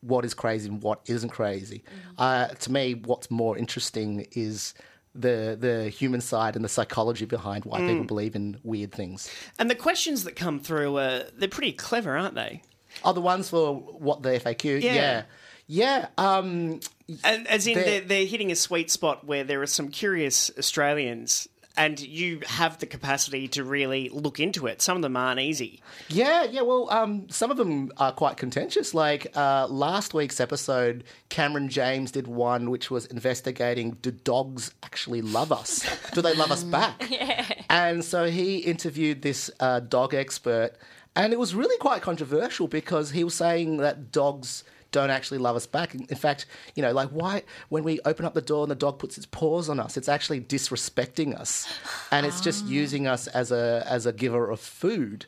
what 0.00 0.24
is 0.24 0.34
crazy 0.34 0.68
and 0.68 0.82
what 0.82 1.00
isn't 1.06 1.30
crazy. 1.30 1.82
Uh, 2.18 2.48
to 2.48 2.70
me, 2.70 2.94
what's 2.94 3.30
more 3.30 3.56
interesting 3.56 4.26
is 4.32 4.74
the 5.14 5.56
the 5.58 5.88
human 5.88 6.20
side 6.20 6.56
and 6.56 6.64
the 6.64 6.68
psychology 6.68 7.24
behind 7.24 7.64
why 7.64 7.80
people 7.80 8.04
believe 8.04 8.34
in 8.36 8.58
weird 8.62 8.92
things. 8.92 9.30
And 9.58 9.70
the 9.70 9.74
questions 9.74 10.24
that 10.24 10.36
come 10.36 10.60
through, 10.60 10.98
are, 10.98 11.24
they're 11.36 11.48
pretty 11.48 11.72
clever, 11.72 12.16
aren't 12.16 12.34
they? 12.34 12.62
Oh, 13.04 13.12
the 13.12 13.20
ones 13.20 13.48
for 13.48 13.74
what 13.74 14.22
the 14.22 14.30
FAQ? 14.30 14.82
Yeah. 14.82 14.94
Yeah. 14.94 15.22
Yeah. 15.66 16.08
Um, 16.18 16.80
And, 17.22 17.46
as 17.48 17.66
in, 17.66 17.74
they're, 17.74 18.00
they're 18.00 18.26
hitting 18.26 18.50
a 18.52 18.56
sweet 18.56 18.90
spot 18.90 19.26
where 19.26 19.44
there 19.44 19.62
are 19.62 19.66
some 19.66 19.88
curious 19.88 20.50
Australians. 20.58 21.48
And 21.76 21.98
you 21.98 22.40
have 22.46 22.78
the 22.78 22.86
capacity 22.86 23.48
to 23.48 23.64
really 23.64 24.08
look 24.10 24.38
into 24.38 24.68
it. 24.68 24.80
Some 24.80 24.94
of 24.96 25.02
them 25.02 25.16
aren't 25.16 25.40
easy. 25.40 25.82
yeah, 26.08 26.44
yeah. 26.44 26.60
Well, 26.62 26.88
um, 26.90 27.28
some 27.30 27.50
of 27.50 27.56
them 27.56 27.90
are 27.96 28.12
quite 28.12 28.36
contentious. 28.36 28.94
Like 28.94 29.36
uh, 29.36 29.66
last 29.68 30.14
week's 30.14 30.38
episode, 30.38 31.02
Cameron 31.30 31.68
James 31.68 32.12
did 32.12 32.28
one 32.28 32.70
which 32.70 32.92
was 32.92 33.06
investigating 33.06 33.96
do 34.02 34.12
dogs 34.12 34.70
actually 34.84 35.20
love 35.20 35.50
us? 35.50 35.84
Do 36.12 36.22
they 36.22 36.34
love 36.34 36.52
us 36.52 36.62
back? 36.78 37.10
yeah. 37.10 37.44
And 37.68 38.04
so 38.04 38.26
he 38.26 38.58
interviewed 38.58 39.22
this 39.22 39.50
uh, 39.58 39.80
dog 39.80 40.14
expert, 40.14 40.72
and 41.16 41.32
it 41.32 41.40
was 41.40 41.56
really 41.56 41.76
quite 41.78 42.02
controversial 42.02 42.68
because 42.68 43.10
he 43.10 43.24
was 43.24 43.34
saying 43.34 43.78
that 43.78 44.12
dogs 44.12 44.62
don't 44.94 45.10
actually 45.10 45.38
love 45.38 45.56
us 45.56 45.66
back. 45.66 45.92
In 45.92 46.06
fact, 46.06 46.46
you 46.76 46.82
know, 46.82 46.92
like 46.92 47.08
why 47.08 47.42
when 47.68 47.82
we 47.82 47.98
open 48.04 48.24
up 48.24 48.32
the 48.32 48.40
door 48.40 48.62
and 48.62 48.70
the 48.70 48.76
dog 48.76 49.00
puts 49.00 49.18
its 49.18 49.26
paws 49.26 49.68
on 49.68 49.80
us, 49.80 49.96
it's 49.96 50.08
actually 50.08 50.40
disrespecting 50.40 51.36
us, 51.36 51.66
and 52.12 52.24
it's 52.24 52.40
just 52.40 52.64
using 52.66 53.08
us 53.08 53.26
as 53.26 53.50
a 53.50 53.84
as 53.86 54.06
a 54.06 54.12
giver 54.12 54.48
of 54.48 54.60
food. 54.60 55.26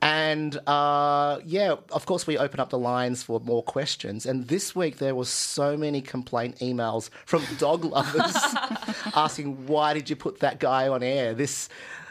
And 0.00 0.56
uh, 0.68 1.40
yeah, 1.44 1.74
of 1.90 2.06
course, 2.06 2.28
we 2.28 2.38
open 2.38 2.60
up 2.60 2.70
the 2.70 2.78
lines 2.78 3.24
for 3.24 3.40
more 3.40 3.64
questions. 3.64 4.24
And 4.24 4.46
this 4.46 4.76
week 4.76 4.98
there 4.98 5.16
were 5.16 5.24
so 5.24 5.76
many 5.76 6.00
complaint 6.00 6.58
emails 6.60 7.10
from 7.26 7.42
dog 7.58 7.84
lovers 7.84 8.36
asking, 9.16 9.66
"Why 9.66 9.94
did 9.94 10.08
you 10.08 10.14
put 10.14 10.38
that 10.38 10.60
guy 10.60 10.86
on 10.86 11.02
air? 11.02 11.34
This." 11.34 11.68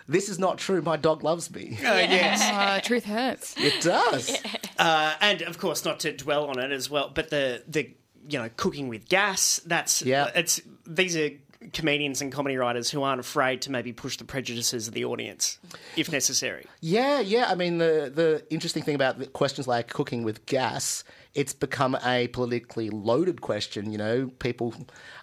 This 0.08 0.30
is 0.30 0.40
not 0.40 0.58
true. 0.58 0.82
My 0.82 0.96
dog 0.98 1.24
loves 1.24 1.54
me. 1.54 1.78
Oh, 1.82 1.98
yes. 1.98 2.42
Uh, 2.58 2.80
truth 2.82 3.06
hurts. 3.06 3.56
It 3.58 3.82
does. 3.82 4.38
Uh, 4.80 5.16
and 5.22 5.42
of 5.42 5.58
course, 5.58 5.84
not 5.86 6.00
to 6.02 6.16
dwell 6.16 6.46
on 6.52 6.60
it 6.60 6.72
as 6.72 6.88
well, 6.88 7.10
but 7.12 7.32
the 7.32 7.64
the 7.68 7.90
you 8.30 8.38
know 8.38 8.48
cooking 8.58 8.88
with 8.90 9.10
gas. 9.10 9.60
That's 9.66 10.04
Yeah. 10.04 10.30
It's 10.36 10.62
these 10.86 11.18
are 11.18 11.32
comedians 11.74 12.22
and 12.22 12.32
comedy 12.32 12.58
writers 12.58 12.92
who 12.92 13.02
aren't 13.02 13.20
afraid 13.20 13.64
to 13.64 13.72
maybe 13.72 13.92
push 13.92 14.18
the 14.18 14.24
prejudices 14.24 14.88
of 14.88 14.94
the 14.94 15.04
audience 15.04 15.58
if 15.96 16.12
necessary. 16.12 16.68
Yeah, 16.80 17.22
yeah. 17.22 17.48
I 17.50 17.56
mean, 17.56 17.80
the 17.80 18.12
the 18.14 18.46
interesting 18.52 18.84
thing 18.84 18.94
about 18.94 19.18
the 19.18 19.26
questions 19.26 19.68
like 19.68 19.88
cooking 19.90 20.22
with 20.24 20.46
gas 20.46 21.04
it's 21.38 21.54
become 21.54 21.96
a 22.04 22.28
politically 22.30 22.90
loaded 22.90 23.42
question. 23.42 23.92
You 23.92 24.00
know, 24.00 24.32
people 24.40 24.74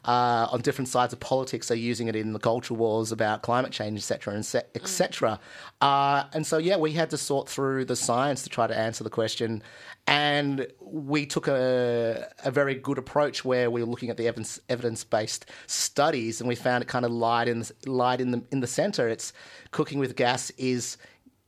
uh, 0.05 0.47
on 0.51 0.61
different 0.61 0.89
sides 0.89 1.13
of 1.13 1.19
politics 1.19 1.73
are 1.73 1.77
using 1.77 2.07
it 2.07 2.15
in 2.15 2.33
the 2.33 2.39
culture 2.39 2.73
wars 2.73 3.11
about 3.11 3.43
climate 3.43 3.73
change, 3.73 3.99
etc., 3.99 4.33
and 4.33 4.47
se- 4.47 4.63
etc. 4.77 5.41
Uh, 5.81 6.25
and 6.33 6.47
so, 6.47 6.57
yeah, 6.57 6.77
we 6.77 6.93
had 6.93 7.11
to 7.11 7.19
sort 7.19 7.49
through 7.49 7.87
the 7.87 7.97
science 7.97 8.45
to 8.45 8.49
try 8.49 8.69
to 8.69 8.79
answer 8.79 9.03
the 9.03 9.11
question, 9.11 9.61
and 10.07 10.69
we 10.81 11.27
took 11.27 11.49
a, 11.49 12.29
a 12.45 12.51
very 12.53 12.77
good 12.77 12.97
approach 12.97 13.45
where 13.45 13.69
we 13.69 13.83
were 13.83 13.91
looking 13.91 14.09
at 14.09 14.17
the 14.17 14.29
evidence 14.29 14.61
evidence 14.69 15.03
based 15.03 15.47
studies, 15.67 16.41
and 16.41 16.47
we 16.47 16.55
found 16.55 16.83
it 16.83 16.87
kind 16.87 17.05
of 17.05 17.11
lied 17.11 17.49
in 17.49 17.65
lied 17.87 18.21
in 18.21 18.31
the 18.31 18.41
in 18.53 18.61
the 18.61 18.69
center. 18.69 19.09
It's 19.09 19.33
cooking 19.73 19.99
with 19.99 20.15
gas 20.15 20.51
is 20.51 20.97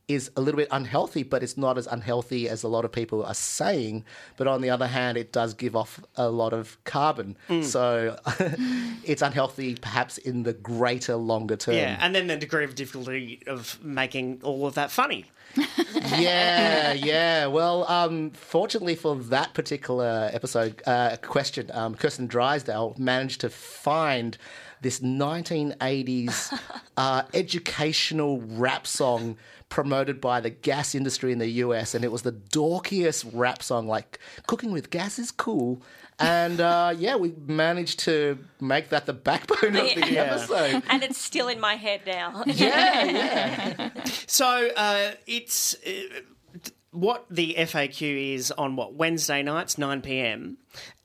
is 0.08 0.30
a 0.36 0.40
little 0.40 0.58
bit 0.58 0.68
unhealthy, 0.70 1.22
but 1.22 1.42
it's 1.42 1.56
not 1.56 1.76
as 1.76 1.86
unhealthy 1.86 2.48
as 2.48 2.62
a 2.62 2.68
lot 2.68 2.84
of 2.84 2.92
people 2.92 3.24
are 3.24 3.34
saying. 3.34 4.04
But 4.36 4.46
on 4.46 4.60
the 4.60 4.70
other 4.70 4.86
hand, 4.86 5.18
it 5.18 5.32
does 5.32 5.54
give 5.54 5.74
off 5.74 6.00
a 6.14 6.28
lot 6.30 6.52
of 6.52 6.82
carbon. 6.84 7.36
Mm. 7.48 7.64
So 7.64 8.16
it's 9.04 9.22
unhealthy 9.22 9.74
perhaps 9.74 10.18
in 10.18 10.44
the 10.44 10.52
greater, 10.52 11.16
longer 11.16 11.56
term. 11.56 11.74
Yeah, 11.74 11.98
and 12.00 12.14
then 12.14 12.28
the 12.28 12.36
degree 12.36 12.64
of 12.64 12.74
difficulty 12.74 13.42
of 13.46 13.82
making 13.82 14.40
all 14.42 14.66
of 14.66 14.74
that 14.74 14.90
funny. 14.90 15.24
Yeah, 16.16 16.92
yeah. 16.92 17.46
Well, 17.46 17.88
um, 17.90 18.30
fortunately 18.30 18.94
for 18.94 19.16
that 19.16 19.54
particular 19.54 20.30
episode 20.32 20.82
uh, 20.86 21.16
question, 21.22 21.70
um, 21.72 21.94
Kirsten 21.94 22.26
Drysdale 22.26 22.94
managed 22.98 23.40
to 23.42 23.50
find 23.50 24.36
this 24.82 25.00
1980s 25.00 26.58
uh, 26.96 27.22
educational 27.34 28.40
rap 28.40 28.86
song 28.86 29.36
promoted 29.68 30.20
by 30.20 30.40
the 30.40 30.50
gas 30.50 30.94
industry 30.94 31.32
in 31.32 31.38
the 31.38 31.48
US, 31.48 31.94
and 31.94 32.04
it 32.04 32.12
was 32.12 32.22
the 32.22 32.32
dorkiest 32.32 33.28
rap 33.32 33.62
song. 33.62 33.86
Like, 33.86 34.18
cooking 34.46 34.70
with 34.70 34.90
gas 34.90 35.18
is 35.18 35.30
cool. 35.30 35.82
And 36.18 36.60
uh, 36.60 36.94
yeah, 36.96 37.16
we 37.16 37.34
managed 37.46 37.98
to 38.00 38.38
make 38.60 38.88
that 38.88 39.04
the 39.06 39.12
backbone 39.12 39.76
of 39.76 39.94
the 39.94 40.08
Yeah. 40.10 40.22
episode. 40.22 40.82
and 40.88 41.02
it's 41.02 41.18
still 41.20 41.48
in 41.48 41.60
my 41.60 41.74
head 41.74 42.00
now. 42.06 42.42
Yeah, 42.46 43.04
yeah. 43.04 43.90
So 44.26 44.70
uh, 44.76 45.10
it's 45.26 45.74
uh, 45.86 45.90
what 46.92 47.26
the 47.28 47.54
FAQ 47.58 48.34
is 48.34 48.50
on 48.52 48.76
what 48.76 48.94
Wednesday 48.94 49.42
nights, 49.42 49.76
nine 49.76 50.00
pm, 50.00 50.56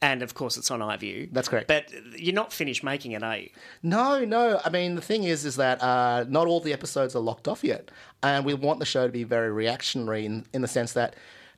and 0.02 0.24
of 0.24 0.34
course 0.34 0.56
it's 0.56 0.72
on 0.72 0.80
iView. 0.80 1.28
That's 1.34 1.50
correct. 1.50 1.68
But 1.68 1.92
you're 2.18 2.34
not 2.34 2.54
finished 2.54 2.82
making 2.82 3.12
it, 3.12 3.22
are 3.24 3.36
you? 3.38 3.50
No, 3.84 4.24
no. 4.24 4.62
I 4.64 4.70
mean, 4.70 4.96
the 4.96 5.02
thing 5.02 5.26
is, 5.26 5.44
is 5.44 5.58
that 5.58 5.84
uh, 5.84 6.24
not 6.30 6.48
all 6.48 6.62
the 6.62 6.72
episodes 6.72 7.14
are 7.18 7.20
locked 7.20 7.50
off 7.50 7.62
yet, 7.66 7.92
and 8.24 8.46
we 8.46 8.54
want 8.54 8.80
the 8.80 8.86
show 8.86 9.06
to 9.08 9.12
be 9.12 9.26
very 9.26 9.52
reactionary 9.52 10.26
in, 10.26 10.46
in 10.54 10.62
the 10.62 10.68
sense 10.70 10.94
that 10.94 11.18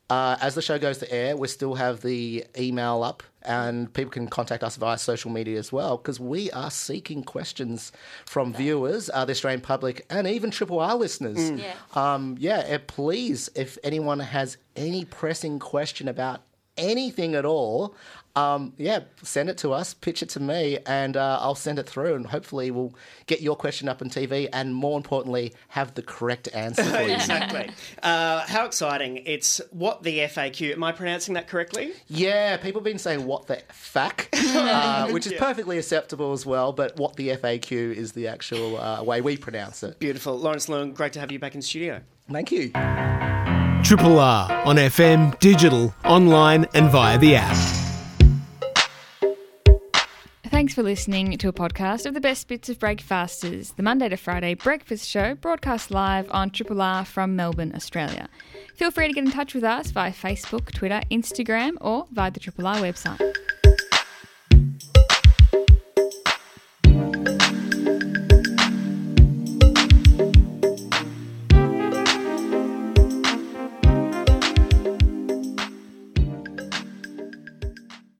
uh, 0.09 0.37
as 0.41 0.55
the 0.55 0.61
show 0.61 0.79
goes 0.79 0.97
to 0.97 1.11
air, 1.13 1.37
we 1.37 1.47
still 1.47 1.75
have 1.75 2.01
the 2.01 2.43
email 2.57 3.03
up, 3.03 3.21
and 3.45 3.93
people 3.93 4.11
can 4.11 4.27
contact 4.27 4.63
us 4.63 4.75
via 4.77 4.97
social 4.97 5.31
media 5.31 5.57
as 5.57 5.71
well 5.71 5.97
because 5.97 6.19
we 6.19 6.51
are 6.51 6.71
seeking 6.71 7.23
questions 7.23 7.91
from 8.25 8.53
viewers, 8.53 9.09
uh, 9.13 9.25
the 9.25 9.31
Australian 9.31 9.61
public, 9.61 10.05
and 10.09 10.27
even 10.27 10.51
Triple 10.51 10.79
R 10.79 10.95
listeners. 10.95 11.51
Yeah. 11.51 11.73
Um, 11.95 12.35
yeah, 12.39 12.63
eh, 12.65 12.79
please, 12.85 13.49
if 13.55 13.77
anyone 13.83 14.19
has 14.19 14.57
any 14.75 15.05
pressing 15.05 15.59
question 15.59 16.07
about 16.07 16.41
anything 16.77 17.35
at 17.35 17.45
all, 17.45 17.95
um, 18.35 18.73
yeah, 18.77 19.01
send 19.21 19.49
it 19.49 19.57
to 19.59 19.73
us, 19.73 19.93
pitch 19.93 20.23
it 20.23 20.29
to 20.29 20.39
me, 20.39 20.79
and 20.87 21.15
uh, 21.15 21.37
I'll 21.39 21.53
send 21.55 21.77
it 21.77 21.87
through, 21.87 22.15
and 22.15 22.25
hopefully 22.25 22.71
we'll 22.71 22.95
get 23.27 23.41
your 23.41 23.55
question 23.55 23.87
up 23.87 24.01
on 24.01 24.09
TV, 24.09 24.49
and 24.51 24.73
more 24.73 24.97
importantly, 24.97 25.53
have 25.69 25.93
the 25.93 26.01
correct 26.01 26.49
answer 26.53 26.83
for 26.83 27.01
you. 27.03 27.13
exactly. 27.13 27.69
Uh, 28.01 28.41
how 28.47 28.65
exciting! 28.65 29.17
It's 29.25 29.61
what 29.69 30.01
the 30.03 30.19
FAQ. 30.19 30.73
Am 30.73 30.83
I 30.83 30.91
pronouncing 30.91 31.35
that 31.35 31.47
correctly? 31.47 31.93
Yeah, 32.07 32.57
people 32.57 32.79
have 32.79 32.85
been 32.85 32.97
saying 32.97 33.25
what 33.25 33.45
the 33.45 33.61
FAQ, 33.71 34.27
uh, 34.55 35.11
which 35.11 35.27
is 35.27 35.33
perfectly 35.33 35.77
acceptable 35.77 36.31
as 36.33 36.45
well, 36.45 36.73
but 36.73 36.97
what 36.97 37.15
the 37.15 37.29
FAQ 37.29 37.93
is 37.93 38.13
the 38.13 38.27
actual 38.27 38.77
uh, 38.79 39.03
way 39.03 39.21
we 39.21 39.37
pronounce 39.37 39.83
it. 39.83 39.99
Beautiful, 39.99 40.39
Lawrence 40.39 40.65
Leung. 40.67 40.95
Great 40.95 41.13
to 41.13 41.19
have 41.19 41.31
you 41.31 41.37
back 41.37 41.53
in 41.53 41.61
studio. 41.61 42.01
Thank 42.31 42.51
you. 42.51 42.71
Triple 43.83 44.17
R 44.17 44.49
on 44.65 44.77
FM, 44.77 45.37
digital, 45.39 45.93
online, 46.05 46.65
and 46.73 46.89
via 46.89 47.17
the 47.17 47.35
app. 47.35 47.82
Thanks 50.63 50.75
for 50.75 50.83
listening 50.83 51.37
to 51.37 51.49
a 51.49 51.51
podcast 51.51 52.05
of 52.05 52.13
the 52.13 52.21
best 52.21 52.47
bits 52.47 52.69
of 52.69 52.79
Breakfasters, 52.79 53.71
the 53.73 53.83
Monday 53.83 54.07
to 54.07 54.15
Friday 54.15 54.53
breakfast 54.53 55.09
show 55.09 55.35
broadcast 55.35 55.91
live 55.91 56.25
on 56.31 56.51
Triple 56.51 56.81
R 56.81 57.03
from 57.03 57.35
Melbourne, 57.35 57.73
Australia. 57.75 58.29
Feel 58.73 58.89
free 58.89 59.07
to 59.07 59.13
get 59.13 59.25
in 59.25 59.31
touch 59.31 59.53
with 59.53 59.65
us 59.65 59.91
via 59.91 60.13
Facebook, 60.13 60.71
Twitter, 60.71 61.01
Instagram, 61.11 61.73
or 61.81 62.07
via 62.13 62.31
the 62.31 62.39
Triple 62.39 62.65
R 62.65 62.77
website. 62.77 63.19